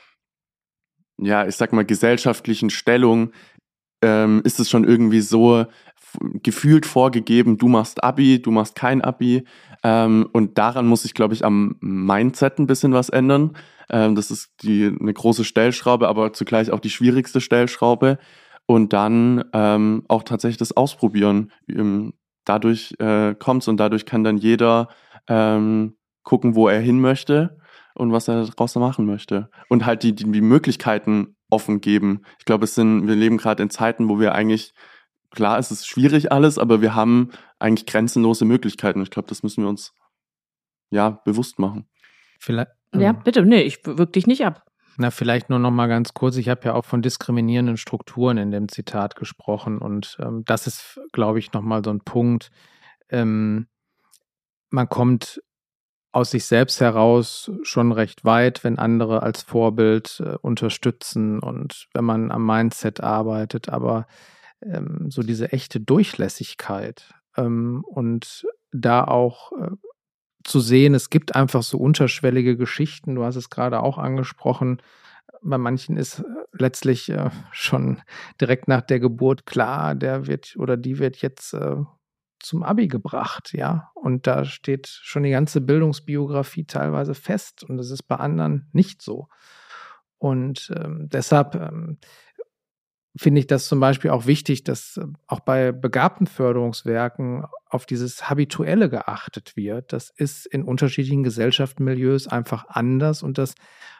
ja, 1.18 1.46
ich 1.46 1.56
sag 1.56 1.72
mal, 1.72 1.84
gesellschaftlichen 1.84 2.70
Stellung 2.70 3.32
ähm, 4.02 4.42
ist 4.44 4.60
es 4.60 4.70
schon 4.70 4.84
irgendwie 4.84 5.20
so 5.20 5.66
gefühlt 6.42 6.86
vorgegeben, 6.86 7.58
du 7.58 7.68
machst 7.68 8.02
Abi, 8.02 8.40
du 8.40 8.50
machst 8.50 8.74
kein 8.74 9.02
Abi. 9.02 9.44
Ähm, 9.82 10.28
und 10.32 10.58
daran 10.58 10.86
muss 10.86 11.04
ich, 11.04 11.14
glaube 11.14 11.34
ich, 11.34 11.44
am 11.44 11.76
Mindset 11.80 12.58
ein 12.58 12.66
bisschen 12.66 12.92
was 12.92 13.08
ändern. 13.08 13.56
Ähm, 13.90 14.14
das 14.14 14.30
ist 14.30 14.50
die, 14.62 14.92
eine 14.98 15.12
große 15.12 15.44
Stellschraube, 15.44 16.08
aber 16.08 16.32
zugleich 16.32 16.70
auch 16.70 16.80
die 16.80 16.90
schwierigste 16.90 17.40
Stellschraube. 17.40 18.18
Und 18.66 18.92
dann 18.92 19.44
ähm, 19.52 20.04
auch 20.08 20.24
tatsächlich 20.24 20.56
das 20.56 20.76
Ausprobieren. 20.76 21.52
Dadurch 22.46 22.94
äh, 22.98 23.34
kommt's 23.34 23.68
und 23.68 23.76
dadurch 23.76 24.06
kann 24.06 24.24
dann 24.24 24.38
jeder 24.38 24.88
ähm, 25.28 25.96
gucken, 26.22 26.54
wo 26.54 26.68
er 26.68 26.80
hin 26.80 27.00
möchte 27.00 27.58
und 27.94 28.12
was 28.12 28.28
er 28.28 28.46
daraus 28.46 28.74
machen 28.76 29.04
möchte. 29.04 29.50
Und 29.68 29.84
halt 29.84 30.02
die, 30.02 30.14
die, 30.14 30.30
die 30.30 30.40
Möglichkeiten 30.40 31.36
offen 31.50 31.80
geben. 31.80 32.22
Ich 32.38 32.46
glaube, 32.46 32.64
es 32.64 32.74
sind, 32.74 33.06
wir 33.06 33.14
leben 33.14 33.36
gerade 33.36 33.62
in 33.62 33.70
Zeiten, 33.70 34.08
wo 34.08 34.18
wir 34.18 34.34
eigentlich 34.34 34.72
klar, 35.30 35.58
es 35.58 35.70
ist 35.70 35.86
schwierig 35.86 36.32
alles, 36.32 36.58
aber 36.58 36.80
wir 36.80 36.94
haben 36.94 37.30
eigentlich 37.58 37.86
grenzenlose 37.86 38.44
Möglichkeiten. 38.44 39.02
Ich 39.02 39.10
glaube, 39.10 39.28
das 39.28 39.42
müssen 39.42 39.62
wir 39.62 39.68
uns 39.68 39.92
ja 40.90 41.10
bewusst 41.24 41.58
machen. 41.58 41.86
Vielleicht. 42.38 42.70
Ja, 42.94 43.10
ähm, 43.10 43.20
bitte, 43.24 43.44
nee, 43.44 43.62
ich 43.62 43.84
wirke 43.84 44.12
dich 44.12 44.26
nicht 44.26 44.44
ab. 44.44 44.64
Na, 44.98 45.10
vielleicht 45.10 45.50
nur 45.50 45.58
noch 45.58 45.70
mal 45.70 45.88
ganz 45.88 46.14
kurz. 46.14 46.36
Ich 46.36 46.48
habe 46.48 46.62
ja 46.64 46.74
auch 46.74 46.84
von 46.84 47.02
diskriminierenden 47.02 47.76
Strukturen 47.76 48.38
in 48.38 48.50
dem 48.50 48.68
Zitat 48.68 49.16
gesprochen 49.16 49.78
und 49.78 50.16
ähm, 50.20 50.42
das 50.46 50.66
ist, 50.66 51.00
glaube 51.12 51.38
ich, 51.38 51.52
noch 51.52 51.62
mal 51.62 51.84
so 51.84 51.90
ein 51.90 52.00
Punkt. 52.00 52.50
Ähm, 53.10 53.66
man 54.70 54.88
kommt 54.88 55.42
aus 56.12 56.30
sich 56.30 56.46
selbst 56.46 56.80
heraus 56.80 57.50
schon 57.62 57.92
recht 57.92 58.24
weit, 58.24 58.64
wenn 58.64 58.78
andere 58.78 59.22
als 59.22 59.42
Vorbild 59.42 60.22
äh, 60.24 60.36
unterstützen 60.40 61.40
und 61.40 61.88
wenn 61.92 62.04
man 62.04 62.30
am 62.30 62.46
Mindset 62.46 63.02
arbeitet, 63.02 63.68
aber 63.68 64.06
ähm, 64.62 65.10
so 65.10 65.22
diese 65.22 65.52
echte 65.52 65.78
Durchlässigkeit 65.78 67.12
ähm, 67.36 67.84
und 67.86 68.46
da 68.72 69.04
auch 69.04 69.52
äh, 69.52 69.70
zu 70.46 70.60
sehen, 70.60 70.94
es 70.94 71.10
gibt 71.10 71.34
einfach 71.34 71.62
so 71.62 71.78
unterschwellige 71.78 72.56
Geschichten, 72.56 73.14
du 73.14 73.24
hast 73.24 73.36
es 73.36 73.50
gerade 73.50 73.82
auch 73.82 73.98
angesprochen, 73.98 74.80
bei 75.42 75.58
manchen 75.58 75.96
ist 75.96 76.20
äh, 76.20 76.24
letztlich 76.52 77.08
äh, 77.10 77.30
schon 77.52 78.02
direkt 78.40 78.68
nach 78.68 78.82
der 78.82 79.00
Geburt 79.00 79.46
klar, 79.46 79.94
der 79.94 80.26
wird 80.26 80.56
oder 80.56 80.76
die 80.76 80.98
wird 80.98 81.16
jetzt 81.18 81.54
äh, 81.54 81.76
zum 82.40 82.62
Abi 82.62 82.88
gebracht, 82.88 83.52
ja. 83.52 83.90
Und 83.94 84.26
da 84.26 84.44
steht 84.44 84.86
schon 84.86 85.22
die 85.22 85.30
ganze 85.30 85.60
Bildungsbiografie 85.60 86.64
teilweise 86.64 87.14
fest 87.14 87.64
und 87.64 87.76
das 87.76 87.90
ist 87.90 88.04
bei 88.04 88.16
anderen 88.16 88.68
nicht 88.72 89.02
so. 89.02 89.28
Und 90.18 90.72
ähm, 90.76 91.08
deshalb 91.10 91.54
ähm, 91.54 91.98
finde 93.18 93.40
ich 93.40 93.46
das 93.46 93.66
zum 93.66 93.80
Beispiel 93.80 94.10
auch 94.10 94.26
wichtig, 94.26 94.64
dass 94.64 94.98
äh, 94.98 95.06
auch 95.26 95.40
bei 95.40 95.72
begabten 95.72 96.26
Förderungswerken 96.26 97.44
auf 97.68 97.86
dieses 97.86 98.28
Habituelle 98.28 98.88
geachtet 98.88 99.56
wird. 99.56 99.92
Das 99.92 100.10
ist 100.10 100.46
in 100.46 100.62
unterschiedlichen 100.62 101.22
Gesellschaftsmilieus 101.22 102.28
einfach 102.28 102.66
anders 102.68 103.22
und 103.22 103.38
das 103.38 103.54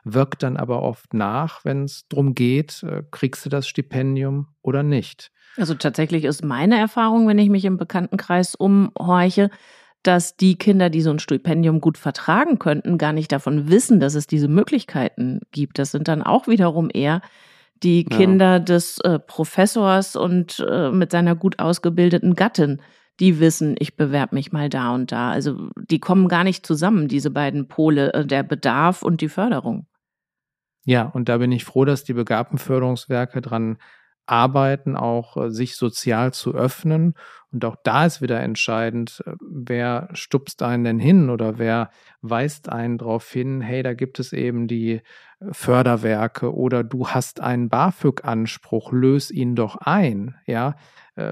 wirkt 0.04 0.42
dann 0.42 0.56
aber 0.56 0.82
oft 0.82 1.14
nach, 1.14 1.64
wenn 1.64 1.84
es 1.84 2.06
darum 2.08 2.34
geht, 2.34 2.82
äh, 2.82 3.02
kriegst 3.10 3.44
du 3.44 3.48
das 3.48 3.66
Stipendium 3.66 4.48
oder 4.62 4.82
nicht. 4.82 5.32
Also 5.56 5.74
tatsächlich 5.74 6.24
ist 6.24 6.44
meine 6.44 6.78
Erfahrung, 6.78 7.26
wenn 7.28 7.38
ich 7.38 7.48
mich 7.48 7.64
im 7.64 7.78
Bekanntenkreis 7.78 8.54
umhorche, 8.54 9.50
dass 10.02 10.36
die 10.36 10.56
Kinder, 10.56 10.90
die 10.90 11.00
so 11.00 11.10
ein 11.10 11.18
Stipendium 11.18 11.80
gut 11.80 11.98
vertragen 11.98 12.58
könnten, 12.58 12.98
gar 12.98 13.12
nicht 13.12 13.32
davon 13.32 13.68
wissen, 13.70 13.98
dass 13.98 14.14
es 14.14 14.26
diese 14.26 14.48
Möglichkeiten 14.48 15.40
gibt. 15.50 15.78
Das 15.78 15.90
sind 15.90 16.06
dann 16.08 16.22
auch 16.22 16.46
wiederum 16.46 16.90
eher 16.92 17.22
die 17.82 18.04
Kinder 18.04 18.52
ja. 18.52 18.58
des 18.58 18.98
äh, 19.00 19.18
Professors 19.18 20.16
und 20.16 20.64
äh, 20.68 20.90
mit 20.90 21.10
seiner 21.10 21.34
gut 21.34 21.58
ausgebildeten 21.58 22.34
Gattin, 22.34 22.80
die 23.20 23.40
wissen, 23.40 23.76
ich 23.78 23.96
bewerbe 23.96 24.34
mich 24.34 24.52
mal 24.52 24.68
da 24.68 24.94
und 24.94 25.12
da. 25.12 25.30
Also 25.30 25.70
die 25.76 26.00
kommen 26.00 26.28
gar 26.28 26.44
nicht 26.44 26.66
zusammen, 26.66 27.08
diese 27.08 27.30
beiden 27.30 27.68
Pole, 27.68 28.12
äh, 28.12 28.26
der 28.26 28.42
Bedarf 28.42 29.02
und 29.02 29.20
die 29.20 29.28
Förderung. 29.28 29.86
Ja, 30.84 31.02
und 31.02 31.28
da 31.28 31.38
bin 31.38 31.52
ich 31.52 31.64
froh, 31.64 31.84
dass 31.84 32.04
die 32.04 32.12
Begabtenförderungswerke 32.12 33.40
dran 33.40 33.78
arbeiten, 34.26 34.96
auch 34.96 35.36
äh, 35.36 35.50
sich 35.50 35.76
sozial 35.76 36.32
zu 36.32 36.54
öffnen. 36.54 37.14
Und 37.52 37.64
auch 37.64 37.76
da 37.82 38.06
ist 38.06 38.20
wieder 38.20 38.40
entscheidend, 38.40 39.22
äh, 39.26 39.32
wer 39.40 40.08
stupst 40.12 40.62
einen 40.62 40.84
denn 40.84 40.98
hin 40.98 41.30
oder 41.30 41.58
wer 41.58 41.90
weist 42.20 42.68
einen 42.68 42.98
darauf 42.98 43.30
hin, 43.30 43.60
hey, 43.60 43.82
da 43.82 43.94
gibt 43.94 44.18
es 44.18 44.32
eben 44.32 44.66
die 44.68 45.00
Förderwerke 45.52 46.54
oder 46.54 46.82
du 46.82 47.08
hast 47.08 47.40
einen 47.40 47.68
BAföG-Anspruch, 47.68 48.92
löse 48.92 49.34
ihn 49.34 49.54
doch 49.54 49.76
ein, 49.76 50.36
ja, 50.46 50.76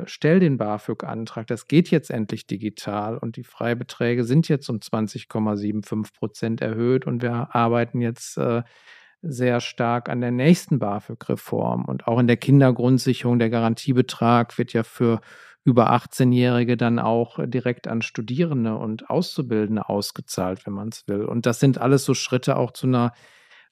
stell 0.06 0.40
den 0.40 0.56
BAföG-Antrag. 0.56 1.46
Das 1.46 1.68
geht 1.68 1.90
jetzt 1.90 2.10
endlich 2.10 2.46
digital 2.46 3.18
und 3.18 3.36
die 3.36 3.44
Freibeträge 3.44 4.24
sind 4.24 4.48
jetzt 4.48 4.68
um 4.68 4.76
20,75 4.78 6.14
Prozent 6.14 6.60
erhöht 6.60 7.06
und 7.06 7.22
wir 7.22 7.54
arbeiten 7.54 8.00
jetzt 8.00 8.38
äh, 8.38 8.62
sehr 9.20 9.60
stark 9.60 10.08
an 10.08 10.20
der 10.20 10.30
nächsten 10.30 10.78
BAföG-Reform 10.78 11.84
und 11.86 12.06
auch 12.06 12.18
in 12.18 12.26
der 12.26 12.36
Kindergrundsicherung. 12.36 13.38
Der 13.38 13.50
Garantiebetrag 13.50 14.56
wird 14.58 14.72
ja 14.72 14.82
für 14.82 15.20
über 15.64 15.92
18-Jährige 15.92 16.76
dann 16.76 16.98
auch 16.98 17.38
direkt 17.42 17.88
an 17.88 18.02
Studierende 18.02 18.76
und 18.76 19.08
Auszubildende 19.08 19.88
ausgezahlt, 19.88 20.66
wenn 20.66 20.74
man 20.74 20.88
es 20.88 21.08
will. 21.08 21.24
Und 21.24 21.46
das 21.46 21.58
sind 21.58 21.78
alles 21.78 22.04
so 22.04 22.12
Schritte 22.12 22.56
auch 22.56 22.72
zu 22.72 22.86
einer 22.86 23.12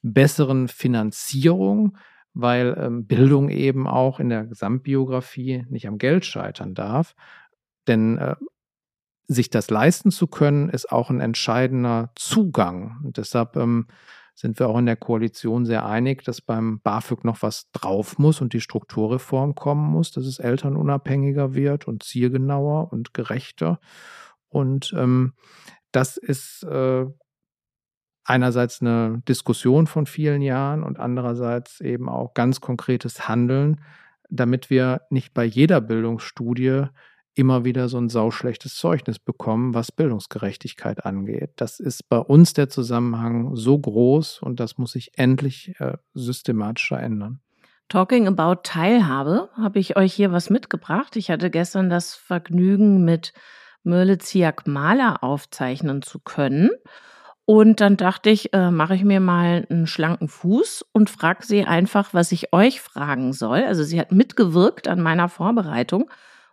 besseren 0.03 0.67
Finanzierung, 0.67 1.97
weil 2.33 2.75
ähm, 2.77 3.07
Bildung 3.07 3.49
eben 3.49 3.87
auch 3.87 4.19
in 4.19 4.29
der 4.29 4.45
Gesamtbiografie 4.45 5.65
nicht 5.69 5.87
am 5.87 5.97
Geld 5.97 6.25
scheitern 6.25 6.75
darf. 6.75 7.15
Denn 7.87 8.17
äh, 8.17 8.35
sich 9.27 9.49
das 9.49 9.69
leisten 9.69 10.11
zu 10.11 10.27
können, 10.27 10.69
ist 10.69 10.91
auch 10.91 11.09
ein 11.09 11.21
entscheidender 11.21 12.11
Zugang. 12.15 12.97
Und 13.03 13.17
deshalb 13.17 13.55
ähm, 13.55 13.87
sind 14.35 14.59
wir 14.59 14.67
auch 14.67 14.77
in 14.77 14.85
der 14.85 14.95
Koalition 14.95 15.65
sehr 15.65 15.85
einig, 15.85 16.23
dass 16.23 16.41
beim 16.41 16.79
BAföG 16.81 17.23
noch 17.23 17.41
was 17.41 17.71
drauf 17.71 18.17
muss 18.17 18.41
und 18.41 18.53
die 18.53 18.61
Strukturreform 18.61 19.55
kommen 19.55 19.89
muss, 19.89 20.11
dass 20.11 20.25
es 20.25 20.39
elternunabhängiger 20.39 21.53
wird 21.53 21.87
und 21.87 22.03
zielgenauer 22.03 22.91
und 22.91 23.13
gerechter. 23.13 23.79
Und 24.49 24.93
ähm, 24.97 25.33
das 25.91 26.17
ist 26.17 26.63
äh, 26.63 27.05
einerseits 28.25 28.81
eine 28.81 29.21
Diskussion 29.27 29.87
von 29.87 30.05
vielen 30.05 30.41
Jahren 30.41 30.83
und 30.83 30.99
andererseits 30.99 31.81
eben 31.81 32.09
auch 32.09 32.33
ganz 32.33 32.61
konkretes 32.61 33.27
Handeln, 33.27 33.81
damit 34.29 34.69
wir 34.69 35.01
nicht 35.09 35.33
bei 35.33 35.43
jeder 35.43 35.81
Bildungsstudie 35.81 36.85
immer 37.35 37.65
wieder 37.65 37.89
so 37.89 37.97
ein 37.97 38.09
sauschlechtes 38.09 38.75
Zeugnis 38.75 39.19
bekommen, 39.19 39.73
was 39.73 39.91
Bildungsgerechtigkeit 39.91 41.05
angeht. 41.05 41.51
Das 41.55 41.79
ist 41.79 42.07
bei 42.07 42.19
uns 42.19 42.53
der 42.53 42.69
Zusammenhang 42.69 43.55
so 43.55 43.77
groß 43.77 44.39
und 44.41 44.59
das 44.59 44.77
muss 44.77 44.91
sich 44.91 45.17
endlich 45.17 45.73
äh, 45.79 45.97
systematischer 46.13 46.99
ändern. 46.99 47.39
Talking 47.89 48.27
about 48.27 48.61
Teilhabe 48.63 49.49
habe 49.55 49.79
ich 49.79 49.97
euch 49.97 50.13
hier 50.13 50.31
was 50.31 50.49
mitgebracht. 50.49 51.15
Ich 51.15 51.29
hatte 51.29 51.49
gestern 51.49 51.89
das 51.89 52.15
Vergnügen, 52.15 53.03
mit 53.03 53.33
Merle 53.83 54.17
Ziak 54.17 54.65
Maler 54.65 55.23
aufzeichnen 55.23 56.01
zu 56.01 56.19
können. 56.19 56.69
Und 57.45 57.81
dann 57.81 57.97
dachte 57.97 58.29
ich, 58.29 58.53
äh, 58.53 58.71
mache 58.71 58.95
ich 58.95 59.03
mir 59.03 59.19
mal 59.19 59.67
einen 59.69 59.85
schlanken 59.85 60.29
Fuß 60.29 60.85
und 60.93 61.09
frage 61.09 61.45
sie 61.45 61.65
einfach, 61.65 62.13
was 62.13 62.31
ich 62.31 62.53
euch 62.53 62.79
fragen 62.79 63.33
soll. 63.33 63.63
Also 63.63 63.83
sie 63.83 63.99
hat 63.99 64.13
mitgewirkt 64.13 64.87
an 64.87 65.01
meiner 65.01 65.27
Vorbereitung 65.27 66.09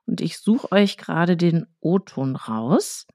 und 0.06 0.20
ich 0.20 0.38
suche 0.38 0.72
euch 0.72 0.96
gerade 0.96 1.36
den 1.36 1.66
O-Ton 1.80 2.34
raus. 2.34 3.06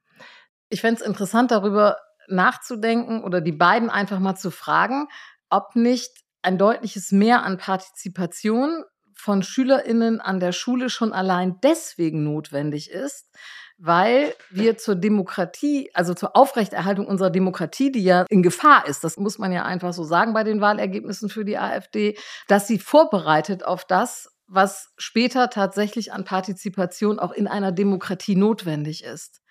Ich 0.70 0.82
fände 0.82 1.02
es 1.02 1.08
interessant, 1.08 1.52
darüber 1.52 1.98
nachzudenken 2.28 3.24
oder 3.24 3.42
die 3.42 3.52
beiden 3.52 3.90
einfach 3.90 4.20
mal 4.20 4.36
zu 4.36 4.52
fragen, 4.52 5.08
ob 5.50 5.76
nicht 5.76 6.12
ein 6.42 6.58
deutliches 6.58 7.12
Mehr 7.12 7.44
an 7.44 7.58
Partizipation 7.58 8.84
von 9.16 9.44
SchülerInnen 9.44 10.22
an 10.22 10.40
der 10.40 10.52
Schule 10.52 10.90
schon 10.90 11.12
allein 11.12 11.60
deswegen 11.62 12.24
notwendig 12.24 12.90
ist, 12.90 13.30
weil 13.78 14.34
wir 14.50 14.78
zur 14.78 14.96
Demokratie, 14.96 15.90
also 15.94 16.14
zur 16.14 16.36
Aufrechterhaltung 16.36 17.08
unserer 17.08 17.30
Demokratie, 17.30 17.92
die 17.92 18.04
ja 18.04 18.26
in 18.30 18.42
Gefahr 18.42 18.88
ist, 18.88 19.04
das 19.04 19.18
muss 19.18 19.38
man 19.38 19.52
ja 19.52 19.66
einfach 19.66 19.94
so 19.94 20.04
sagen 20.04 20.34
bei 20.34 20.44
den 20.44 20.62
Wahlergebnissen 20.62 21.30
für 21.30 21.46
die 21.46 21.58
AfD, 21.58 22.18
dass 22.48 22.68
sie 22.68 22.80
vorbereitet 22.80 23.66
auf 23.66 23.86
das, 23.86 24.30
was 24.48 24.94
später 24.98 25.50
tatsächlich 25.50 26.14
an 26.14 26.24
Partizipation 26.24 27.20
auch 27.20 27.32
in 27.32 27.48
einer 27.48 27.72
Demokratie 27.72 28.36
notwendig 28.36 29.04
ist. 29.04 29.42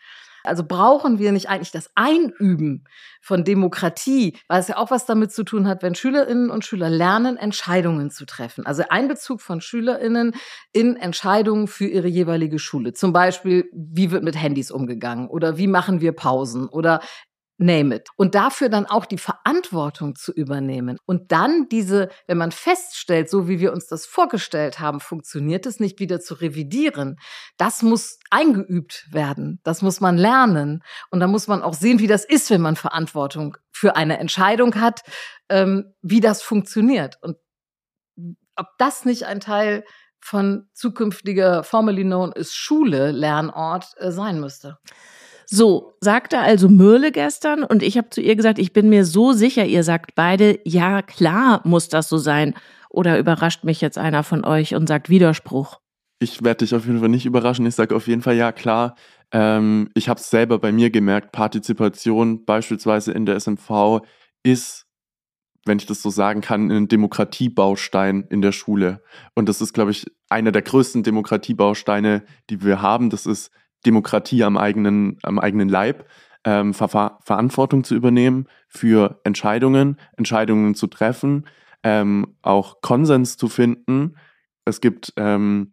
Also 0.45 0.65
brauchen 0.65 1.19
wir 1.19 1.33
nicht 1.33 1.49
eigentlich 1.49 1.71
das 1.71 1.91
Einüben 1.95 2.85
von 3.21 3.45
Demokratie, 3.45 4.37
weil 4.49 4.61
es 4.61 4.69
ja 4.69 4.77
auch 4.77 4.91
was 4.91 5.07
damit 5.07 5.33
zu 5.33 5.45
tun 5.45 5.67
hat, 5.67 5.83
wenn 5.83 5.95
Schülerinnen 5.95 6.51
und 6.51 6.65
Schüler 6.65 6.91
lernen, 6.91 7.37
Entscheidungen 7.37 8.11
zu 8.11 8.27
treffen. 8.27 8.67
Also 8.67 8.85
Einbezug 8.89 9.41
von 9.41 9.61
Schülerinnen 9.61 10.35
in 10.73 10.97
Entscheidungen 10.97 11.67
für 11.67 11.87
ihre 11.87 12.09
jeweilige 12.09 12.59
Schule. 12.59 12.93
Zum 12.93 13.13
Beispiel, 13.13 13.69
wie 13.73 14.11
wird 14.11 14.23
mit 14.23 14.41
Handys 14.41 14.71
umgegangen 14.71 15.29
oder 15.29 15.57
wie 15.57 15.67
machen 15.67 16.01
wir 16.01 16.13
Pausen 16.13 16.69
oder 16.69 17.01
name 17.59 17.95
it. 17.95 18.09
Und 18.17 18.35
dafür 18.35 18.69
dann 18.69 18.87
auch 18.87 19.07
die 19.07 19.19
Verantwortung 19.19 20.17
zu 20.17 20.33
übernehmen. 20.33 20.99
Und 21.07 21.33
dann 21.33 21.69
diese, 21.69 22.09
wenn 22.27 22.39
man 22.39 22.53
feststellt, 22.53 23.31
so 23.31 23.49
wie 23.49 23.61
wir 23.61 23.73
uns 23.73 23.87
das 23.87 24.07
vorgestellt 24.07 24.81
haben, 24.81 25.01
funktioniert 25.01 25.67
es 25.67 25.81
nicht 25.81 26.01
wieder 26.01 26.21
zu 26.21 26.35
revidieren. 26.35 27.17
Das 27.57 27.83
muss 27.83 28.19
eingeübt 28.31 29.07
werden. 29.11 29.61
Das 29.63 29.83
muss 29.83 30.01
man 30.01 30.19
lernen. 30.19 30.83
Und 31.11 31.21
da 31.21 31.27
muss 31.27 31.47
man 31.47 31.63
auch 31.63 31.75
sehen, 31.75 32.01
wie 32.01 32.09
das 32.09 32.25
ist, 32.25 32.51
wenn 32.51 32.61
man 32.61 32.77
Verantwortung 32.77 33.57
für 33.71 33.97
eine 33.97 34.19
Entscheidung 34.19 34.75
hat, 34.77 35.03
ähm, 35.49 35.95
wie 36.03 36.21
das 36.21 36.43
funktioniert. 36.43 37.19
Und 37.23 37.37
ob 38.57 38.67
das 38.79 39.05
nicht 39.05 39.27
ein 39.27 39.41
Teil 39.41 39.85
von 40.21 40.69
zukünftiger 40.73 41.65
formerly 41.65 42.03
known 42.03 42.33
ist 42.33 42.55
Schule, 42.55 43.11
Lernort 43.11 43.93
äh, 43.99 44.11
sein 44.11 44.41
müsste. 44.41 44.79
So, 45.47 45.95
sagte 46.01 46.39
also 46.39 46.69
Mürle 46.69 47.13
gestern 47.13 47.65
und 47.65 47.83
ich 47.83 47.99
habe 47.99 48.11
zu 48.11 48.21
ihr 48.21 48.37
gesagt, 48.37 48.59
ich 48.59 48.73
bin 48.73 48.89
mir 48.89 49.05
so 49.05 49.33
sicher, 49.33 49.65
ihr 49.65 49.85
sagt 49.85 50.15
beide, 50.15 50.59
ja 50.65 51.03
klar 51.03 51.61
muss 51.65 51.89
das 51.89 52.09
so 52.09 52.19
sein. 52.19 52.55
Oder 52.91 53.19
überrascht 53.19 53.65
mich 53.65 53.81
jetzt 53.81 53.99
einer 53.99 54.23
von 54.23 54.45
euch 54.45 54.75
und 54.75 54.89
sagt 54.89 55.09
Widerspruch? 55.09 55.81
Ich 56.21 56.45
werde 56.45 56.59
dich 56.59 56.75
auf 56.75 56.87
jeden 56.87 57.01
Fall 57.01 57.09
nicht 57.09 57.27
überraschen. 57.27 57.67
Ich 57.67 57.75
sage 57.75 57.95
auf 57.95 58.07
jeden 58.07 58.23
Fall 58.23 58.37
ja 58.37 58.53
klar. 58.53 58.95
Ähm, 59.33 59.91
ich 59.95 60.09
habe 60.09 60.21
es 60.21 60.31
selber 60.31 60.59
bei 60.59 60.71
mir 60.71 60.91
gemerkt, 60.91 61.33
Partizipation 61.33 62.45
beispielsweise 62.45 63.13
in 63.13 63.27
der 63.27 63.35
SMV 63.41 64.03
ist, 64.45 64.87
wenn 65.67 65.79
ich 65.79 65.87
das 65.87 66.03
so 66.03 66.11
sagen 66.11 66.41
kann, 66.41 66.71
ein 66.71 66.89
Demokratiebaustein 66.89 68.27
in 68.31 68.43
der 68.43 68.53
Schule. 68.53 69.03
Und 69.35 69.49
das 69.49 69.61
ist, 69.61 69.73
glaube 69.73 69.91
ich, 69.91 70.07
einer 70.29 70.53
der 70.53 70.63
größten 70.63 71.03
Demokratiebausteine, 71.03 72.23
die 72.49 72.63
wir 72.63 72.81
haben. 72.81 73.11
Das 73.11 73.27
ist 73.27 73.51
Demokratie 73.87 74.45
am 74.45 74.57
eigenen, 74.57 75.19
am 75.23 75.39
eigenen 75.39 75.69
Leib. 75.69 76.07
ähm, 76.45 76.75
Ver 76.75 77.19
Verantwortung 77.23 77.85
zu 77.85 77.95
übernehmen 77.95 78.47
für 78.69 79.21
Entscheidungen, 79.25 79.99
Entscheidungen 80.17 80.75
zu 80.75 80.87
treffen, 80.87 81.47
ähm, 81.83 82.37
auch 82.43 82.81
Konsens 82.83 83.37
zu 83.37 83.49
finden. 83.49 84.17
Es 84.65 84.81
gibt 84.81 85.13
ähm, 85.17 85.73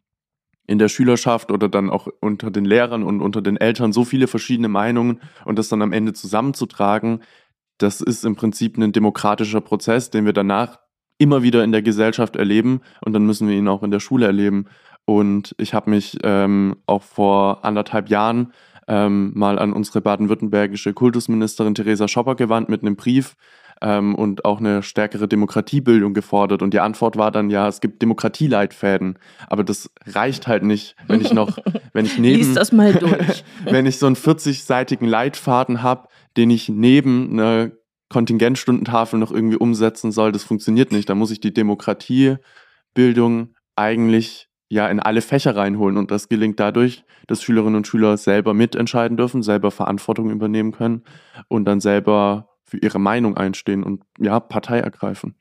in 0.68 0.80
der 0.80 0.88
Schülerschaft 0.88 1.52
oder 1.52 1.68
dann 1.68 1.90
auch 1.90 2.08
unter 2.22 2.52
den 2.52 2.66
Lehrern 2.66 3.04
und 3.04 3.22
unter 3.22 3.42
den 3.42 3.58
Eltern 3.58 3.92
so 3.92 4.06
viele 4.06 4.28
verschiedene 4.28 4.70
Meinungen 4.70 5.20
und 5.44 5.60
das 5.60 5.68
dann 5.68 5.82
am 5.82 5.92
Ende 5.92 6.14
zusammenzutragen, 6.14 7.22
das 7.78 8.00
ist 8.00 8.24
im 8.24 8.36
Prinzip 8.36 8.78
ein 8.78 8.92
demokratischer 8.92 9.62
Prozess, 9.62 10.12
den 10.12 10.26
wir 10.26 10.34
danach 10.34 10.80
immer 11.18 11.44
wieder 11.44 11.64
in 11.64 11.72
der 11.72 11.82
Gesellschaft 11.82 12.36
erleben 12.36 12.82
und 13.04 13.14
dann 13.14 13.26
müssen 13.26 13.48
wir 13.48 13.56
ihn 13.56 13.68
auch 13.68 13.84
in 13.84 13.92
der 13.92 14.00
Schule 14.00 14.26
erleben. 14.26 14.66
Und 15.06 15.56
ich 15.58 15.74
habe 15.74 15.90
mich 15.90 16.18
ähm, 16.24 16.78
auch 16.86 17.04
vor 17.04 17.66
anderthalb 17.66 18.10
Jahren 18.10 18.54
ähm, 18.88 19.32
mal 19.36 19.60
an 19.60 19.74
unsere 19.74 20.02
baden-württembergische 20.02 20.94
Kultusministerin 20.94 21.76
Theresa 21.76 22.08
Schopper 22.08 22.36
gewandt 22.36 22.70
mit 22.70 22.82
einem 22.82 22.96
Brief 22.96 23.36
ähm, 23.82 24.16
und 24.16 24.46
auch 24.46 24.60
eine 24.60 24.84
stärkere 24.84 25.28
Demokratiebildung 25.28 26.14
gefordert. 26.14 26.62
Und 26.62 26.74
die 26.74 26.80
Antwort 26.80 27.18
war 27.18 27.32
dann, 27.32 27.50
ja, 27.50 27.68
es 27.68 27.82
gibt 27.82 28.02
Demokratieleitfäden. 28.02 29.18
Aber 29.48 29.64
das 29.64 29.90
reicht 30.06 30.48
halt 30.48 30.64
nicht, 30.64 30.96
wenn 31.08 31.22
ich 31.22 31.34
noch, 31.34 31.58
wenn 31.94 32.06
ich 32.06 32.18
neben, 32.18 32.38
Lies 32.38 32.54
das 32.54 32.72
mal 32.72 32.94
durch. 33.00 33.44
wenn 33.66 33.86
ich 33.86 33.98
so 33.98 34.06
einen 34.06 34.16
40-seitigen 34.16 35.08
Leitfaden 35.08 35.82
habe, 35.82 36.08
den 36.38 36.50
ich 36.50 36.70
neben 36.70 37.32
einer 37.32 37.72
Kontingentstundentafel 38.10 39.20
noch 39.20 39.32
irgendwie 39.32 39.58
umsetzen 39.58 40.12
soll, 40.12 40.32
das 40.32 40.44
funktioniert 40.44 40.92
nicht. 40.92 41.10
Da 41.10 41.16
muss 41.16 41.32
ich 41.32 41.40
die 41.40 41.54
Demokratiebildung 41.54 43.56
eigentlich 43.76 44.50
ja 44.72 44.88
in 44.88 45.00
alle 45.00 45.22
Fächer 45.22 45.56
reinholen 45.56 45.98
und 45.98 46.12
das 46.12 46.30
gelingt 46.30 46.60
dadurch, 46.60 47.04
dass 47.28 47.44
Schülerinnen 47.44 47.76
und 47.76 47.88
Schüler 47.88 48.16
selber 48.18 48.54
mitentscheiden 48.54 49.18
dürfen, 49.18 49.44
selber 49.44 49.70
Verantwortung 49.70 50.32
übernehmen 50.32 50.72
können 50.72 51.04
und 51.50 51.66
dann 51.66 51.82
selber 51.82 52.50
für 52.64 52.78
ihre 52.78 53.00
Meinung 53.00 53.36
einstehen 53.36 53.84
und 53.84 54.04
ja, 54.18 54.40
Partei 54.40 54.80
ergreifen. 54.80 55.36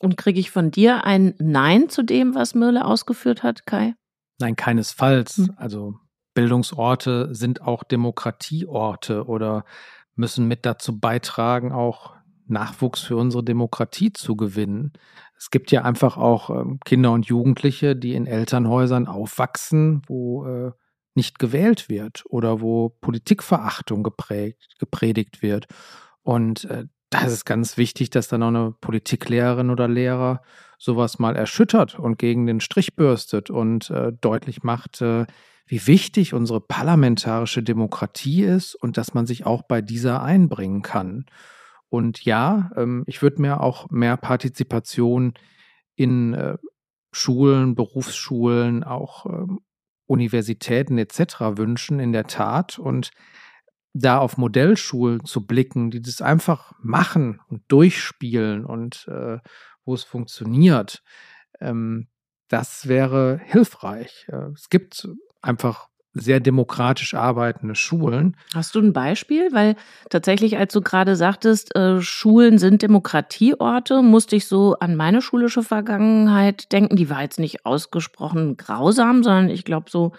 Und 0.00 0.16
kriege 0.16 0.40
ich 0.40 0.50
von 0.50 0.70
dir 0.70 1.04
ein 1.04 1.34
Nein 1.38 1.88
zu 1.90 2.02
dem, 2.02 2.34
was 2.34 2.54
Mirle 2.54 2.84
ausgeführt 2.84 3.42
hat, 3.42 3.66
Kai? 3.66 3.94
Nein, 4.38 4.56
keinesfalls. 4.56 5.36
Hm. 5.36 5.50
Also 5.56 5.94
Bildungsorte 6.32 7.34
sind 7.34 7.60
auch 7.60 7.84
Demokratieorte 7.84 9.26
oder 9.26 9.64
müssen 10.16 10.48
mit 10.48 10.64
dazu 10.64 10.98
beitragen, 10.98 11.70
auch 11.70 12.14
Nachwuchs 12.46 13.02
für 13.02 13.16
unsere 13.16 13.44
Demokratie 13.44 14.12
zu 14.12 14.36
gewinnen. 14.36 14.92
Es 15.44 15.50
gibt 15.50 15.70
ja 15.72 15.82
einfach 15.82 16.16
auch 16.16 16.48
ähm, 16.48 16.80
Kinder 16.86 17.12
und 17.12 17.26
Jugendliche, 17.26 17.94
die 17.94 18.14
in 18.14 18.26
Elternhäusern 18.26 19.06
aufwachsen, 19.06 20.00
wo 20.06 20.46
äh, 20.46 20.72
nicht 21.14 21.38
gewählt 21.38 21.90
wird 21.90 22.24
oder 22.30 22.62
wo 22.62 22.88
Politikverachtung 22.88 24.02
geprägt, 24.02 24.76
gepredigt 24.78 25.42
wird. 25.42 25.66
Und 26.22 26.64
äh, 26.64 26.86
da 27.10 27.20
ist 27.26 27.32
es 27.32 27.44
ganz 27.44 27.76
wichtig, 27.76 28.08
dass 28.08 28.26
dann 28.26 28.42
auch 28.42 28.48
eine 28.48 28.74
Politiklehrerin 28.80 29.68
oder 29.68 29.86
Lehrer 29.86 30.40
sowas 30.78 31.18
mal 31.18 31.36
erschüttert 31.36 31.98
und 31.98 32.18
gegen 32.18 32.46
den 32.46 32.60
Strich 32.60 32.96
bürstet 32.96 33.50
und 33.50 33.90
äh, 33.90 34.14
deutlich 34.18 34.62
macht, 34.62 35.02
äh, 35.02 35.26
wie 35.66 35.86
wichtig 35.86 36.32
unsere 36.32 36.62
parlamentarische 36.62 37.62
Demokratie 37.62 38.44
ist 38.44 38.76
und 38.76 38.96
dass 38.96 39.12
man 39.12 39.26
sich 39.26 39.44
auch 39.44 39.60
bei 39.60 39.82
dieser 39.82 40.22
einbringen 40.22 40.80
kann. 40.80 41.26
Und 41.94 42.24
ja, 42.24 42.72
ähm, 42.74 43.04
ich 43.06 43.22
würde 43.22 43.40
mir 43.40 43.60
auch 43.60 43.88
mehr 43.88 44.16
Partizipation 44.16 45.34
in 45.94 46.34
äh, 46.34 46.58
Schulen, 47.12 47.76
Berufsschulen, 47.76 48.82
auch 48.82 49.26
ähm, 49.26 49.60
Universitäten 50.06 50.98
etc. 50.98 51.56
wünschen, 51.56 52.00
in 52.00 52.12
der 52.12 52.26
Tat. 52.26 52.80
Und 52.80 53.12
da 53.92 54.18
auf 54.18 54.38
Modellschulen 54.38 55.24
zu 55.24 55.46
blicken, 55.46 55.92
die 55.92 56.02
das 56.02 56.20
einfach 56.20 56.72
machen 56.82 57.40
und 57.46 57.62
durchspielen 57.68 58.64
und 58.64 59.06
äh, 59.06 59.38
wo 59.84 59.94
es 59.94 60.02
funktioniert, 60.02 61.00
ähm, 61.60 62.08
das 62.48 62.88
wäre 62.88 63.40
hilfreich. 63.44 64.26
Äh, 64.26 64.50
es 64.52 64.68
gibt 64.68 65.08
einfach 65.42 65.90
sehr 66.14 66.40
demokratisch 66.40 67.14
arbeitende 67.14 67.74
Schulen. 67.74 68.36
Hast 68.54 68.74
du 68.74 68.80
ein 68.80 68.92
Beispiel? 68.92 69.48
Weil 69.52 69.74
tatsächlich, 70.10 70.56
als 70.56 70.72
du 70.72 70.80
gerade 70.80 71.16
sagtest, 71.16 71.74
äh, 71.74 72.00
Schulen 72.00 72.58
sind 72.58 72.82
Demokratieorte, 72.82 74.00
musste 74.02 74.36
ich 74.36 74.46
so 74.46 74.76
an 74.78 74.94
meine 74.94 75.20
schulische 75.20 75.62
Vergangenheit 75.62 76.72
denken. 76.72 76.96
Die 76.96 77.10
war 77.10 77.22
jetzt 77.22 77.40
nicht 77.40 77.66
ausgesprochen 77.66 78.56
grausam, 78.56 79.24
sondern 79.24 79.50
ich 79.50 79.64
glaube 79.64 79.90
so 79.90 80.12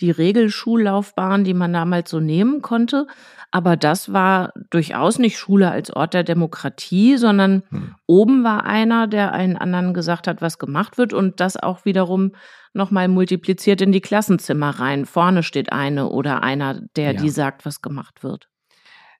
die 0.00 0.10
Regelschullaufbahn, 0.10 1.44
die 1.44 1.54
man 1.54 1.72
damals 1.72 2.10
so 2.10 2.20
nehmen 2.20 2.62
konnte. 2.62 3.06
Aber 3.50 3.76
das 3.76 4.12
war 4.12 4.52
durchaus 4.70 5.18
nicht 5.18 5.38
Schule 5.38 5.70
als 5.70 5.90
Ort 5.90 6.14
der 6.14 6.24
Demokratie, 6.24 7.16
sondern 7.16 7.62
hm. 7.70 7.94
oben 8.06 8.44
war 8.44 8.64
einer, 8.64 9.06
der 9.06 9.32
einen 9.32 9.56
anderen 9.56 9.94
gesagt 9.94 10.26
hat, 10.26 10.42
was 10.42 10.58
gemacht 10.58 10.98
wird 10.98 11.12
und 11.14 11.40
das 11.40 11.56
auch 11.56 11.84
wiederum 11.84 12.32
nochmal 12.74 13.08
multipliziert 13.08 13.80
in 13.80 13.92
die 13.92 14.02
Klassenzimmer 14.02 14.70
rein. 14.70 15.06
Vorne 15.06 15.42
steht 15.42 15.72
eine 15.72 16.10
oder 16.10 16.42
einer, 16.42 16.80
der 16.96 17.12
ja. 17.12 17.20
die 17.20 17.30
sagt, 17.30 17.64
was 17.64 17.80
gemacht 17.80 18.22
wird. 18.22 18.48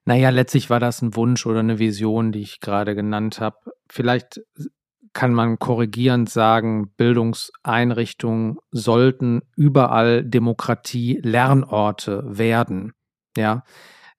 Naja, 0.04 0.30
letztlich 0.30 0.70
war 0.70 0.80
das 0.80 1.02
ein 1.02 1.16
Wunsch 1.16 1.44
oder 1.44 1.60
eine 1.60 1.78
Vision, 1.78 2.32
die 2.32 2.40
ich 2.40 2.60
gerade 2.60 2.94
genannt 2.94 3.40
habe. 3.40 3.56
Vielleicht 3.90 4.40
kann 5.18 5.34
man 5.34 5.58
korrigierend 5.58 6.30
sagen, 6.30 6.92
Bildungseinrichtungen 6.96 8.58
sollten 8.70 9.42
überall 9.56 10.22
Demokratie-Lernorte 10.22 12.22
werden. 12.24 12.92
Ja, 13.36 13.64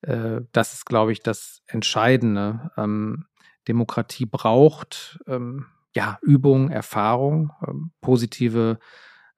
äh, 0.02 0.42
das 0.52 0.74
ist, 0.74 0.84
glaube 0.84 1.12
ich, 1.12 1.22
das 1.22 1.62
Entscheidende. 1.66 2.70
Ähm, 2.76 3.24
Demokratie 3.66 4.26
braucht 4.26 5.18
ähm, 5.26 5.64
ja 5.96 6.18
Übung, 6.20 6.68
Erfahrung, 6.68 7.50
ähm, 7.66 7.92
positive 8.02 8.78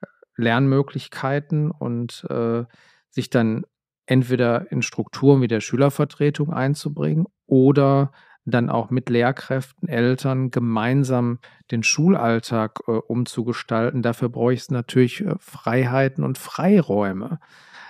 äh, 0.00 0.06
Lernmöglichkeiten 0.34 1.70
und 1.70 2.26
äh, 2.28 2.64
sich 3.08 3.30
dann 3.30 3.64
entweder 4.06 4.72
in 4.72 4.82
Strukturen 4.82 5.42
wie 5.42 5.48
der 5.48 5.60
Schülervertretung 5.60 6.52
einzubringen 6.52 7.26
oder 7.46 8.10
dann 8.44 8.70
auch 8.70 8.90
mit 8.90 9.08
Lehrkräften, 9.08 9.88
Eltern 9.88 10.50
gemeinsam 10.50 11.38
den 11.70 11.82
Schulalltag 11.82 12.80
äh, 12.86 12.92
umzugestalten. 12.92 14.02
Dafür 14.02 14.28
brauche 14.28 14.52
ich 14.52 14.68
natürlich 14.70 15.20
äh, 15.20 15.34
Freiheiten 15.38 16.24
und 16.24 16.38
Freiräume. 16.38 17.38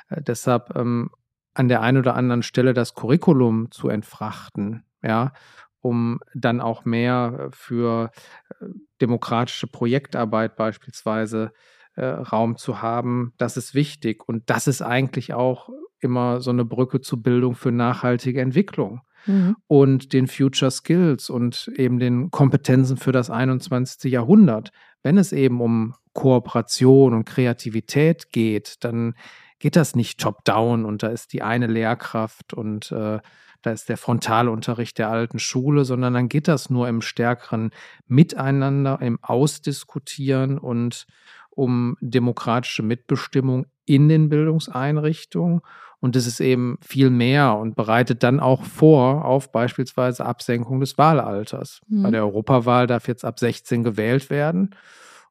Äh, 0.09 0.23
deshalb 0.23 0.77
ähm, 0.77 1.11
an 1.55 1.69
der 1.69 1.81
einen 1.81 1.99
oder 1.99 2.15
anderen 2.15 2.43
Stelle 2.43 2.75
das 2.75 2.95
Curriculum 2.95 3.71
zu 3.71 3.89
entfrachten, 3.89 4.85
ja, 5.03 5.33
um 5.81 6.21
dann 6.35 6.61
auch 6.61 6.85
mehr 6.85 7.49
äh, 7.51 7.51
für 7.53 8.11
äh, 8.61 8.67
demokratische 9.01 9.67
Projektarbeit 9.67 10.57
beispielsweise 10.57 11.53
äh, 11.95 12.05
Raum 12.05 12.57
zu 12.57 12.83
haben. 12.83 13.33
Das 13.39 13.57
ist 13.57 13.75
wichtig 13.75 14.29
und 14.29 14.51
das 14.51 14.67
ist 14.67 14.83
eigentlich 14.83 15.33
auch 15.33 15.71
immer 15.99 16.41
so 16.41 16.51
eine 16.51 16.65
Brücke 16.65 17.01
zur 17.01 17.23
Bildung 17.23 17.55
für 17.55 17.73
nachhaltige 17.73 18.41
Entwicklung 18.41 19.01
mhm. 19.27 19.57
und 19.67 20.13
den 20.13 20.27
Future 20.27 20.71
Skills 20.71 21.31
und 21.31 21.71
eben 21.77 21.99
den 21.99 22.31
Kompetenzen 22.31 22.97
für 22.97 23.13
das 23.13 23.31
21. 23.31 24.11
Jahrhundert. 24.11 24.71
Wenn 25.03 25.19
es 25.19 25.33
eben 25.33 25.61
um 25.61 25.95
Kooperation 26.13 27.15
und 27.15 27.25
Kreativität 27.25 28.33
geht, 28.33 28.77
dann 28.85 29.15
geht 29.59 29.77
das 29.77 29.95
nicht 29.95 30.21
top-down 30.21 30.85
und 30.85 31.03
da 31.03 31.09
ist 31.09 31.33
die 31.33 31.43
eine 31.43 31.67
Lehrkraft 31.67 32.53
und 32.53 32.91
äh, 32.93 33.21
da 33.63 33.71
ist 33.71 33.89
der 33.89 33.97
Frontalunterricht 33.97 34.99
der 34.99 35.09
alten 35.09 35.39
Schule, 35.39 35.85
sondern 35.85 36.15
dann 36.15 36.29
geht 36.29 36.49
das 36.49 36.69
nur 36.69 36.89
im 36.89 37.01
stärkeren 37.01 37.71
Miteinander, 38.09 39.01
im 39.01 39.23
Ausdiskutieren 39.23 40.59
und 40.59 41.07
um 41.51 41.97
demokratische 42.01 42.83
Mitbestimmung 42.83 43.67
in 43.85 44.09
den 44.09 44.29
Bildungseinrichtungen 44.29 45.61
und 46.03 46.17
es 46.17 46.27
ist 46.27 46.41
eben 46.41 46.79
viel 46.81 47.11
mehr 47.11 47.57
und 47.57 47.77
bereitet 47.77 48.25
dann 48.25 48.41
auch 48.41 48.65
vor 48.65 49.25
auf 49.25 49.53
beispielsweise 49.53 50.27
Absenkung 50.27 50.81
des 50.81 50.99
Wahlalters. 50.99 51.81
Mhm. 51.87 52.03
Bei 52.03 52.11
der 52.11 52.23
Europawahl 52.23 52.89
darf 52.89 53.07
jetzt 53.07 53.25
ab 53.25 53.39
16 53.39 53.85
gewählt 53.85 54.29
werden. 54.29 54.75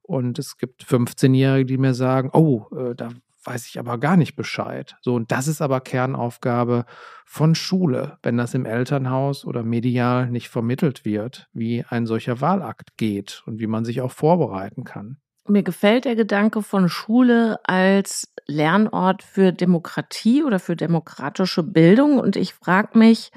Und 0.01 0.39
es 0.39 0.57
gibt 0.57 0.85
15-Jährige, 0.85 1.65
die 1.65 1.77
mir 1.77 1.93
sagen, 1.93 2.29
oh, 2.31 2.67
äh, 2.73 2.95
da 2.95 3.09
weiß 3.43 3.67
ich 3.67 3.79
aber 3.79 3.97
gar 3.97 4.15
nicht 4.15 4.37
Bescheid. 4.37 4.95
So, 5.01 5.15
und 5.15 5.33
das 5.33 5.49
ist 5.49 5.61
aber 5.61 5.81
Kernaufgabe 5.81 6.85
von 7.25 7.53
Schule, 7.53 8.17
wenn 8.23 8.37
das 8.37 8.53
im 8.53 8.65
Elternhaus 8.65 9.43
oder 9.43 9.63
medial 9.63 10.29
nicht 10.29 10.47
vermittelt 10.47 11.03
wird, 11.03 11.49
wie 11.51 11.83
ein 11.89 12.05
solcher 12.05 12.39
Wahlakt 12.39 12.95
geht 12.95 13.43
und 13.45 13.59
wie 13.59 13.67
man 13.67 13.83
sich 13.83 13.99
auch 13.99 14.11
vorbereiten 14.11 14.85
kann. 14.85 15.17
Mir 15.47 15.63
gefällt 15.63 16.05
der 16.05 16.15
Gedanke 16.15 16.61
von 16.61 16.87
Schule 16.87 17.59
als 17.63 18.31
Lernort 18.45 19.23
für 19.23 19.51
Demokratie 19.51 20.43
oder 20.43 20.59
für 20.59 20.75
demokratische 20.75 21.63
Bildung. 21.63 22.19
Und 22.19 22.35
ich 22.35 22.53
frage 22.53 22.97
mich, 22.97 23.31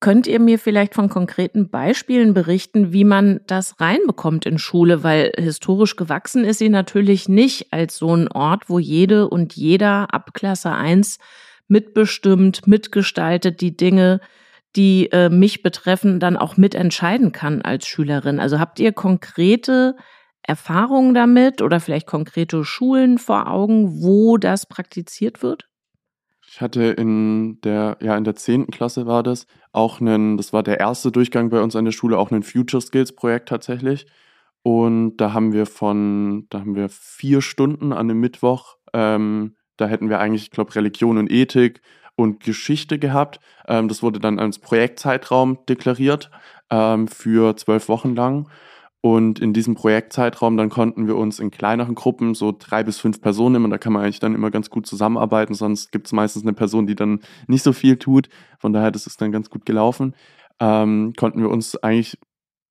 könnt 0.00 0.26
ihr 0.26 0.38
mir 0.38 0.58
vielleicht 0.58 0.94
von 0.94 1.08
konkreten 1.08 1.70
Beispielen 1.70 2.34
berichten, 2.34 2.92
wie 2.92 3.04
man 3.04 3.40
das 3.46 3.80
reinbekommt 3.80 4.46
in 4.46 4.58
Schule? 4.58 5.02
Weil 5.02 5.32
historisch 5.36 5.96
gewachsen 5.96 6.44
ist 6.44 6.58
sie 6.58 6.68
natürlich 6.68 7.28
nicht 7.28 7.72
als 7.72 7.96
so 7.96 8.14
ein 8.14 8.28
Ort, 8.28 8.68
wo 8.68 8.78
jede 8.78 9.28
und 9.28 9.56
jeder 9.56 10.14
ab 10.14 10.34
Klasse 10.34 10.70
1 10.70 11.18
mitbestimmt, 11.66 12.68
mitgestaltet, 12.68 13.60
die 13.60 13.76
Dinge, 13.76 14.20
die 14.76 15.10
äh, 15.10 15.30
mich 15.30 15.62
betreffen, 15.62 16.20
dann 16.20 16.36
auch 16.36 16.56
mitentscheiden 16.56 17.32
kann 17.32 17.62
als 17.62 17.88
Schülerin. 17.88 18.38
Also 18.38 18.60
habt 18.60 18.78
ihr 18.78 18.92
konkrete 18.92 19.96
Erfahrungen 20.46 21.14
damit 21.14 21.62
oder 21.62 21.80
vielleicht 21.80 22.06
konkrete 22.06 22.64
Schulen 22.64 23.18
vor 23.18 23.48
Augen, 23.48 24.02
wo 24.02 24.36
das 24.36 24.66
praktiziert 24.66 25.42
wird? 25.42 25.68
Ich 26.48 26.60
hatte 26.60 26.84
in 26.84 27.60
der, 27.62 27.98
ja, 28.00 28.16
in 28.16 28.24
der 28.24 28.36
10. 28.36 28.68
Klasse 28.68 29.06
war 29.06 29.22
das, 29.22 29.46
auch 29.72 30.00
einen, 30.00 30.36
das 30.36 30.52
war 30.52 30.62
der 30.62 30.80
erste 30.80 31.10
Durchgang 31.10 31.50
bei 31.50 31.60
uns 31.60 31.76
an 31.76 31.84
der 31.84 31.92
Schule, 31.92 32.18
auch 32.18 32.30
ein 32.30 32.42
Future 32.42 32.80
Skills 32.80 33.14
Projekt 33.14 33.48
tatsächlich. 33.48 34.06
Und 34.62 35.18
da 35.18 35.32
haben 35.32 35.52
wir 35.52 35.66
von, 35.66 36.46
da 36.50 36.60
haben 36.60 36.74
wir 36.74 36.88
vier 36.88 37.40
Stunden 37.42 37.92
an 37.92 38.10
einem 38.10 38.20
Mittwoch, 38.20 38.76
ähm, 38.92 39.54
da 39.76 39.86
hätten 39.86 40.08
wir 40.08 40.18
eigentlich, 40.18 40.44
ich 40.44 40.50
glaube, 40.50 40.74
Religion 40.74 41.18
und 41.18 41.30
Ethik 41.30 41.82
und 42.16 42.42
Geschichte 42.42 42.98
gehabt. 42.98 43.40
Ähm, 43.68 43.88
das 43.88 44.02
wurde 44.02 44.20
dann 44.20 44.38
als 44.38 44.58
Projektzeitraum 44.58 45.58
deklariert 45.68 46.30
ähm, 46.70 47.08
für 47.08 47.56
zwölf 47.56 47.88
Wochen 47.88 48.14
lang. 48.14 48.48
Und 49.06 49.38
in 49.38 49.52
diesem 49.52 49.76
Projektzeitraum 49.76 50.56
dann 50.56 50.68
konnten 50.68 51.06
wir 51.06 51.14
uns 51.14 51.38
in 51.38 51.52
kleineren 51.52 51.94
Gruppen, 51.94 52.34
so 52.34 52.52
drei 52.58 52.82
bis 52.82 52.98
fünf 52.98 53.20
Personen 53.20 53.54
immer, 53.54 53.68
da 53.68 53.78
kann 53.78 53.92
man 53.92 54.02
eigentlich 54.02 54.18
dann 54.18 54.34
immer 54.34 54.50
ganz 54.50 54.68
gut 54.68 54.84
zusammenarbeiten, 54.84 55.54
sonst 55.54 55.92
gibt 55.92 56.08
es 56.08 56.12
meistens 56.12 56.42
eine 56.42 56.54
Person, 56.54 56.88
die 56.88 56.96
dann 56.96 57.20
nicht 57.46 57.62
so 57.62 57.72
viel 57.72 57.98
tut. 57.98 58.28
Von 58.58 58.72
daher, 58.72 58.90
das 58.90 59.06
ist 59.06 59.20
dann 59.22 59.30
ganz 59.30 59.48
gut 59.48 59.64
gelaufen. 59.64 60.16
Ähm, 60.58 61.12
konnten 61.16 61.40
wir 61.40 61.50
uns 61.50 61.76
eigentlich, 61.76 62.18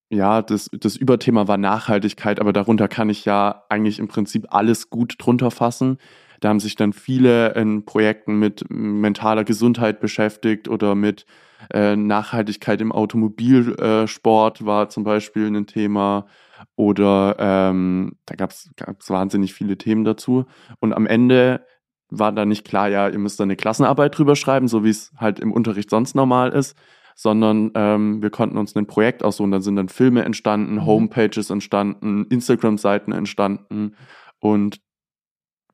ja, 0.09 0.41
das, 0.41 0.69
das 0.77 0.97
Überthema 0.97 1.47
war 1.47 1.55
Nachhaltigkeit, 1.55 2.41
aber 2.41 2.51
darunter 2.51 2.89
kann 2.89 3.07
ich 3.07 3.23
ja 3.23 3.63
eigentlich 3.69 3.99
im 3.99 4.09
Prinzip 4.09 4.47
alles 4.49 4.89
gut 4.89 5.15
drunter 5.17 5.51
fassen. 5.51 5.99
Da 6.41 6.49
haben 6.49 6.59
sich 6.59 6.75
dann 6.75 6.91
viele 6.91 7.53
in 7.53 7.85
Projekten 7.85 8.39
mit 8.39 8.65
mentaler 8.69 9.45
Gesundheit 9.45 10.01
beschäftigt 10.01 10.67
oder 10.67 10.95
mit 10.95 11.25
äh, 11.73 11.95
Nachhaltigkeit 11.95 12.81
im 12.81 12.91
Automobilsport 12.91 14.61
äh, 14.61 14.65
war 14.65 14.89
zum 14.89 15.03
Beispiel 15.03 15.47
ein 15.47 15.67
Thema. 15.67 16.25
Oder 16.75 17.35
ähm, 17.39 18.17
da 18.25 18.35
gab 18.35 18.51
es 18.51 18.69
wahnsinnig 19.07 19.53
viele 19.53 19.77
Themen 19.77 20.03
dazu. 20.03 20.45
Und 20.79 20.93
am 20.93 21.05
Ende 21.05 21.65
war 22.09 22.31
da 22.31 22.45
nicht 22.45 22.65
klar, 22.65 22.89
ja, 22.89 23.07
ihr 23.09 23.19
müsst 23.19 23.39
da 23.39 23.43
eine 23.43 23.55
Klassenarbeit 23.55 24.17
drüber 24.17 24.35
schreiben, 24.35 24.67
so 24.67 24.83
wie 24.83 24.89
es 24.89 25.11
halt 25.17 25.39
im 25.39 25.51
Unterricht 25.51 25.89
sonst 25.89 26.15
normal 26.15 26.51
ist, 26.51 26.77
sondern 27.15 27.71
ähm, 27.75 28.21
wir 28.21 28.29
konnten 28.29 28.57
uns 28.57 28.75
ein 28.75 28.87
Projekt 28.87 29.23
aussuchen. 29.23 29.51
Da 29.51 29.61
sind 29.61 29.75
dann 29.75 29.89
Filme 29.89 30.23
entstanden, 30.23 30.75
mhm. 30.75 30.85
Homepages 30.85 31.49
entstanden, 31.49 32.25
Instagram-Seiten 32.29 33.11
entstanden. 33.11 33.95
Und 34.39 34.81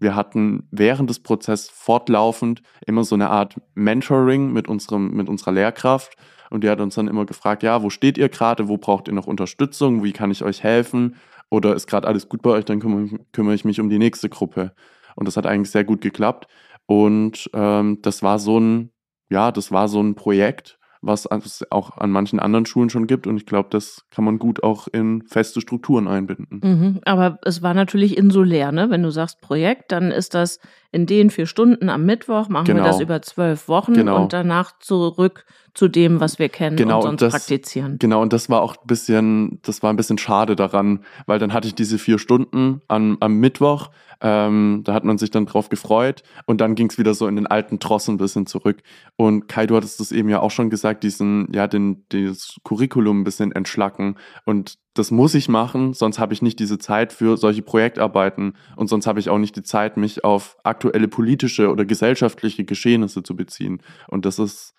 wir 0.02 0.16
hatten 0.16 0.68
während 0.72 1.12
des 1.12 1.20
Prozesses 1.20 1.70
fortlaufend 1.70 2.64
immer 2.88 3.04
so 3.04 3.14
eine 3.14 3.30
Art 3.30 3.62
Mentoring 3.76 4.52
mit, 4.52 4.68
unserem, 4.68 5.12
mit 5.12 5.30
unserer 5.30 5.52
Lehrkraft. 5.52 6.16
Und 6.50 6.64
die 6.64 6.70
hat 6.70 6.82
uns 6.82 6.96
dann 6.96 7.08
immer 7.08 7.26
gefragt, 7.28 7.62
ja, 7.62 7.84
wo 7.84 7.92
steht 7.92 8.18
ihr 8.18 8.28
gerade, 8.28 8.68
wo 8.68 8.78
braucht 8.78 9.08
ihr 9.08 9.14
noch 9.14 9.28
Unterstützung, 9.28 10.04
wie 10.04 10.12
kann 10.12 10.32
ich 10.32 10.44
euch 10.44 10.64
helfen? 10.64 11.18
Oder 11.52 11.76
ist 11.76 11.86
gerade 11.86 12.08
alles 12.08 12.30
gut 12.30 12.42
bei 12.42 12.50
euch, 12.50 12.66
dann 12.66 12.80
kümmere, 12.80 13.20
kümmere, 13.32 13.54
ich 13.54 13.64
mich 13.64 13.80
um 13.80 13.90
die 13.90 14.00
nächste 14.00 14.28
Gruppe. 14.28 14.74
Und 15.16 15.28
das 15.28 15.38
hat 15.38 15.46
eigentlich 15.46 15.70
sehr 15.70 15.84
gut 15.84 16.02
geklappt. 16.02 16.48
Und 16.88 17.50
ähm, 17.54 18.00
das 18.02 18.24
war 18.24 18.40
so 18.40 18.60
ein, 18.60 18.90
ja, 19.30 19.52
das 19.52 19.72
war 19.72 19.88
so 19.88 20.02
ein 20.02 20.16
Projekt, 20.16 20.80
was 21.02 21.28
es 21.46 21.72
auch 21.72 21.98
an 21.98 22.12
manchen 22.12 22.40
anderen 22.40 22.66
Schulen 22.66 22.90
schon 22.90 23.08
gibt. 23.08 23.28
Und 23.28 23.38
ich 23.38 23.46
glaube, 23.46 23.70
das 23.72 24.06
kann 24.12 24.24
man 24.24 24.40
gut 24.40 24.64
auch 24.64 24.88
in 24.88 25.24
feste 25.24 25.62
Strukturen 25.62 26.08
einbinden. 26.08 26.62
Mhm, 26.64 27.02
aber 27.06 27.40
es 27.44 27.62
war 27.62 27.74
natürlich 27.74 28.18
insulär, 28.18 28.72
ne? 28.72 28.90
Wenn 28.90 29.04
du 29.04 29.10
sagst 29.10 29.42
Projekt, 29.42 29.92
dann 29.92 30.12
ist 30.12 30.34
das 30.34 30.60
in 30.92 31.06
den 31.06 31.30
vier 31.30 31.46
Stunden 31.46 31.90
am 31.90 32.06
Mittwoch, 32.06 32.50
machen 32.50 32.66
genau. 32.66 32.80
wir 32.80 32.88
das 32.88 32.98
genau. 32.98 33.06
über 33.06 33.22
zwölf 33.22 33.68
Wochen 33.68 33.94
genau. 33.94 34.22
und 34.22 34.34
danach 34.34 34.78
zurück 34.80 35.46
zu 35.74 35.88
dem, 35.88 36.20
was 36.20 36.38
wir 36.38 36.50
kennen 36.50 36.76
genau, 36.76 36.98
und 36.98 37.04
sonst 37.04 37.22
das, 37.22 37.34
praktizieren. 37.34 37.98
Genau, 37.98 38.22
und 38.22 38.34
das 38.34 38.50
war 38.50 38.62
auch 38.62 38.76
ein 38.76 38.88
bisschen, 38.88 39.60
das 39.62 39.82
war 39.82 39.92
ein 39.92 39.96
bisschen 39.96 40.18
schade 40.18 40.56
daran, 40.56 41.06
weil 41.28 41.40
dann 41.40 41.54
hatte 41.54 41.68
ich 41.68 41.76
diese 41.76 41.98
vier 41.98 42.20
Stunden 42.20 42.82
an, 42.90 43.16
am 43.22 43.36
Mittwoch, 43.36 43.90
ähm, 44.20 44.82
da 44.84 44.94
hat 44.94 45.04
man 45.04 45.18
sich 45.18 45.32
dann 45.32 45.46
drauf 45.46 45.70
gefreut 45.70 46.24
und 46.46 46.62
dann 46.62 46.76
ging 46.76 46.90
es 46.90 46.98
wieder 46.98 47.14
so 47.14 47.28
in 47.28 47.36
den 47.36 47.48
alten 47.48 47.80
Tross 47.80 48.08
ein 48.08 48.18
bisschen 48.18 48.46
zurück. 48.46 48.84
Und 49.16 49.48
Kai, 49.48 49.66
du 49.66 49.76
hattest 49.76 50.00
das 50.00 50.12
eben 50.12 50.30
ja 50.30 50.42
auch 50.42 50.52
schon 50.52 50.70
gesagt, 50.70 51.04
diesen, 51.04 51.48
ja, 51.54 51.68
den, 51.68 52.06
das 52.10 52.58
Curriculum 52.64 53.22
ein 53.22 53.24
bisschen 53.24 53.52
entschlacken. 53.52 54.18
Und 54.46 54.76
das 54.94 55.10
muss 55.10 55.36
ich 55.36 55.48
machen, 55.48 55.94
sonst 55.94 56.20
habe 56.20 56.34
ich 56.34 56.42
nicht 56.42 56.60
diese 56.60 56.78
Zeit 56.78 57.14
für 57.14 57.38
solche 57.38 57.62
Projektarbeiten 57.62 58.58
und 58.76 58.88
sonst 58.88 59.08
habe 59.08 59.20
ich 59.20 59.30
auch 59.30 59.38
nicht 59.38 59.56
die 59.56 59.64
Zeit, 59.64 59.96
mich 59.96 60.24
auf 60.24 60.58
aktuelle 60.64 61.08
politische 61.08 61.70
oder 61.70 61.86
gesellschaftliche 61.86 62.66
Geschehnisse 62.66 63.24
zu 63.24 63.36
beziehen. 63.36 63.82
Und 64.08 64.26
das 64.26 64.38
ist 64.38 64.74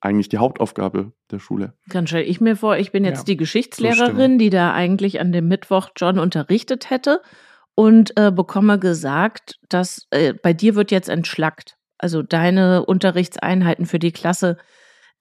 eigentlich 0.00 0.28
die 0.28 0.38
Hauptaufgabe 0.38 1.12
der 1.30 1.38
Schule. 1.38 1.74
Dann 1.86 2.06
stelle 2.06 2.24
ich 2.24 2.40
mir 2.40 2.56
vor, 2.56 2.76
ich 2.76 2.92
bin 2.92 3.04
jetzt 3.04 3.20
ja, 3.20 3.24
die 3.24 3.36
Geschichtslehrerin, 3.36 4.38
die 4.38 4.50
da 4.50 4.72
eigentlich 4.72 5.20
an 5.20 5.32
dem 5.32 5.48
Mittwoch 5.48 5.90
John 5.96 6.18
unterrichtet 6.18 6.90
hätte 6.90 7.20
und 7.74 8.16
äh, 8.16 8.30
bekomme 8.30 8.78
gesagt, 8.78 9.58
dass 9.68 10.06
äh, 10.10 10.34
bei 10.34 10.52
dir 10.52 10.74
wird 10.74 10.90
jetzt 10.90 11.08
entschlackt. 11.08 11.76
Also 11.98 12.22
deine 12.22 12.84
Unterrichtseinheiten 12.84 13.86
für 13.86 14.00
die 14.00 14.12
Klasse 14.12 14.56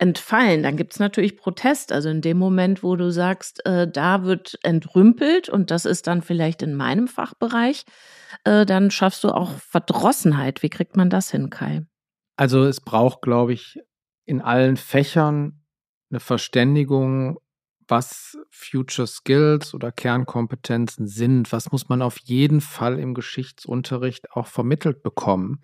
entfallen. 0.02 0.64
Dann 0.64 0.78
gibt 0.78 0.94
es 0.94 1.00
natürlich 1.00 1.38
Protest. 1.38 1.92
Also 1.92 2.10
in 2.10 2.22
dem 2.22 2.38
Moment, 2.38 2.82
wo 2.82 2.96
du 2.96 3.12
sagst, 3.12 3.64
äh, 3.66 3.90
da 3.90 4.24
wird 4.24 4.58
entrümpelt 4.64 5.48
und 5.48 5.70
das 5.70 5.86
ist 5.86 6.08
dann 6.08 6.24
vielleicht 6.24 6.64
in 6.64 6.74
meinem 6.74 7.08
Fachbereich, 7.08 7.86
äh, 8.44 8.66
dann 8.66 8.90
schaffst 8.90 9.24
du 9.24 9.30
auch 9.30 9.52
Verdrossenheit. 9.60 10.64
Wie 10.64 10.70
kriegt 10.70 10.98
man 10.98 11.12
das 11.12 11.30
hin, 11.30 11.52
Kai? 11.52 11.86
Also 12.36 12.64
es 12.64 12.82
braucht, 12.82 13.22
glaube 13.22 13.54
ich, 13.54 13.80
in 14.26 14.42
allen 14.42 14.76
Fächern 14.76 15.62
eine 16.10 16.20
Verständigung 16.20 17.38
was 17.88 18.38
Future 18.50 19.06
Skills 19.08 19.74
oder 19.74 19.92
Kernkompetenzen 19.92 21.08
sind, 21.08 21.52
was 21.52 21.72
muss 21.72 21.90
man 21.90 22.02
auf 22.02 22.18
jeden 22.20 22.62
Fall 22.62 22.98
im 22.98 23.14
Geschichtsunterricht 23.14 24.32
auch 24.32 24.48
vermittelt 24.48 25.04
bekommen. 25.04 25.62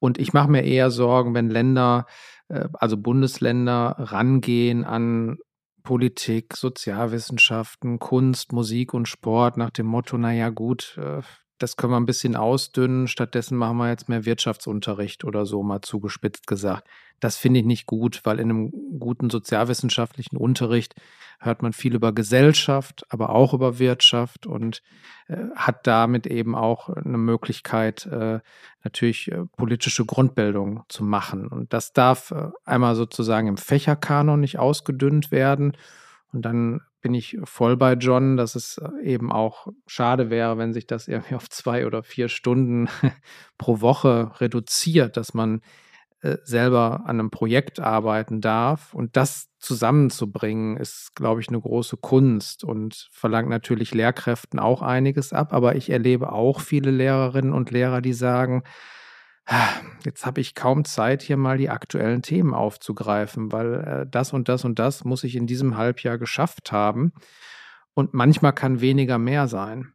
Und 0.00 0.18
ich 0.18 0.32
mache 0.32 0.50
mir 0.50 0.62
eher 0.62 0.90
Sorgen, 0.90 1.34
wenn 1.34 1.50
Länder, 1.50 2.06
äh, 2.48 2.68
also 2.74 2.96
Bundesländer, 2.96 3.96
rangehen 3.98 4.84
an 4.84 5.38
Politik, 5.82 6.56
Sozialwissenschaften, 6.56 7.98
Kunst, 7.98 8.52
Musik 8.52 8.94
und 8.94 9.08
Sport 9.08 9.56
nach 9.56 9.70
dem 9.70 9.86
Motto, 9.86 10.18
naja 10.18 10.50
gut, 10.50 10.98
äh, 10.98 11.22
das 11.58 11.76
können 11.76 11.92
wir 11.92 11.98
ein 11.98 12.06
bisschen 12.06 12.36
ausdünnen, 12.36 13.08
stattdessen 13.08 13.58
machen 13.58 13.78
wir 13.78 13.88
jetzt 13.88 14.08
mehr 14.08 14.24
Wirtschaftsunterricht 14.24 15.24
oder 15.24 15.44
so, 15.44 15.62
mal 15.62 15.80
zugespitzt 15.80 16.46
gesagt. 16.46 16.88
Das 17.20 17.36
finde 17.36 17.60
ich 17.60 17.66
nicht 17.66 17.86
gut, 17.86 18.20
weil 18.24 18.38
in 18.38 18.50
einem 18.50 18.72
guten 18.98 19.28
sozialwissenschaftlichen 19.28 20.36
Unterricht 20.36 20.94
hört 21.40 21.62
man 21.62 21.72
viel 21.72 21.94
über 21.94 22.12
Gesellschaft, 22.12 23.04
aber 23.08 23.30
auch 23.30 23.54
über 23.54 23.78
Wirtschaft 23.78 24.46
und 24.46 24.82
äh, 25.28 25.36
hat 25.56 25.86
damit 25.86 26.26
eben 26.26 26.54
auch 26.54 26.88
eine 26.88 27.18
Möglichkeit, 27.18 28.06
äh, 28.06 28.40
natürlich 28.84 29.30
äh, 29.30 29.44
politische 29.56 30.04
Grundbildung 30.04 30.84
zu 30.88 31.04
machen. 31.04 31.48
Und 31.48 31.72
das 31.72 31.92
darf 31.92 32.30
äh, 32.30 32.50
einmal 32.64 32.94
sozusagen 32.94 33.48
im 33.48 33.56
Fächerkanon 33.56 34.40
nicht 34.40 34.58
ausgedünnt 34.58 35.30
werden. 35.30 35.76
Und 36.32 36.42
dann 36.42 36.82
bin 37.00 37.14
ich 37.14 37.38
voll 37.44 37.76
bei 37.76 37.94
John, 37.94 38.36
dass 38.36 38.54
es 38.54 38.78
äh, 38.78 39.04
eben 39.04 39.32
auch 39.32 39.68
schade 39.86 40.30
wäre, 40.30 40.58
wenn 40.58 40.72
sich 40.72 40.86
das 40.86 41.08
irgendwie 41.08 41.34
auf 41.36 41.48
zwei 41.48 41.86
oder 41.86 42.02
vier 42.02 42.28
Stunden 42.28 42.88
pro 43.58 43.80
Woche 43.80 44.32
reduziert, 44.40 45.16
dass 45.16 45.34
man 45.34 45.60
äh, 46.20 46.38
selber 46.42 47.02
an 47.04 47.20
einem 47.20 47.30
Projekt 47.30 47.78
arbeiten 47.78 48.40
darf. 48.40 48.92
Und 48.92 49.16
das 49.16 49.48
zusammenzubringen, 49.60 50.76
ist, 50.76 51.14
glaube 51.14 51.40
ich, 51.40 51.48
eine 51.48 51.60
große 51.60 51.96
Kunst 51.96 52.64
und 52.64 53.08
verlangt 53.12 53.48
natürlich 53.48 53.94
Lehrkräften 53.94 54.58
auch 54.58 54.82
einiges 54.82 55.32
ab. 55.32 55.52
Aber 55.52 55.76
ich 55.76 55.90
erlebe 55.90 56.32
auch 56.32 56.60
viele 56.60 56.90
Lehrerinnen 56.90 57.52
und 57.52 57.70
Lehrer, 57.70 58.00
die 58.00 58.12
sagen, 58.12 58.64
jetzt 60.04 60.26
habe 60.26 60.40
ich 60.40 60.54
kaum 60.54 60.84
Zeit, 60.84 61.22
hier 61.22 61.36
mal 61.36 61.58
die 61.58 61.70
aktuellen 61.70 62.22
Themen 62.22 62.54
aufzugreifen, 62.54 63.52
weil 63.52 63.74
äh, 63.74 64.06
das 64.08 64.32
und 64.32 64.48
das 64.48 64.64
und 64.64 64.78
das 64.78 65.04
muss 65.04 65.24
ich 65.24 65.36
in 65.36 65.46
diesem 65.46 65.76
Halbjahr 65.76 66.18
geschafft 66.18 66.72
haben. 66.72 67.12
Und 67.94 68.14
manchmal 68.14 68.52
kann 68.52 68.80
weniger 68.80 69.18
mehr 69.18 69.48
sein. 69.48 69.92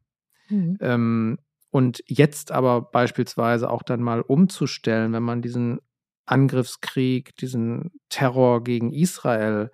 Mhm. 0.49 0.78
Ähm, 0.82 1.38
und 1.70 2.04
jetzt 2.08 2.51
aber 2.51 2.82
beispielsweise 2.82 3.70
auch 3.70 3.84
dann 3.84 4.01
mal 4.01 4.22
umzustellen, 4.22 5.14
wenn 5.14 5.24
man 5.24 5.41
diesen 5.41 5.80
Angriffskrieg, 6.26 7.36
diesen 7.38 7.91
Terror 8.10 8.64
gegen 8.64 8.93
Israel 8.93 9.72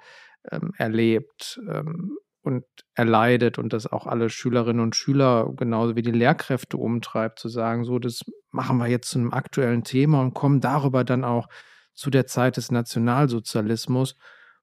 ähm, 0.52 0.74
erlebt 0.78 1.60
ähm, 1.70 2.18
und 2.42 2.64
erleidet 2.96 3.58
und 3.58 3.74
das 3.74 3.88
auch 3.88 4.08
alle 4.08 4.30
Schülerinnen 4.30 4.82
und 4.82 4.96
Schüler 4.96 5.52
genauso 5.56 5.96
wie 5.96 6.02
die 6.02 6.12
Lehrkräfte 6.12 6.78
umtreibt, 6.78 7.40
zu 7.40 7.50
sagen, 7.50 7.84
so, 7.84 8.00
das 8.00 8.24
machen 8.52 8.78
wir 8.78 8.88
jetzt 8.88 9.10
zu 9.10 9.20
einem 9.20 9.34
aktuellen 9.34 9.84
Thema 9.84 10.22
und 10.22 10.34
kommen 10.34 10.62
darüber 10.62 11.04
dann 11.04 11.24
auch 11.24 11.48
zu 11.94 12.10
der 12.10 12.28
Zeit 12.28 12.58
des 12.58 12.72
Nationalsozialismus, 12.72 14.16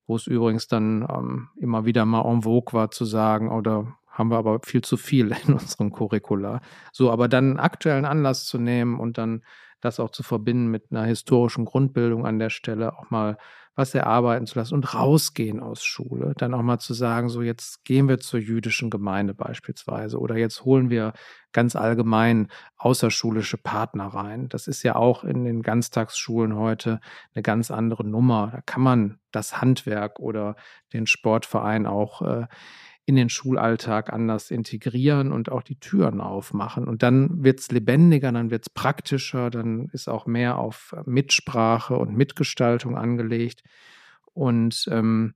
wo 0.06 0.16
es 0.16 0.26
übrigens 0.26 0.68
dann 0.68 1.02
ähm, 1.02 1.48
immer 1.60 1.84
wieder 1.84 2.04
mal 2.06 2.24
en 2.24 2.42
vogue 2.42 2.72
war 2.72 2.90
zu 2.90 3.04
sagen, 3.04 3.50
oder 3.50 3.96
haben 4.08 4.30
wir 4.30 4.38
aber 4.38 4.60
viel 4.64 4.82
zu 4.82 4.96
viel 4.96 5.36
in 5.46 5.54
unserem 5.54 5.92
Curricula. 5.92 6.60
So, 6.92 7.10
aber 7.10 7.28
dann 7.28 7.44
einen 7.44 7.60
aktuellen 7.60 8.06
Anlass 8.06 8.46
zu 8.46 8.58
nehmen 8.58 8.98
und 8.98 9.18
dann 9.18 9.42
das 9.80 10.00
auch 10.00 10.10
zu 10.10 10.22
verbinden 10.22 10.68
mit 10.68 10.90
einer 10.90 11.04
historischen 11.04 11.64
Grundbildung 11.64 12.26
an 12.26 12.38
der 12.38 12.50
Stelle, 12.50 12.96
auch 12.96 13.10
mal 13.10 13.36
was 13.76 13.94
erarbeiten 13.94 14.46
zu 14.46 14.58
lassen 14.58 14.74
und 14.74 14.94
rausgehen 14.94 15.60
aus 15.60 15.84
Schule. 15.84 16.32
Dann 16.38 16.54
auch 16.54 16.62
mal 16.62 16.78
zu 16.78 16.94
sagen, 16.94 17.28
so 17.28 17.42
jetzt 17.42 17.84
gehen 17.84 18.08
wir 18.08 18.18
zur 18.18 18.40
jüdischen 18.40 18.88
Gemeinde 18.88 19.34
beispielsweise 19.34 20.18
oder 20.18 20.36
jetzt 20.36 20.64
holen 20.64 20.88
wir 20.88 21.12
ganz 21.52 21.76
allgemein 21.76 22.48
außerschulische 22.78 23.58
Partner 23.58 24.06
rein. 24.06 24.48
Das 24.48 24.66
ist 24.66 24.82
ja 24.82 24.96
auch 24.96 25.24
in 25.24 25.44
den 25.44 25.62
Ganztagsschulen 25.62 26.56
heute 26.56 27.00
eine 27.34 27.42
ganz 27.42 27.70
andere 27.70 28.04
Nummer. 28.04 28.48
Da 28.50 28.60
kann 28.62 28.82
man 28.82 29.18
das 29.30 29.60
Handwerk 29.60 30.18
oder 30.20 30.56
den 30.94 31.06
Sportverein 31.06 31.86
auch 31.86 32.22
äh, 32.22 32.46
in 33.06 33.14
den 33.14 33.28
Schulalltag 33.28 34.12
anders 34.12 34.50
integrieren 34.50 35.32
und 35.32 35.50
auch 35.50 35.62
die 35.62 35.78
Türen 35.78 36.20
aufmachen. 36.20 36.88
Und 36.88 37.04
dann 37.04 37.44
wird 37.44 37.60
es 37.60 37.70
lebendiger, 37.70 38.32
dann 38.32 38.50
wird 38.50 38.64
es 38.64 38.70
praktischer, 38.70 39.48
dann 39.48 39.88
ist 39.92 40.08
auch 40.08 40.26
mehr 40.26 40.58
auf 40.58 40.94
Mitsprache 41.06 41.96
und 41.96 42.16
Mitgestaltung 42.16 42.96
angelegt. 42.96 43.62
Und 44.34 44.88
ähm, 44.90 45.34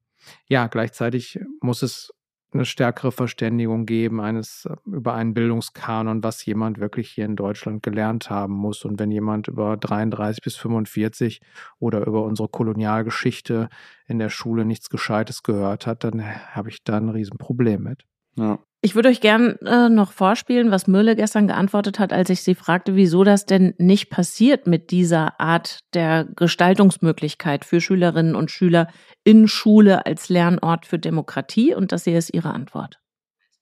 ja, 0.49 0.67
gleichzeitig 0.67 1.39
muss 1.61 1.83
es 1.83 2.13
eine 2.53 2.65
stärkere 2.65 3.13
Verständigung 3.13 3.87
geben 3.87 4.21
eines 4.21 4.67
äh, 4.67 4.77
über 4.87 5.15
einen 5.15 5.35
Bildungskanon, 5.35 6.23
was 6.23 6.45
jemand 6.45 6.79
wirklich 6.79 7.11
hier 7.11 7.25
in 7.25 7.37
Deutschland 7.37 7.83
gelernt 7.83 8.31
haben 8.31 8.55
muss. 8.55 8.85
Und 8.85 8.99
wenn 8.99 9.11
jemand 9.11 9.49
über 9.49 9.77
33 9.77 10.43
bis 10.43 10.57
45 10.57 11.41
oder 11.79 12.07
über 12.07 12.25
unsere 12.25 12.49
Kolonialgeschichte 12.49 13.69
in 14.07 14.19
der 14.19 14.31
Schule 14.31 14.65
nichts 14.65 14.91
Gescheites 14.91 15.43
gehört 15.43 15.87
hat, 15.87 16.05
dann 16.05 16.25
habe 16.25 16.71
ich 16.71 16.83
da 16.85 16.97
ein 16.97 17.09
Riesenproblem 17.09 17.83
mit. 17.83 18.05
Ja. 18.37 18.59
Ich 18.83 18.95
würde 18.95 19.11
euch 19.11 19.21
gern 19.21 19.57
äh, 19.59 19.91
noch 19.91 20.13
vorspielen, 20.13 20.71
was 20.71 20.87
Mülle 20.87 21.15
gestern 21.15 21.47
geantwortet 21.47 21.99
hat, 21.99 22.15
als 22.15 22.31
ich 22.31 22.43
sie 22.43 22.55
fragte, 22.55 22.97
wieso 22.97 23.25
das 23.25 23.45
denn 23.45 23.75
nicht 23.77 24.09
passiert 24.09 24.67
mit 24.67 24.91
dieser 24.91 25.39
Art 25.39 25.81
der 25.93 26.25
Gestaltungsmöglichkeit 26.25 27.67
für 27.67 27.83
Schülerinnen 27.83 28.35
und 28.35 28.51
Schüler 28.51 28.89
in 29.23 29.49
Schule 29.49 30.07
als 30.07 30.31
Lernort 30.31 30.87
für 30.87 30.99
Demokratie. 30.99 31.75
Und 31.75 31.93
das 31.93 32.05
hier 32.05 32.17
ist 32.17 32.33
ihre 32.33 32.55
Antwort. 32.55 32.99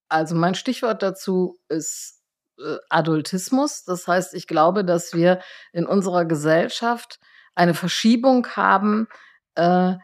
Also 0.08 0.36
mein 0.36 0.54
Stichwort 0.54 1.02
dazu 1.02 1.56
ist 1.68 2.22
äh, 2.60 2.76
Adultismus. 2.88 3.82
Das 3.84 4.06
heißt, 4.06 4.34
ich 4.34 4.46
glaube, 4.46 4.84
dass 4.84 5.14
wir 5.14 5.40
in 5.72 5.84
unserer 5.84 6.26
Gesellschaft 6.26 7.18
eine 7.56 7.74
Verschiebung 7.74 8.46
haben 8.54 9.08
äh, 9.56 9.94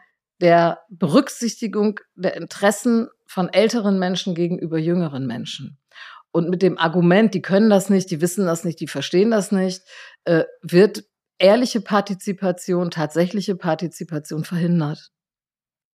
der 0.41 0.81
Berücksichtigung 0.89 2.01
der 2.15 2.35
Interessen 2.35 3.07
von 3.25 3.49
älteren 3.49 3.99
Menschen 3.99 4.35
gegenüber 4.35 4.77
jüngeren 4.77 5.27
Menschen. 5.27 5.77
Und 6.31 6.49
mit 6.49 6.61
dem 6.61 6.77
Argument, 6.77 7.33
die 7.33 7.41
können 7.41 7.69
das 7.69 7.89
nicht, 7.89 8.11
die 8.11 8.21
wissen 8.21 8.45
das 8.45 8.65
nicht, 8.65 8.79
die 8.79 8.87
verstehen 8.87 9.31
das 9.31 9.51
nicht, 9.51 9.83
äh, 10.25 10.43
wird 10.61 11.05
ehrliche 11.39 11.81
Partizipation, 11.81 12.91
tatsächliche 12.91 13.55
Partizipation 13.55 14.43
verhindert. 14.43 15.11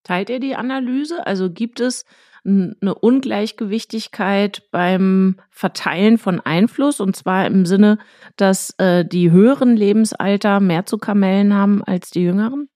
Teilt 0.03 0.29
ihr 0.29 0.39
die 0.39 0.55
Analyse? 0.55 1.25
Also 1.27 1.51
gibt 1.51 1.79
es 1.79 2.05
eine 2.43 2.95
Ungleichgewichtigkeit 2.95 4.63
beim 4.71 5.39
Verteilen 5.51 6.17
von 6.17 6.39
Einfluss 6.39 6.99
und 6.99 7.15
zwar 7.15 7.45
im 7.45 7.67
Sinne, 7.67 7.99
dass 8.35 8.73
äh, 8.79 9.05
die 9.05 9.29
höheren 9.29 9.75
Lebensalter 9.75 10.59
mehr 10.59 10.87
zu 10.87 10.97
kamellen 10.97 11.53
haben 11.53 11.83
als 11.83 12.09
die 12.09 12.21
jüngeren? 12.21 12.67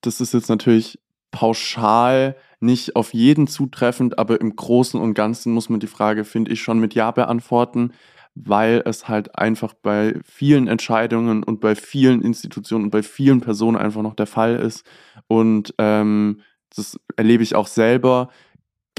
Das 0.00 0.22
ist 0.22 0.32
jetzt 0.32 0.48
natürlich 0.48 0.98
pauschal 1.30 2.36
nicht 2.60 2.96
auf 2.96 3.14
jeden 3.14 3.46
zutreffend, 3.46 4.18
aber 4.18 4.40
im 4.40 4.54
Großen 4.54 5.00
und 5.00 5.14
Ganzen 5.14 5.52
muss 5.52 5.68
man 5.68 5.80
die 5.80 5.86
Frage, 5.86 6.24
finde 6.24 6.52
ich, 6.52 6.62
schon 6.62 6.78
mit 6.78 6.94
Ja 6.94 7.10
beantworten, 7.10 7.92
weil 8.34 8.82
es 8.84 9.08
halt 9.08 9.38
einfach 9.38 9.74
bei 9.74 10.14
vielen 10.24 10.68
Entscheidungen 10.68 11.42
und 11.42 11.60
bei 11.60 11.74
vielen 11.74 12.22
Institutionen 12.22 12.84
und 12.84 12.90
bei 12.90 13.02
vielen 13.02 13.40
Personen 13.40 13.76
einfach 13.76 14.02
noch 14.02 14.14
der 14.14 14.26
Fall 14.26 14.56
ist. 14.56 14.86
Und 15.26 15.74
ähm, 15.78 16.40
das 16.74 16.98
erlebe 17.16 17.42
ich 17.42 17.54
auch 17.54 17.66
selber, 17.66 18.28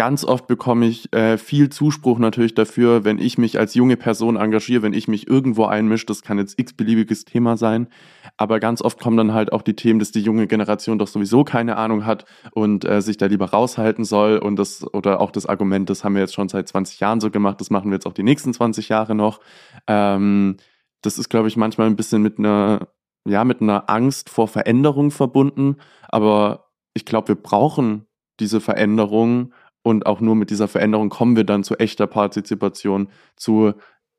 ganz 0.01 0.25
oft 0.25 0.47
bekomme 0.47 0.87
ich 0.87 1.13
äh, 1.13 1.37
viel 1.37 1.69
Zuspruch 1.69 2.17
natürlich 2.17 2.55
dafür, 2.55 3.05
wenn 3.05 3.19
ich 3.19 3.37
mich 3.37 3.59
als 3.59 3.75
junge 3.75 3.97
Person 3.97 4.35
engagiere, 4.35 4.81
wenn 4.81 4.93
ich 4.93 5.07
mich 5.07 5.27
irgendwo 5.27 5.65
einmische. 5.65 6.07
Das 6.07 6.23
kann 6.23 6.39
jetzt 6.39 6.57
x-beliebiges 6.57 7.23
Thema 7.23 7.55
sein. 7.55 7.87
Aber 8.35 8.59
ganz 8.59 8.81
oft 8.81 8.99
kommen 8.99 9.15
dann 9.15 9.31
halt 9.31 9.53
auch 9.53 9.61
die 9.61 9.75
Themen, 9.75 9.99
dass 9.99 10.11
die 10.11 10.23
junge 10.23 10.47
Generation 10.47 10.97
doch 10.97 11.07
sowieso 11.07 11.43
keine 11.43 11.77
Ahnung 11.77 12.03
hat 12.03 12.25
und 12.49 12.83
äh, 12.83 13.03
sich 13.03 13.17
da 13.17 13.27
lieber 13.27 13.51
raushalten 13.51 14.03
soll. 14.03 14.39
Und 14.39 14.55
das, 14.55 14.83
oder 14.91 15.21
auch 15.21 15.29
das 15.29 15.45
Argument, 15.45 15.87
das 15.87 16.03
haben 16.03 16.15
wir 16.15 16.21
jetzt 16.21 16.33
schon 16.33 16.49
seit 16.49 16.67
20 16.67 16.99
Jahren 16.99 17.21
so 17.21 17.29
gemacht, 17.29 17.61
das 17.61 17.69
machen 17.69 17.91
wir 17.91 17.93
jetzt 17.97 18.07
auch 18.07 18.13
die 18.13 18.23
nächsten 18.23 18.55
20 18.55 18.89
Jahre 18.89 19.13
noch. 19.13 19.39
Ähm, 19.85 20.57
das 21.03 21.19
ist, 21.19 21.29
glaube 21.29 21.47
ich, 21.47 21.57
manchmal 21.57 21.85
ein 21.85 21.95
bisschen 21.95 22.23
mit 22.23 22.39
einer, 22.39 22.87
ja, 23.27 23.43
mit 23.43 23.61
einer 23.61 23.87
Angst 23.87 24.31
vor 24.31 24.47
Veränderung 24.47 25.11
verbunden. 25.11 25.75
Aber 26.09 26.71
ich 26.95 27.05
glaube, 27.05 27.27
wir 27.27 27.35
brauchen 27.35 28.07
diese 28.39 28.61
Veränderung 28.61 29.53
und 29.83 30.05
auch 30.05 30.21
nur 30.21 30.35
mit 30.35 30.49
dieser 30.49 30.67
Veränderung 30.67 31.09
kommen 31.09 31.35
wir 31.35 31.43
dann 31.43 31.63
zu 31.63 31.75
echter 31.75 32.07
Partizipation, 32.07 33.09
zu 33.35 33.73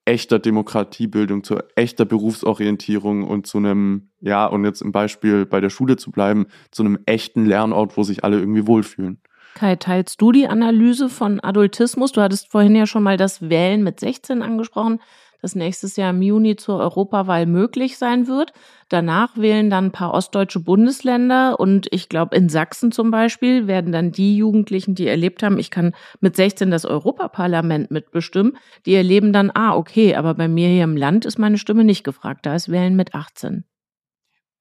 echter 0.04 0.38
Demokratiebildung, 0.38 1.44
zu 1.44 1.58
echter 1.76 2.04
Berufsorientierung 2.04 3.22
und 3.22 3.46
zu 3.46 3.58
einem, 3.58 4.10
ja, 4.20 4.46
und 4.46 4.64
jetzt 4.64 4.82
im 4.82 4.90
Beispiel 4.90 5.46
bei 5.46 5.60
der 5.60 5.70
Schule 5.70 5.96
zu 5.96 6.10
bleiben, 6.10 6.46
zu 6.70 6.82
einem 6.82 6.98
echten 7.06 7.46
Lernort, 7.46 7.96
wo 7.96 8.02
sich 8.02 8.24
alle 8.24 8.38
irgendwie 8.38 8.66
wohlfühlen. 8.66 9.20
Kai, 9.54 9.76
teilst 9.76 10.20
du 10.20 10.32
die 10.32 10.48
Analyse 10.48 11.08
von 11.08 11.38
Adultismus? 11.38 12.12
Du 12.12 12.22
hattest 12.22 12.50
vorhin 12.50 12.74
ja 12.74 12.86
schon 12.86 13.02
mal 13.02 13.16
das 13.16 13.48
Wählen 13.48 13.84
mit 13.84 14.00
16 14.00 14.42
angesprochen 14.42 15.00
das 15.43 15.57
nächstes 15.57 15.97
Jahr 15.97 16.11
im 16.11 16.22
Juni 16.22 16.57
zur 16.57 16.78
Europawahl 16.78 17.47
möglich 17.47 17.99
sein 17.99 18.28
wird. 18.28 18.53
Danach 18.88 19.36
wählen 19.36 19.68
dann 19.68 19.86
ein 19.86 19.93
paar 19.93 20.14
ostdeutsche 20.14 20.61
Bundesländer 20.61 21.59
und 21.59 21.88
ich 21.90 22.09
glaube 22.09 22.36
in 22.36 22.49
Sachsen 22.49 22.93
zum 22.93 23.11
Beispiel 23.11 23.66
werden 23.66 23.93
dann 23.93 24.12
die 24.12 24.36
Jugendlichen, 24.36 24.95
die 24.95 25.09
erlebt 25.09 25.43
haben, 25.43 25.59
ich 25.59 25.70
kann 25.70 25.95
mit 26.20 26.36
16 26.36 26.70
das 26.70 26.84
Europaparlament 26.84 27.90
mitbestimmen, 27.90 28.57
die 28.86 28.95
erleben 28.95 29.32
dann, 29.32 29.51
ah, 29.53 29.74
okay, 29.74 30.14
aber 30.14 30.34
bei 30.34 30.49
mir 30.49 30.68
hier 30.68 30.84
im 30.84 30.97
Land 30.97 31.24
ist 31.24 31.38
meine 31.38 31.59
Stimme 31.59 31.84
nicht 31.84 32.05
gefragt, 32.05 32.47
da 32.47 32.55
ist 32.55 32.70
Wählen 32.70 32.95
mit 32.95 33.14
18. 33.14 33.64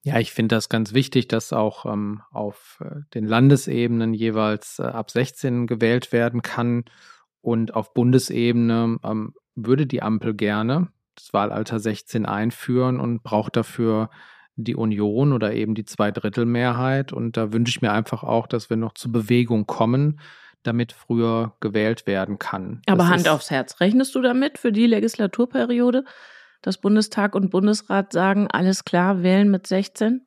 Ja, 0.03 0.17
ich 0.17 0.31
finde 0.31 0.55
das 0.55 0.67
ganz 0.67 0.93
wichtig, 0.93 1.27
dass 1.27 1.53
auch 1.53 1.85
ähm, 1.85 2.21
auf 2.31 2.83
äh, 2.83 3.01
den 3.13 3.25
Landesebenen 3.25 4.15
jeweils 4.15 4.79
äh, 4.79 4.83
ab 4.83 5.11
16 5.11 5.67
gewählt 5.67 6.11
werden 6.11 6.41
kann 6.41 6.85
und 7.41 7.73
auf 7.73 7.93
Bundesebene 7.93 8.97
ähm, 9.03 9.33
würde 9.55 9.85
die 9.85 10.01
Ampel 10.01 10.33
gerne 10.33 10.89
das 11.15 11.33
Wahlalter 11.33 11.79
16 11.79 12.25
einführen 12.25 12.99
und 12.99 13.23
braucht 13.23 13.55
dafür 13.55 14.09
die 14.55 14.75
Union 14.75 15.33
oder 15.33 15.53
eben 15.53 15.75
die 15.75 15.85
Zweidrittelmehrheit. 15.85 17.13
Und 17.13 17.37
da 17.37 17.53
wünsche 17.53 17.71
ich 17.71 17.81
mir 17.81 17.91
einfach 17.91 18.23
auch, 18.23 18.47
dass 18.47 18.69
wir 18.69 18.77
noch 18.77 18.93
zur 18.93 19.11
Bewegung 19.11 19.65
kommen, 19.65 20.19
damit 20.63 20.91
früher 20.91 21.55
gewählt 21.59 22.05
werden 22.05 22.37
kann. 22.37 22.81
Aber 22.85 23.03
das 23.03 23.09
Hand 23.09 23.29
aufs 23.29 23.49
Herz, 23.49 23.79
rechnest 23.79 24.13
du 24.15 24.21
damit 24.21 24.57
für 24.57 24.71
die 24.71 24.85
Legislaturperiode, 24.85 26.05
dass 26.61 26.79
Bundestag 26.79 27.33
und 27.35 27.49
Bundesrat 27.49 28.13
sagen, 28.13 28.47
alles 28.47 28.83
klar, 28.83 29.23
wählen 29.23 29.49
mit 29.49 29.65
16? 29.65 30.25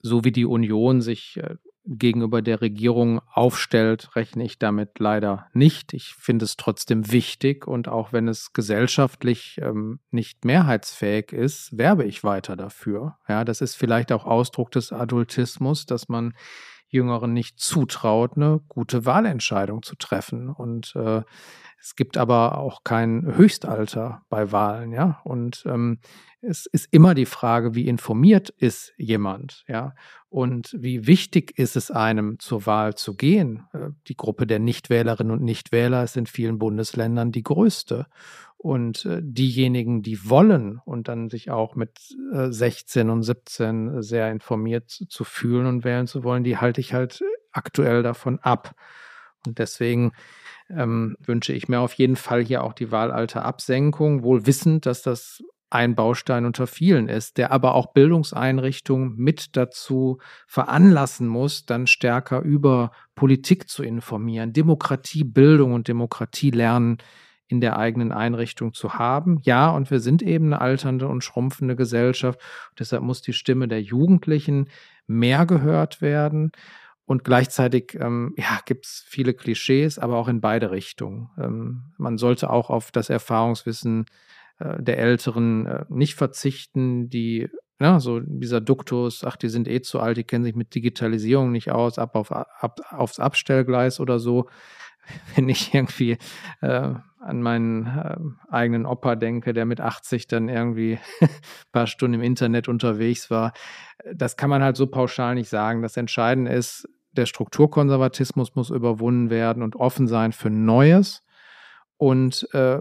So 0.00 0.24
wie 0.24 0.32
die 0.32 0.44
Union 0.44 1.00
sich 1.00 1.38
äh, 1.38 1.56
gegenüber 1.86 2.42
der 2.42 2.60
Regierung 2.60 3.20
aufstellt, 3.30 4.16
rechne 4.16 4.44
ich 4.44 4.58
damit 4.58 4.98
leider 4.98 5.48
nicht. 5.52 5.92
Ich 5.92 6.14
finde 6.14 6.44
es 6.44 6.56
trotzdem 6.56 7.12
wichtig 7.12 7.66
und 7.66 7.88
auch 7.88 8.12
wenn 8.12 8.28
es 8.28 8.52
gesellschaftlich 8.52 9.58
ähm, 9.62 10.00
nicht 10.10 10.44
mehrheitsfähig 10.44 11.32
ist, 11.32 11.76
werbe 11.76 12.04
ich 12.04 12.24
weiter 12.24 12.56
dafür. 12.56 13.18
Ja, 13.28 13.44
das 13.44 13.60
ist 13.60 13.74
vielleicht 13.74 14.12
auch 14.12 14.24
Ausdruck 14.24 14.70
des 14.70 14.92
Adultismus, 14.92 15.86
dass 15.86 16.08
man 16.08 16.34
Jüngeren 16.88 17.32
nicht 17.32 17.58
zutraut, 17.58 18.36
eine 18.36 18.60
gute 18.68 19.04
Wahlentscheidung 19.04 19.82
zu 19.82 19.96
treffen. 19.96 20.48
Und 20.48 20.94
äh, 20.96 21.22
es 21.80 21.96
gibt 21.96 22.16
aber 22.16 22.58
auch 22.58 22.82
kein 22.84 23.36
Höchstalter 23.36 24.22
bei 24.28 24.52
Wahlen, 24.52 24.92
ja. 24.92 25.20
Und 25.24 25.64
ähm, 25.66 25.98
es 26.40 26.66
ist 26.66 26.88
immer 26.90 27.14
die 27.14 27.26
Frage, 27.26 27.74
wie 27.74 27.88
informiert 27.88 28.50
ist 28.50 28.92
jemand, 28.96 29.64
ja, 29.68 29.94
und 30.28 30.74
wie 30.78 31.06
wichtig 31.06 31.58
ist 31.58 31.76
es 31.76 31.90
einem, 31.90 32.38
zur 32.38 32.66
Wahl 32.66 32.94
zu 32.94 33.14
gehen. 33.14 33.64
Äh, 33.72 33.90
die 34.08 34.16
Gruppe 34.16 34.46
der 34.46 34.58
Nichtwählerinnen 34.58 35.32
und 35.32 35.42
Nichtwähler 35.42 36.02
ist 36.04 36.16
in 36.16 36.26
vielen 36.26 36.58
Bundesländern 36.58 37.32
die 37.32 37.42
größte. 37.42 38.06
Und 38.56 39.04
äh, 39.04 39.20
diejenigen, 39.22 40.02
die 40.02 40.28
wollen 40.28 40.80
und 40.86 41.08
dann 41.08 41.28
sich 41.28 41.50
auch 41.50 41.74
mit 41.74 41.98
16 42.32 43.08
äh, 43.08 43.10
und 43.12 43.22
17 43.22 44.02
sehr 44.02 44.30
informiert 44.30 44.88
zu 44.88 45.22
fühlen 45.22 45.66
und 45.66 45.84
wählen 45.84 46.06
zu 46.06 46.24
wollen, 46.24 46.44
die 46.44 46.56
halte 46.56 46.80
ich 46.80 46.94
halt 46.94 47.22
aktuell 47.52 48.02
davon 48.02 48.38
ab. 48.38 48.74
Und 49.46 49.58
deswegen 49.58 50.12
ähm, 50.70 51.16
wünsche 51.20 51.52
ich 51.52 51.68
mir 51.68 51.80
auf 51.80 51.94
jeden 51.94 52.16
Fall 52.16 52.44
hier 52.44 52.64
auch 52.64 52.72
die 52.72 52.90
Wahlalterabsenkung, 52.90 54.22
wohl 54.22 54.46
wissend, 54.46 54.86
dass 54.86 55.02
das 55.02 55.42
ein 55.70 55.96
Baustein 55.96 56.44
unter 56.44 56.68
vielen 56.68 57.08
ist, 57.08 57.36
der 57.36 57.50
aber 57.50 57.74
auch 57.74 57.92
Bildungseinrichtungen 57.92 59.16
mit 59.16 59.56
dazu 59.56 60.18
veranlassen 60.46 61.26
muss, 61.26 61.66
dann 61.66 61.88
stärker 61.88 62.42
über 62.42 62.92
Politik 63.16 63.68
zu 63.68 63.82
informieren. 63.82 64.52
Demokratiebildung 64.52 65.72
und 65.72 65.88
Demokratielernen 65.88 66.98
in 67.48 67.60
der 67.60 67.76
eigenen 67.76 68.12
Einrichtung 68.12 68.72
zu 68.72 68.94
haben. 68.94 69.40
Ja, 69.42 69.68
und 69.70 69.90
wir 69.90 69.98
sind 69.98 70.22
eben 70.22 70.46
eine 70.46 70.60
alternde 70.60 71.08
und 71.08 71.24
schrumpfende 71.24 71.76
Gesellschaft. 71.76 72.40
Deshalb 72.78 73.02
muss 73.02 73.20
die 73.20 73.32
Stimme 73.32 73.66
der 73.66 73.82
Jugendlichen 73.82 74.68
mehr 75.06 75.44
gehört 75.44 76.00
werden. 76.00 76.52
Und 77.06 77.22
gleichzeitig 77.24 77.96
ähm, 78.00 78.34
ja, 78.36 78.60
gibt 78.64 78.86
es 78.86 79.04
viele 79.06 79.34
Klischees, 79.34 79.98
aber 79.98 80.16
auch 80.16 80.28
in 80.28 80.40
beide 80.40 80.70
Richtungen. 80.70 81.28
Ähm, 81.38 81.92
man 81.98 82.16
sollte 82.16 82.50
auch 82.50 82.70
auf 82.70 82.92
das 82.92 83.10
Erfahrungswissen 83.10 84.06
äh, 84.58 84.82
der 84.82 84.98
Älteren 84.98 85.66
äh, 85.66 85.84
nicht 85.88 86.14
verzichten, 86.14 87.10
die 87.10 87.48
ja, 87.80 87.98
so 88.00 88.20
dieser 88.20 88.60
Duktus, 88.60 89.24
ach, 89.24 89.36
die 89.36 89.48
sind 89.48 89.68
eh 89.68 89.82
zu 89.82 90.00
alt, 90.00 90.16
die 90.16 90.24
kennen 90.24 90.44
sich 90.44 90.54
mit 90.54 90.74
Digitalisierung 90.74 91.50
nicht 91.50 91.70
aus, 91.72 91.98
ab, 91.98 92.14
auf, 92.14 92.30
ab 92.32 92.80
aufs 92.90 93.18
Abstellgleis 93.18 94.00
oder 94.00 94.18
so. 94.18 94.48
Wenn 95.34 95.48
ich 95.48 95.74
irgendwie 95.74 96.16
äh, 96.62 96.94
an 97.24 97.42
meinen 97.42 97.86
äh, 97.86 98.16
eigenen 98.50 98.86
Opa 98.86 99.16
denke, 99.16 99.52
der 99.52 99.64
mit 99.64 99.80
80 99.80 100.26
dann 100.26 100.48
irgendwie 100.48 100.98
ein 101.20 101.28
paar 101.72 101.86
Stunden 101.86 102.14
im 102.14 102.22
Internet 102.22 102.68
unterwegs 102.68 103.30
war, 103.30 103.52
das 104.12 104.36
kann 104.36 104.50
man 104.50 104.62
halt 104.62 104.76
so 104.76 104.86
pauschal 104.86 105.34
nicht 105.34 105.48
sagen. 105.48 105.82
Das 105.82 105.96
Entscheidende 105.96 106.52
ist, 106.52 106.88
der 107.12 107.26
Strukturkonservatismus 107.26 108.54
muss 108.54 108.70
überwunden 108.70 109.30
werden 109.30 109.62
und 109.62 109.76
offen 109.76 110.06
sein 110.06 110.32
für 110.32 110.50
Neues. 110.50 111.22
Und 111.96 112.48
äh, 112.52 112.80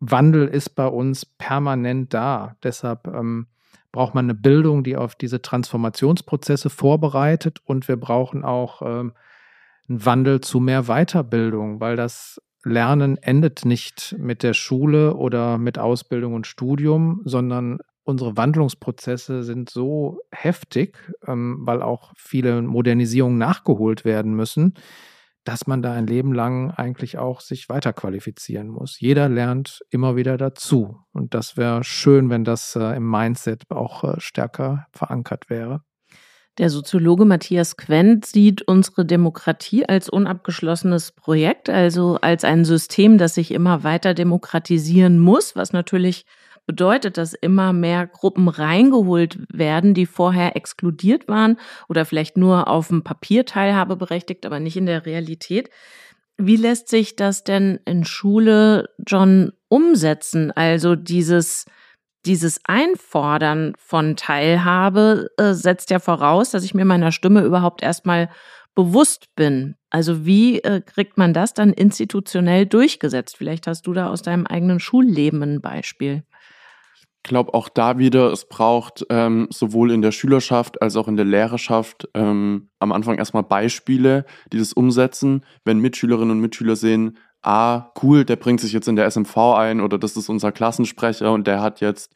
Wandel 0.00 0.48
ist 0.48 0.70
bei 0.70 0.86
uns 0.86 1.24
permanent 1.26 2.12
da. 2.12 2.56
Deshalb 2.62 3.06
ähm, 3.06 3.46
braucht 3.92 4.14
man 4.14 4.26
eine 4.26 4.34
Bildung, 4.34 4.84
die 4.84 4.96
auf 4.96 5.14
diese 5.14 5.40
Transformationsprozesse 5.40 6.70
vorbereitet. 6.70 7.60
Und 7.64 7.86
wir 7.88 7.96
brauchen 7.96 8.44
auch 8.44 8.82
ähm, 8.82 9.12
einen 9.88 10.04
Wandel 10.04 10.40
zu 10.40 10.60
mehr 10.60 10.84
Weiterbildung, 10.84 11.80
weil 11.80 11.96
das 11.96 12.40
Lernen 12.64 13.16
endet 13.18 13.64
nicht 13.64 14.16
mit 14.18 14.42
der 14.42 14.54
Schule 14.54 15.14
oder 15.14 15.58
mit 15.58 15.78
Ausbildung 15.78 16.34
und 16.34 16.46
Studium, 16.46 17.20
sondern 17.24 17.78
unsere 18.04 18.36
Wandlungsprozesse 18.36 19.42
sind 19.42 19.70
so 19.70 20.20
heftig, 20.30 20.96
ähm, 21.26 21.58
weil 21.60 21.82
auch 21.82 22.12
viele 22.16 22.62
Modernisierungen 22.62 23.38
nachgeholt 23.38 24.04
werden 24.04 24.34
müssen, 24.34 24.74
dass 25.44 25.66
man 25.66 25.82
da 25.82 25.92
ein 25.92 26.06
Leben 26.06 26.32
lang 26.32 26.70
eigentlich 26.70 27.18
auch 27.18 27.40
sich 27.40 27.68
weiterqualifizieren 27.68 28.68
muss. 28.68 28.98
Jeder 28.98 29.28
lernt 29.28 29.82
immer 29.90 30.16
wieder 30.16 30.38
dazu. 30.38 30.98
Und 31.12 31.34
das 31.34 31.56
wäre 31.56 31.84
schön, 31.84 32.30
wenn 32.30 32.44
das 32.44 32.76
äh, 32.76 32.96
im 32.96 33.10
Mindset 33.10 33.70
auch 33.70 34.04
äh, 34.04 34.20
stärker 34.20 34.86
verankert 34.92 35.50
wäre. 35.50 35.82
Der 36.56 36.70
Soziologe 36.70 37.24
Matthias 37.24 37.76
Quent 37.76 38.26
sieht 38.26 38.62
unsere 38.62 39.04
Demokratie 39.04 39.86
als 39.86 40.08
unabgeschlossenes 40.08 41.10
Projekt, 41.10 41.68
also 41.68 42.18
als 42.20 42.44
ein 42.44 42.64
System, 42.64 43.18
das 43.18 43.34
sich 43.34 43.50
immer 43.50 43.82
weiter 43.82 44.14
demokratisieren 44.14 45.18
muss, 45.18 45.56
was 45.56 45.72
natürlich 45.72 46.26
bedeutet, 46.64 47.18
dass 47.18 47.34
immer 47.34 47.72
mehr 47.72 48.06
Gruppen 48.06 48.48
reingeholt 48.48 49.38
werden, 49.52 49.94
die 49.94 50.06
vorher 50.06 50.54
exkludiert 50.54 51.26
waren 51.26 51.58
oder 51.88 52.04
vielleicht 52.04 52.36
nur 52.36 52.68
auf 52.68 52.88
dem 52.88 53.02
Papier 53.02 53.44
Teilhabe 53.44 53.96
berechtigt, 53.96 54.46
aber 54.46 54.60
nicht 54.60 54.76
in 54.76 54.86
der 54.86 55.06
Realität. 55.06 55.70
Wie 56.36 56.56
lässt 56.56 56.88
sich 56.88 57.16
das 57.16 57.42
denn 57.42 57.80
in 57.84 58.04
Schule, 58.04 58.90
John, 59.04 59.52
umsetzen? 59.68 60.52
Also 60.52 60.94
dieses, 60.94 61.66
dieses 62.26 62.60
Einfordern 62.64 63.74
von 63.78 64.16
Teilhabe 64.16 65.30
äh, 65.36 65.52
setzt 65.52 65.90
ja 65.90 65.98
voraus, 65.98 66.50
dass 66.50 66.64
ich 66.64 66.74
mir 66.74 66.84
meiner 66.84 67.12
Stimme 67.12 67.42
überhaupt 67.42 67.82
erstmal 67.82 68.30
bewusst 68.74 69.34
bin. 69.36 69.76
Also 69.90 70.26
wie 70.26 70.60
äh, 70.60 70.80
kriegt 70.80 71.16
man 71.16 71.32
das 71.32 71.54
dann 71.54 71.72
institutionell 71.72 72.66
durchgesetzt? 72.66 73.36
Vielleicht 73.36 73.66
hast 73.66 73.86
du 73.86 73.92
da 73.92 74.08
aus 74.08 74.22
deinem 74.22 74.46
eigenen 74.46 74.80
Schulleben 74.80 75.42
ein 75.42 75.60
Beispiel 75.60 76.24
glaube 77.24 77.54
auch 77.54 77.68
da 77.68 77.98
wieder, 77.98 78.30
es 78.30 78.44
braucht 78.44 79.04
ähm, 79.10 79.48
sowohl 79.50 79.90
in 79.90 80.02
der 80.02 80.12
Schülerschaft 80.12 80.80
als 80.80 80.94
auch 80.94 81.08
in 81.08 81.16
der 81.16 81.24
Lehrerschaft 81.24 82.08
ähm, 82.14 82.68
am 82.78 82.92
Anfang 82.92 83.18
erstmal 83.18 83.42
Beispiele, 83.42 84.26
die 84.52 84.58
das 84.58 84.72
umsetzen. 84.72 85.44
Wenn 85.64 85.80
Mitschülerinnen 85.80 86.30
und 86.30 86.40
Mitschüler 86.40 86.76
sehen, 86.76 87.18
ah, 87.46 87.92
cool, 88.02 88.24
der 88.24 88.36
bringt 88.36 88.60
sich 88.60 88.72
jetzt 88.72 88.88
in 88.88 88.96
der 88.96 89.10
SMV 89.10 89.36
ein 89.56 89.80
oder 89.80 89.98
das 89.98 90.16
ist 90.16 90.28
unser 90.28 90.52
Klassensprecher 90.52 91.32
und 91.32 91.46
der 91.46 91.60
hat 91.62 91.80
jetzt 91.80 92.12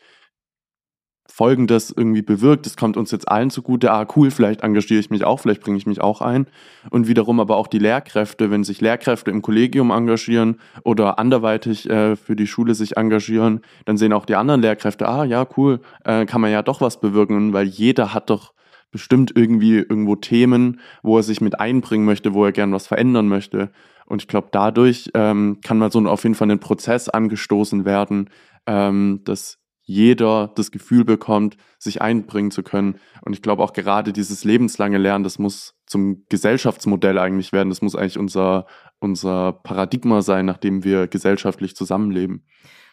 Folgendes 1.30 1.94
irgendwie 1.94 2.22
bewirkt, 2.22 2.66
das 2.66 2.76
kommt 2.76 2.96
uns 2.96 3.10
jetzt 3.10 3.28
allen 3.28 3.50
zugute, 3.50 3.92
ah 3.92 4.06
cool, 4.16 4.30
vielleicht 4.30 4.62
engagiere 4.62 4.98
ich 4.98 5.10
mich 5.10 5.24
auch, 5.24 5.38
vielleicht 5.38 5.60
bringe 5.60 5.76
ich 5.76 5.86
mich 5.86 6.00
auch 6.00 6.20
ein. 6.20 6.46
Und 6.90 7.06
wiederum 7.06 7.38
aber 7.38 7.56
auch 7.56 7.66
die 7.66 7.78
Lehrkräfte, 7.78 8.50
wenn 8.50 8.64
sich 8.64 8.80
Lehrkräfte 8.80 9.30
im 9.30 9.42
Kollegium 9.42 9.90
engagieren 9.90 10.58
oder 10.82 11.18
anderweitig 11.18 11.88
äh, 11.88 12.16
für 12.16 12.34
die 12.34 12.46
Schule 12.46 12.74
sich 12.74 12.96
engagieren, 12.96 13.60
dann 13.84 13.98
sehen 13.98 14.12
auch 14.14 14.24
die 14.24 14.36
anderen 14.36 14.62
Lehrkräfte, 14.62 15.06
ah 15.06 15.24
ja 15.24 15.46
cool, 15.56 15.80
äh, 16.04 16.24
kann 16.24 16.40
man 16.40 16.50
ja 16.50 16.62
doch 16.62 16.80
was 16.80 16.98
bewirken, 16.98 17.52
weil 17.52 17.66
jeder 17.66 18.14
hat 18.14 18.30
doch 18.30 18.52
bestimmt 18.90 19.32
irgendwie 19.34 19.76
irgendwo 19.76 20.16
Themen, 20.16 20.80
wo 21.02 21.16
er 21.16 21.22
sich 21.22 21.40
mit 21.40 21.60
einbringen 21.60 22.04
möchte, 22.04 22.34
wo 22.34 22.44
er 22.44 22.52
gern 22.52 22.72
was 22.72 22.86
verändern 22.86 23.28
möchte. 23.28 23.70
Und 24.06 24.22
ich 24.22 24.28
glaube, 24.28 24.48
dadurch 24.52 25.10
ähm, 25.14 25.58
kann 25.62 25.78
man 25.78 25.90
so 25.90 26.00
auf 26.06 26.22
jeden 26.22 26.34
Fall 26.34 26.50
einen 26.50 26.60
Prozess 26.60 27.08
angestoßen 27.08 27.84
werden, 27.84 28.30
ähm, 28.66 29.20
dass 29.24 29.58
jeder 29.82 30.52
das 30.54 30.70
Gefühl 30.70 31.04
bekommt, 31.04 31.56
sich 31.78 32.02
einbringen 32.02 32.50
zu 32.50 32.62
können. 32.62 32.98
Und 33.22 33.32
ich 33.32 33.40
glaube 33.40 33.62
auch 33.62 33.72
gerade 33.72 34.12
dieses 34.12 34.44
lebenslange 34.44 34.98
Lernen, 34.98 35.24
das 35.24 35.38
muss 35.38 35.74
zum 35.86 36.24
Gesellschaftsmodell 36.28 37.18
eigentlich 37.18 37.52
werden. 37.52 37.70
Das 37.70 37.80
muss 37.80 37.96
eigentlich 37.96 38.18
unser, 38.18 38.66
unser 38.98 39.52
Paradigma 39.52 40.20
sein, 40.20 40.44
nachdem 40.44 40.84
wir 40.84 41.06
gesellschaftlich 41.06 41.74
zusammenleben. 41.74 42.44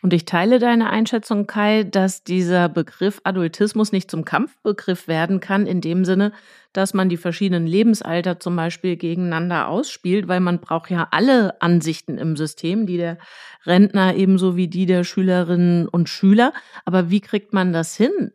Und 0.02 0.14
ich 0.14 0.26
teile 0.26 0.60
deine 0.60 0.90
Einschätzung, 0.90 1.48
Kai, 1.48 1.84
dass 1.84 2.24
dieser 2.24 2.70
Begriff 2.70 3.22
Adultismus 3.24 3.92
nicht 3.92 4.12
zum 4.12 4.26
Kampfbegriff 4.26 5.08
werden 5.08 5.40
kann, 5.40 5.66
in 5.66 5.82
dem 5.82 6.06
Sinne, 6.06 6.32
dass 6.74 6.94
man 6.94 7.10
die 7.10 7.18
verschiedenen 7.18 7.66
Lebensalter 7.66 8.40
zum 8.40 8.56
Beispiel 8.56 8.98
gegeneinander 8.98 9.68
ausspielt, 9.68 10.28
weil 10.28 10.42
man 10.42 10.60
braucht 10.60 10.92
ja 10.92 11.08
alle 11.12 11.62
Ansichten 11.62 12.18
im 12.18 12.36
System, 12.36 12.86
die 12.86 12.98
der 12.98 13.18
Rentner 13.66 14.16
ebenso 14.16 14.56
wie 14.56 14.68
die 14.68 14.86
der 14.86 15.04
Schülerinnen 15.04 15.88
und 15.88 16.10
Schüler. 16.10 16.54
Aber 16.84 17.10
wie 17.10 17.22
kriegt 17.22 17.54
man 17.54 17.74
das 17.74 17.96
hin? 17.96 18.32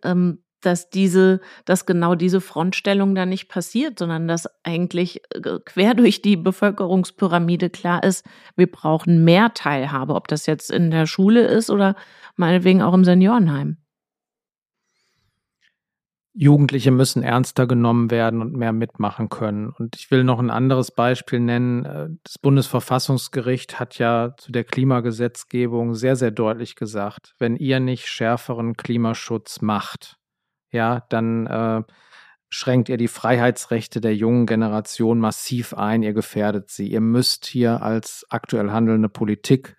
Dass 0.61 0.91
diese, 0.91 1.41
dass 1.65 1.87
genau 1.87 2.15
diese 2.15 2.41
Frontstellung 2.41 3.15
da 3.15 3.27
nicht 3.27 3.49
passiert, 3.49 3.99
sondern 3.99 4.29
dass 4.29 4.49
eigentlich 4.63 5.23
äh, 5.35 5.59
quer 5.65 5.95
durch 5.95 6.23
die 6.23 6.37
Bevölkerungspyramide 6.37 7.71
klar 7.71 8.03
ist, 8.03 8.27
wir 8.57 8.71
brauchen 8.71 9.25
mehr 9.25 9.55
Teilhabe, 9.55 10.15
ob 10.15 10.29
das 10.29 10.47
jetzt 10.47 10.71
in 10.71 10.91
der 10.91 11.07
Schule 11.07 11.47
ist 11.47 11.71
oder 11.71 11.97
meinetwegen 12.37 12.83
auch 12.83 12.95
im 12.95 13.05
Seniorenheim. 13.05 13.79
Jugendliche 16.33 16.93
müssen 16.93 17.23
ernster 17.25 17.67
genommen 17.67 18.11
werden 18.11 18.41
und 18.41 18.55
mehr 18.55 18.73
mitmachen 18.73 19.29
können. 19.29 19.71
Und 19.71 19.97
ich 19.97 20.11
will 20.11 20.23
noch 20.23 20.39
ein 20.39 20.51
anderes 20.51 20.93
Beispiel 20.93 21.41
nennen. 21.41 21.85
Äh, 21.85 22.09
das 22.23 22.39
Bundesverfassungsgericht 22.39 23.81
hat 23.81 23.99
ja 23.99 24.35
zu 24.37 24.53
der 24.53 24.65
Klimagesetzgebung 24.65 25.95
sehr, 25.95 26.17
sehr 26.17 26.31
deutlich 26.31 26.77
gesagt, 26.77 27.35
wenn 27.39 27.57
ihr 27.57 27.81
nicht 27.81 28.07
schärferen 28.07 28.77
Klimaschutz 28.77 29.61
macht, 29.61 30.20
ja, 30.71 31.05
dann 31.09 31.47
äh, 31.47 31.83
schränkt 32.49 32.89
ihr 32.89 32.97
die 32.97 33.09
Freiheitsrechte 33.09 34.01
der 34.01 34.15
jungen 34.15 34.47
Generation 34.47 35.21
massiv 35.21 35.75
ein, 35.75 36.03
ihr 36.03 36.13
gefährdet 36.13 36.71
sie. 36.71 36.89
Ihr 36.89 37.01
müsst 37.01 37.47
hier 37.47 37.83
als 37.83 38.27
aktuell 38.29 38.71
handelnde 38.71 39.09
Politik 39.09 39.77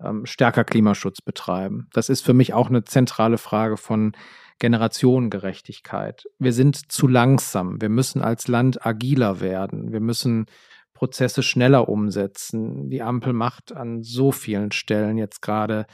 ähm, 0.00 0.26
stärker 0.26 0.64
Klimaschutz 0.64 1.20
betreiben. 1.22 1.88
Das 1.92 2.08
ist 2.08 2.22
für 2.22 2.34
mich 2.34 2.52
auch 2.52 2.68
eine 2.68 2.84
zentrale 2.84 3.38
Frage 3.38 3.76
von 3.76 4.12
Generationengerechtigkeit. 4.58 6.24
Wir 6.38 6.52
sind 6.52 6.92
zu 6.92 7.08
langsam. 7.08 7.80
Wir 7.80 7.88
müssen 7.88 8.22
als 8.22 8.46
Land 8.46 8.84
agiler 8.86 9.40
werden. 9.40 9.92
Wir 9.92 10.00
müssen 10.00 10.46
Prozesse 10.92 11.42
schneller 11.42 11.88
umsetzen. 11.88 12.88
Die 12.90 13.02
Ampel 13.02 13.32
macht 13.32 13.72
an 13.72 14.02
so 14.02 14.30
vielen 14.30 14.70
Stellen 14.70 15.18
jetzt 15.18 15.42
gerade 15.42 15.86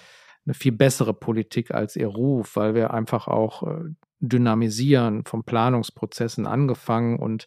eine 0.45 0.55
viel 0.55 0.73
bessere 0.73 1.15
Politik 1.15 1.71
als 1.71 1.97
ihr 1.97 2.09
Ruf, 2.09 2.57
weil 2.57 2.75
wir 2.75 2.93
einfach 2.93 3.29
auch 3.29 3.63
äh, 3.63 3.85
dynamisieren, 4.21 5.25
vom 5.25 5.45
Planungsprozessen 5.45 6.47
angefangen 6.47 7.19
und 7.19 7.47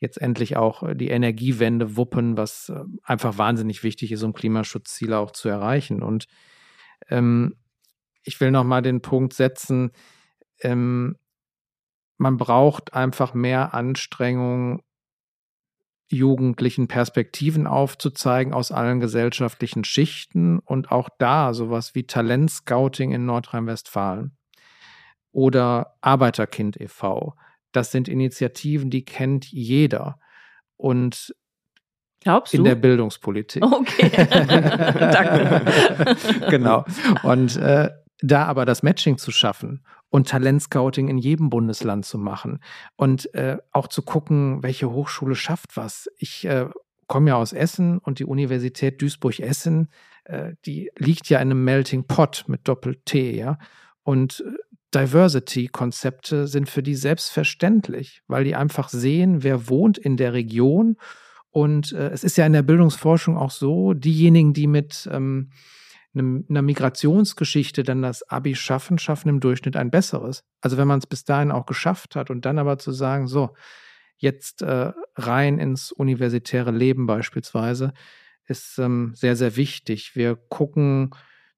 jetzt 0.00 0.20
endlich 0.20 0.56
auch 0.56 0.82
äh, 0.82 0.94
die 0.94 1.08
Energiewende 1.08 1.96
wuppen, 1.96 2.36
was 2.36 2.68
äh, 2.68 2.82
einfach 3.02 3.38
wahnsinnig 3.38 3.82
wichtig 3.82 4.12
ist, 4.12 4.22
um 4.22 4.32
Klimaschutzziele 4.32 5.18
auch 5.18 5.32
zu 5.32 5.48
erreichen. 5.48 6.02
Und 6.02 6.26
ähm, 7.08 7.56
ich 8.22 8.40
will 8.40 8.50
noch 8.50 8.64
mal 8.64 8.82
den 8.82 9.00
Punkt 9.00 9.32
setzen, 9.32 9.90
ähm, 10.60 11.16
man 12.16 12.36
braucht 12.36 12.94
einfach 12.94 13.32
mehr 13.32 13.74
Anstrengung, 13.74 14.82
jugendlichen 16.10 16.88
Perspektiven 16.88 17.66
aufzuzeigen 17.66 18.54
aus 18.54 18.72
allen 18.72 18.98
gesellschaftlichen 18.98 19.84
Schichten 19.84 20.58
und 20.58 20.90
auch 20.90 21.10
da 21.18 21.52
sowas 21.52 21.94
wie 21.94 22.06
Talentscouting 22.06 23.12
in 23.12 23.26
Nordrhein-Westfalen 23.26 24.37
oder 25.32 25.94
Arbeiterkind 26.00 26.80
e.V. 26.80 27.34
Das 27.72 27.92
sind 27.92 28.08
Initiativen, 28.08 28.90
die 28.90 29.04
kennt 29.04 29.46
jeder. 29.46 30.18
Und 30.76 31.34
Glaubst 32.20 32.52
du? 32.52 32.58
In 32.58 32.64
der 32.64 32.74
Bildungspolitik. 32.74 33.62
Okay. 33.64 34.10
Danke. 34.98 35.62
genau. 36.50 36.84
Und 37.22 37.56
äh, 37.56 37.90
da 38.20 38.46
aber 38.46 38.64
das 38.64 38.82
Matching 38.82 39.18
zu 39.18 39.30
schaffen 39.30 39.84
und 40.10 40.28
Talentscouting 40.28 41.08
in 41.08 41.18
jedem 41.18 41.50
Bundesland 41.50 42.04
zu 42.04 42.18
machen 42.18 42.60
und 42.96 43.32
äh, 43.34 43.58
auch 43.72 43.88
zu 43.88 44.02
gucken, 44.02 44.62
welche 44.62 44.90
Hochschule 44.90 45.34
schafft 45.36 45.76
was. 45.76 46.08
Ich 46.16 46.44
äh, 46.44 46.66
komme 47.06 47.30
ja 47.30 47.36
aus 47.36 47.52
Essen 47.52 47.98
und 47.98 48.18
die 48.18 48.24
Universität 48.24 49.00
Duisburg-Essen, 49.00 49.88
äh, 50.24 50.52
die 50.66 50.90
liegt 50.96 51.28
ja 51.28 51.38
in 51.38 51.50
einem 51.50 51.64
Melting 51.64 52.04
Pot 52.04 52.44
mit 52.48 52.66
Doppel-T, 52.66 53.36
ja. 53.36 53.58
Und 54.02 54.44
äh, 54.46 54.52
Diversity-Konzepte 54.94 56.46
sind 56.46 56.68
für 56.68 56.82
die 56.82 56.94
selbstverständlich, 56.94 58.22
weil 58.26 58.44
die 58.44 58.54
einfach 58.54 58.88
sehen, 58.88 59.42
wer 59.42 59.68
wohnt 59.68 59.98
in 59.98 60.16
der 60.16 60.32
Region. 60.32 60.96
Und 61.50 61.92
äh, 61.92 62.08
es 62.08 62.24
ist 62.24 62.36
ja 62.36 62.46
in 62.46 62.52
der 62.52 62.62
Bildungsforschung 62.62 63.36
auch 63.36 63.50
so, 63.50 63.92
diejenigen, 63.94 64.52
die 64.52 64.66
mit 64.66 65.08
ähm, 65.12 65.50
einer 66.14 66.62
Migrationsgeschichte 66.62 67.82
dann 67.82 68.02
das 68.02 68.22
Abi 68.28 68.54
schaffen, 68.54 68.98
schaffen 68.98 69.28
im 69.28 69.40
Durchschnitt 69.40 69.76
ein 69.76 69.90
besseres. 69.90 70.42
Also 70.60 70.76
wenn 70.76 70.88
man 70.88 70.98
es 70.98 71.06
bis 71.06 71.24
dahin 71.24 71.52
auch 71.52 71.66
geschafft 71.66 72.16
hat 72.16 72.30
und 72.30 72.44
dann 72.44 72.58
aber 72.58 72.78
zu 72.78 72.92
sagen, 72.92 73.28
so, 73.28 73.54
jetzt 74.16 74.62
äh, 74.62 74.92
rein 75.16 75.58
ins 75.58 75.92
universitäre 75.92 76.72
Leben 76.72 77.06
beispielsweise, 77.06 77.92
ist 78.46 78.78
ähm, 78.78 79.12
sehr, 79.14 79.36
sehr 79.36 79.56
wichtig. 79.56 80.16
Wir 80.16 80.34
gucken 80.34 81.10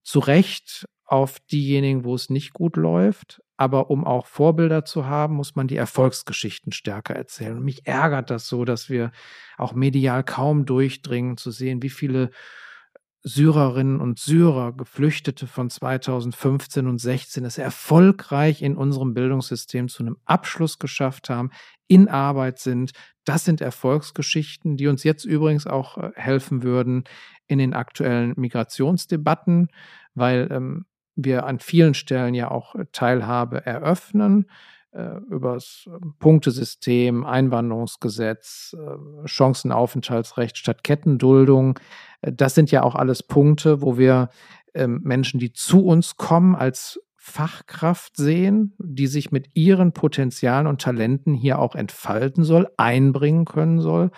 zu 0.03 0.19
Recht 0.19 0.87
auf 1.11 1.41
diejenigen, 1.51 2.05
wo 2.05 2.15
es 2.15 2.31
nicht 2.31 2.53
gut 2.53 2.77
läuft. 2.77 3.43
Aber 3.57 3.91
um 3.91 4.07
auch 4.07 4.27
Vorbilder 4.27 4.85
zu 4.85 5.07
haben, 5.07 5.35
muss 5.35 5.55
man 5.55 5.67
die 5.67 5.77
Erfolgsgeschichten 5.77 6.73
stärker 6.73 7.15
erzählen. 7.15 7.59
Und 7.59 7.65
mich 7.65 7.87
ärgert 7.87 8.31
das 8.31 8.49
so, 8.49 8.65
dass 8.65 8.89
wir 8.89 9.11
auch 9.59 9.75
medial 9.75 10.25
kaum 10.25 10.65
durchdringen, 10.65 11.37
zu 11.37 11.51
sehen, 11.51 11.83
wie 11.83 11.91
viele 11.91 12.31
Syrerinnen 13.23 14.01
und 14.01 14.19
Syrer, 14.19 14.73
Geflüchtete 14.73 15.47
von 15.47 15.69
2015 15.69 16.87
und 16.87 16.99
16 16.99 17.45
es 17.45 17.59
erfolgreich 17.59 18.63
in 18.63 18.77
unserem 18.77 19.13
Bildungssystem 19.13 19.89
zu 19.89 20.03
einem 20.03 20.17
Abschluss 20.25 20.79
geschafft 20.79 21.29
haben, 21.29 21.51
in 21.87 22.09
Arbeit 22.09 22.61
sind. 22.61 22.93
Das 23.25 23.45
sind 23.45 23.61
Erfolgsgeschichten, 23.61 24.79
die 24.79 24.87
uns 24.87 25.05
jetzt 25.05 25.25
übrigens 25.27 25.67
auch 25.67 25.99
äh, 25.99 26.13
helfen 26.15 26.63
würden 26.63 27.05
in 27.47 27.59
den 27.59 27.75
aktuellen 27.75 28.33
Migrationsdebatten, 28.37 29.69
weil 30.15 30.49
ähm, 30.51 30.87
wir 31.25 31.47
an 31.47 31.59
vielen 31.59 31.95
Stellen 31.95 32.35
ja 32.35 32.51
auch 32.51 32.75
äh, 32.75 32.87
Teilhabe 32.93 33.65
eröffnen 33.65 34.47
äh, 34.93 35.19
über 35.31 35.55
das 35.55 35.85
ähm, 35.87 36.15
Punktesystem, 36.19 37.25
Einwanderungsgesetz, 37.25 38.77
äh, 38.79 39.27
Chancenaufenthaltsrecht 39.27 40.59
statt 40.59 40.85
Kettenduldung. 40.85 41.79
Das 42.23 42.55
sind 42.55 42.71
ja 42.71 42.83
auch 42.83 42.95
alles 42.95 43.23
Punkte, 43.23 43.83
wo 43.83 43.99
wir 43.99 44.31
ähm, 44.75 45.01
Menschen, 45.03 45.41
die 45.41 45.53
zu 45.53 45.85
uns 45.85 46.17
kommen, 46.17 46.55
als 46.55 47.01
Fachkraft 47.17 48.17
sehen, 48.17 48.75
die 48.79 49.07
sich 49.07 49.31
mit 49.31 49.51
ihren 49.55 49.93
Potenzialen 49.93 50.67
und 50.67 50.81
Talenten 50.81 51.35
hier 51.35 51.59
auch 51.59 51.75
entfalten 51.75 52.45
soll, 52.45 52.69
einbringen 52.77 53.45
können 53.45 53.79
soll 53.81 54.11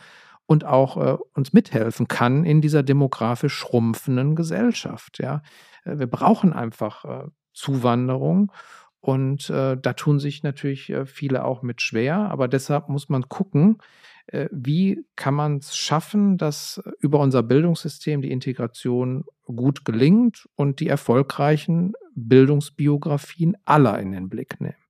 und 0.53 0.65
auch 0.67 0.97
äh, 0.99 1.17
uns 1.35 1.55
mithelfen 1.55 2.09
kann 2.09 2.45
in 2.45 2.61
dieser 2.61 2.83
demografisch 2.83 3.55
schrumpfenden 3.55 4.37
Gesellschaft. 4.37 5.19
Ja, 5.19 5.43
äh, 5.85 5.99
wir 5.99 6.07
brauchen 6.07 6.53
einfach 6.53 7.05
äh, 7.05 7.25
Zuwanderung 7.55 8.53
und 9.01 9.49
äh, 9.49 9.79
da 9.81 9.93
tun 9.95 10.21
sich 10.21 10.43
natürlich 10.43 10.91
äh, 10.91 11.07
viele 11.07 11.45
auch 11.45 11.63
mit 11.63 11.81
schwer, 11.81 12.31
aber 12.31 12.49
deshalb 12.49 12.91
muss 12.91 13.09
man 13.09 13.31
gucken, 13.31 13.79
äh, 14.27 14.49
wie 14.53 15.07
kann 15.17 15.35
man 15.35 15.57
es 15.57 15.75
schaffen, 15.75 16.37
dass 16.37 16.83
über 17.01 17.19
unser 17.21 17.43
Bildungssystem 17.43 18.21
die 18.21 18.31
Integration 18.31 19.25
gut 19.45 19.87
gelingt 19.87 20.49
und 20.55 20.81
die 20.81 20.89
erfolgreichen 20.89 21.95
Bildungsbiografien 22.15 23.57
aller 23.65 23.99
in 23.99 24.13
den 24.13 24.29
Blick 24.29 24.61
nehmen. 24.61 24.82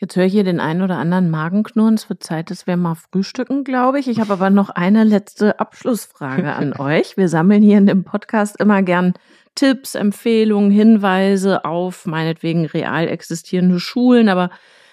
Jetzt 0.00 0.16
höre 0.16 0.24
ich 0.24 0.32
hier 0.32 0.44
den 0.44 0.60
einen 0.60 0.80
oder 0.80 0.96
anderen 0.96 1.28
Magenknurren. 1.28 1.92
Es 1.92 2.08
wird 2.08 2.22
Zeit, 2.22 2.50
dass 2.50 2.66
wir 2.66 2.78
mal 2.78 2.94
frühstücken, 2.94 3.64
glaube 3.64 4.00
ich. 4.00 4.08
Ich 4.08 4.18
habe 4.18 4.32
aber 4.32 4.48
noch 4.48 4.70
eine 4.70 5.04
letzte 5.04 5.60
Abschlussfrage 5.60 6.54
an 6.54 6.72
euch. 6.78 7.18
Wir 7.18 7.28
sammeln 7.28 7.62
hier 7.62 7.76
in 7.76 7.84
dem 7.84 8.02
Podcast 8.02 8.58
immer 8.58 8.82
gern 8.82 9.12
Tipps, 9.54 9.94
Empfehlungen, 9.94 10.70
Hinweise 10.70 11.66
auf 11.66 12.06
meinetwegen 12.06 12.64
real 12.64 13.08
existierende 13.08 13.78
Schulen, 13.78 14.30
aber 14.30 14.48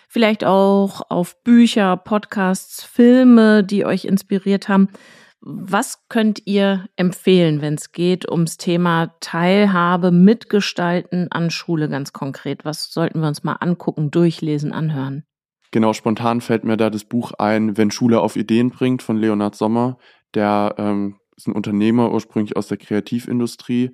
vielleicht 0.09 0.43
auch 0.43 1.03
auf 1.09 1.41
Bücher, 1.41 1.95
Podcasts, 1.95 2.83
Filme, 2.83 3.63
die 3.63 3.85
euch 3.85 4.03
inspiriert 4.03 4.67
haben. 4.67 4.89
Was 5.49 6.03
könnt 6.09 6.41
ihr 6.43 6.89
empfehlen, 6.97 7.61
wenn 7.61 7.75
es 7.75 7.93
geht 7.93 8.29
ums 8.29 8.57
Thema 8.57 9.15
Teilhabe, 9.21 10.11
Mitgestalten 10.11 11.31
an 11.31 11.51
Schule 11.51 11.87
ganz 11.87 12.11
konkret? 12.11 12.65
Was 12.65 12.91
sollten 12.91 13.21
wir 13.21 13.29
uns 13.29 13.45
mal 13.45 13.53
angucken, 13.53 14.11
durchlesen, 14.11 14.73
anhören? 14.73 15.23
Genau, 15.71 15.93
spontan 15.93 16.41
fällt 16.41 16.65
mir 16.65 16.75
da 16.75 16.89
das 16.89 17.05
Buch 17.05 17.31
ein, 17.31 17.77
Wenn 17.77 17.91
Schule 17.91 18.19
auf 18.19 18.35
Ideen 18.35 18.71
bringt 18.71 19.01
von 19.01 19.15
Leonhard 19.15 19.55
Sommer. 19.55 19.97
Der 20.33 20.75
ähm, 20.77 21.15
ist 21.37 21.47
ein 21.47 21.55
Unternehmer 21.55 22.11
ursprünglich 22.11 22.57
aus 22.57 22.67
der 22.67 22.77
Kreativindustrie 22.77 23.91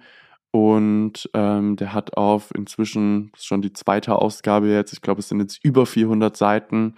und 0.50 1.30
ähm, 1.36 1.76
der 1.76 1.94
hat 1.94 2.18
auf 2.18 2.50
inzwischen, 2.56 3.32
schon 3.38 3.62
die 3.62 3.74
zweite 3.74 4.16
Ausgabe 4.16 4.70
jetzt, 4.70 4.94
ich 4.94 5.02
glaube, 5.02 5.20
es 5.20 5.30
sind 5.30 5.40
jetzt 5.40 5.64
über 5.64 5.86
400 5.86 6.36
Seiten 6.36 6.96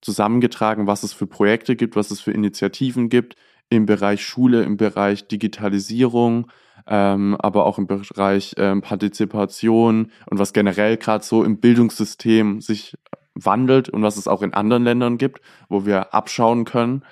zusammengetragen, 0.00 0.86
was 0.86 1.02
es 1.02 1.12
für 1.12 1.26
Projekte 1.26 1.76
gibt, 1.76 1.96
was 1.96 2.10
es 2.10 2.22
für 2.22 2.32
Initiativen 2.32 3.10
gibt 3.10 3.36
im 3.70 3.86
Bereich 3.86 4.24
Schule, 4.24 4.62
im 4.64 4.76
Bereich 4.76 5.28
Digitalisierung, 5.28 6.50
ähm, 6.86 7.36
aber 7.38 7.64
auch 7.66 7.78
im 7.78 7.86
Bereich 7.86 8.54
ähm, 8.58 8.82
Partizipation 8.82 10.10
und 10.28 10.38
was 10.38 10.52
generell 10.52 10.96
gerade 10.96 11.24
so 11.24 11.44
im 11.44 11.60
Bildungssystem 11.60 12.60
sich 12.60 12.96
wandelt 13.34 13.88
und 13.88 14.02
was 14.02 14.16
es 14.16 14.28
auch 14.28 14.42
in 14.42 14.54
anderen 14.54 14.84
Ländern 14.84 15.18
gibt, 15.18 15.40
wo 15.68 15.86
wir 15.86 16.12
abschauen 16.14 16.64
können. 16.64 17.04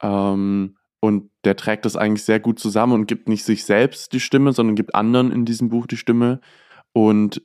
Ähm, 0.00 0.76
und 1.00 1.30
der 1.44 1.56
trägt 1.56 1.84
das 1.84 1.96
eigentlich 1.96 2.24
sehr 2.24 2.40
gut 2.40 2.58
zusammen 2.58 2.94
und 2.94 3.06
gibt 3.06 3.28
nicht 3.28 3.44
sich 3.44 3.64
selbst 3.64 4.12
die 4.12 4.20
Stimme, 4.20 4.52
sondern 4.52 4.76
gibt 4.76 4.94
anderen 4.94 5.32
in 5.32 5.44
diesem 5.44 5.68
Buch 5.68 5.86
die 5.86 5.98
Stimme. 5.98 6.40
Und 6.92 7.42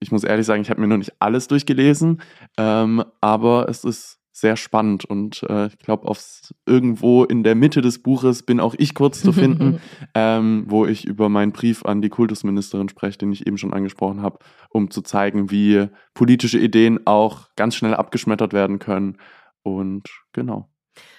ich 0.00 0.12
muss 0.12 0.24
ehrlich 0.24 0.46
sagen, 0.46 0.62
ich 0.62 0.70
habe 0.70 0.80
mir 0.80 0.86
noch 0.86 0.96
nicht 0.96 1.12
alles 1.18 1.48
durchgelesen, 1.48 2.22
ähm, 2.56 3.04
aber 3.20 3.68
es 3.68 3.84
ist 3.84 4.21
sehr 4.32 4.56
spannend 4.56 5.04
und 5.04 5.42
äh, 5.48 5.66
ich 5.66 5.78
glaube, 5.78 6.08
aufs 6.08 6.54
irgendwo 6.64 7.24
in 7.24 7.42
der 7.42 7.54
Mitte 7.54 7.82
des 7.82 8.02
Buches 8.02 8.42
bin 8.42 8.60
auch 8.60 8.74
ich 8.78 8.94
kurz 8.94 9.20
zu 9.20 9.32
finden, 9.32 9.78
ähm, 10.14 10.64
wo 10.68 10.86
ich 10.86 11.04
über 11.04 11.28
meinen 11.28 11.52
Brief 11.52 11.84
an 11.84 12.00
die 12.00 12.08
Kultusministerin 12.08 12.88
spreche, 12.88 13.18
den 13.18 13.30
ich 13.30 13.46
eben 13.46 13.58
schon 13.58 13.74
angesprochen 13.74 14.22
habe, 14.22 14.38
um 14.70 14.90
zu 14.90 15.02
zeigen, 15.02 15.50
wie 15.50 15.86
politische 16.14 16.58
Ideen 16.58 17.06
auch 17.06 17.54
ganz 17.56 17.74
schnell 17.74 17.94
abgeschmettert 17.94 18.54
werden 18.54 18.78
können. 18.78 19.18
Und 19.62 20.08
genau. 20.32 20.70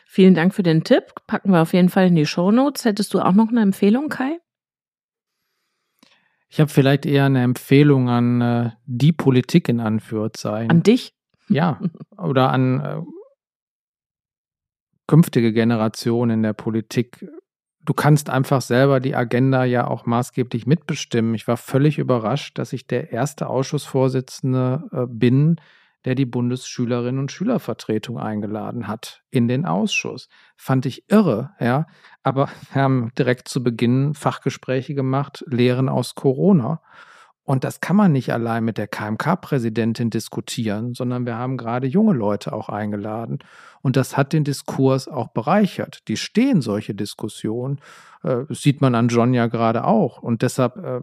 Vielen 0.08 0.34
Dank 0.34 0.56
für 0.56 0.64
den 0.64 0.84
Tipp. 0.84 1.04
Packen 1.28 1.52
wir 1.52 1.62
auf 1.62 1.74
jeden 1.74 1.90
Fall 1.90 2.08
in 2.08 2.16
die 2.16 2.26
Show 2.26 2.52
Notes. 2.52 2.84
Hättest 2.84 3.14
du 3.14 3.20
auch 3.20 3.34
noch 3.34 3.50
eine 3.50 3.62
Empfehlung, 3.62 4.10
Kai? 4.10 4.40
Ich 6.50 6.60
habe 6.60 6.70
vielleicht 6.70 7.06
eher 7.06 7.26
eine 7.26 7.42
Empfehlung 7.42 8.10
an 8.10 8.42
äh, 8.42 8.72
die 8.86 9.12
Politik 9.12 9.70
in 9.70 9.80
Anführungszeichen. 9.80 10.70
An 10.70 10.84
dich? 10.84 11.16
Ja, 11.54 11.80
oder 12.18 12.52
an 12.52 12.80
äh, 12.80 13.02
künftige 15.08 15.54
Generationen 15.54 16.40
in 16.40 16.44
der 16.44 16.54
Politik. 16.54 17.28
Du 17.86 17.94
kannst 17.94 18.32
einfach 18.32 18.62
selber 18.62 19.00
die 19.00 19.16
Agenda 19.16 19.64
ja 19.64 19.86
auch 19.86 20.08
maßgeblich 20.08 20.66
mitbestimmen. 20.66 21.36
Ich 21.36 21.48
war 21.48 21.58
völlig 21.58 22.00
überrascht, 22.00 22.58
dass 22.58 22.74
ich 22.74 22.88
der 22.88 23.12
erste 23.12 23.48
Ausschussvorsitzende 23.48 24.90
äh, 24.92 25.06
bin, 25.08 25.58
der 26.06 26.16
die 26.16 26.26
Bundesschülerinnen 26.26 27.20
und 27.20 27.32
Schülervertretung 27.32 28.18
eingeladen 28.18 28.88
hat 28.88 29.22
in 29.30 29.48
den 29.48 29.68
Ausschuss. 29.68 30.30
Fand 30.58 30.88
ich 30.88 31.04
irre, 31.08 31.52
ja. 31.60 31.86
Aber 32.24 32.50
wir 32.72 32.82
haben 32.82 33.12
direkt 33.16 33.48
zu 33.48 33.64
Beginn 33.64 34.16
Fachgespräche 34.16 34.96
gemacht, 34.96 35.44
Lehren 35.48 35.88
aus 35.88 36.16
Corona. 36.16 36.82
Und 37.46 37.66
das 37.66 37.82
kann 37.82 37.98
man 37.98 38.14
nicht 38.14 38.32
allein 38.32 38.64
mit 38.64 38.78
der 38.78 38.88
KMK-Präsidentin 38.88 40.10
diskutieren, 40.10 40.94
sondern 40.94 41.26
wir 41.26 41.38
haben 41.38 41.58
gerade 41.58 41.88
junge 41.88 42.14
Leute 42.14 42.54
auch 42.54 42.70
eingeladen. 42.70 43.40
Und 43.82 43.98
das 43.98 44.16
hat 44.16 44.32
den 44.32 44.46
Diskurs 44.46 45.10
auch 45.10 45.28
bereichert. 45.30 46.08
Die 46.08 46.16
stehen 46.16 46.62
solche 46.62 46.96
Diskussionen. 46.96 47.80
Äh, 48.24 48.46
das 48.48 48.62
sieht 48.62 48.80
man 48.80 48.96
an 48.96 49.10
John 49.10 49.34
ja 49.34 49.48
gerade 49.48 49.84
auch. 49.84 50.24
Und 50.24 50.42
deshalb 50.42 50.78
äh, 50.78 51.02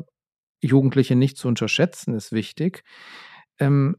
Jugendliche 0.62 1.14
nicht 1.14 1.36
zu 1.36 1.46
unterschätzen, 1.46 2.14
ist 2.14 2.32
wichtig. 2.32 2.84
Ähm, 3.58 3.96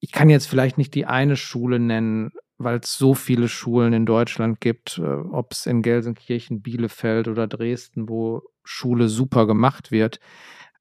ich 0.00 0.12
kann 0.12 0.30
jetzt 0.30 0.46
vielleicht 0.46 0.78
nicht 0.78 0.94
die 0.94 1.06
eine 1.06 1.36
Schule 1.36 1.78
nennen, 1.78 2.32
weil 2.58 2.78
es 2.78 2.96
so 2.96 3.14
viele 3.14 3.48
Schulen 3.48 3.92
in 3.92 4.06
Deutschland 4.06 4.60
gibt, 4.60 4.98
äh, 4.98 5.02
ob 5.02 5.52
es 5.52 5.66
in 5.66 5.82
Gelsenkirchen, 5.82 6.62
Bielefeld 6.62 7.28
oder 7.28 7.46
Dresden, 7.46 8.08
wo 8.08 8.42
Schule 8.64 9.08
super 9.08 9.46
gemacht 9.46 9.90
wird. 9.90 10.20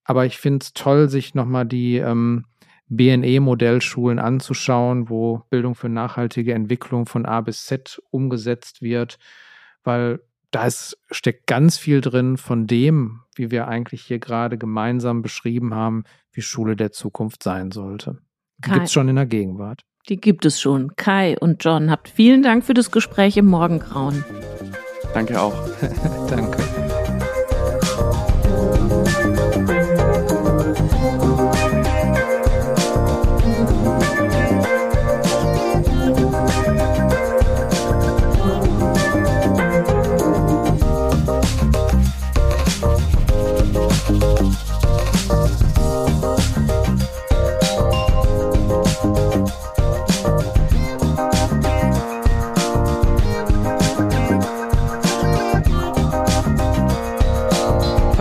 Aber 0.06 0.26
ich 0.26 0.38
finde 0.38 0.64
es 0.64 0.74
toll, 0.74 1.10
sich 1.10 1.36
nochmal 1.36 1.66
die 1.66 1.98
ähm, 1.98 2.46
BNE-Modellschulen 2.88 4.20
anzuschauen, 4.20 5.10
wo 5.10 5.42
Bildung 5.50 5.76
für 5.76 5.90
nachhaltige 5.90 6.54
Entwicklung 6.54 7.06
von 7.06 7.26
A 7.26 7.42
bis 7.42 7.66
Z 7.66 8.02
umgesetzt 8.12 8.82
wird, 8.82 9.18
weil 9.84 10.20
da 10.52 10.66
ist, 10.66 10.98
steckt 11.12 11.48
ganz 11.48 11.78
viel 11.78 12.00
drin 12.02 12.38
von 12.38 12.68
dem, 12.68 13.22
wie 13.36 13.52
wir 13.52 13.68
eigentlich 13.68 14.04
hier 14.04 14.20
gerade 14.20 14.58
gemeinsam 14.58 15.22
beschrieben 15.22 15.74
haben, 15.74 16.06
wie 16.32 16.42
Schule 16.42 16.76
der 16.76 16.92
Zukunft 16.92 17.44
sein 17.44 17.72
sollte. 17.72 18.20
Die 18.60 18.72
gibt 18.72 18.86
es 18.86 18.94
schon 18.94 19.10
in 19.10 19.18
der 19.18 19.26
Gegenwart. 19.26 19.82
Die 20.08 20.18
gibt 20.18 20.46
es 20.46 20.62
schon. 20.62 20.96
Kai 20.96 21.36
und 21.40 21.64
John, 21.64 21.90
habt 21.90 22.08
vielen 22.08 22.44
Dank 22.44 22.64
für 22.64 22.76
das 22.76 22.92
Gespräch 22.92 23.38
im 23.38 23.48
Morgengrauen. 23.48 24.24
Danke 25.14 25.42
auch. 25.42 25.56
Danke. 26.30 26.85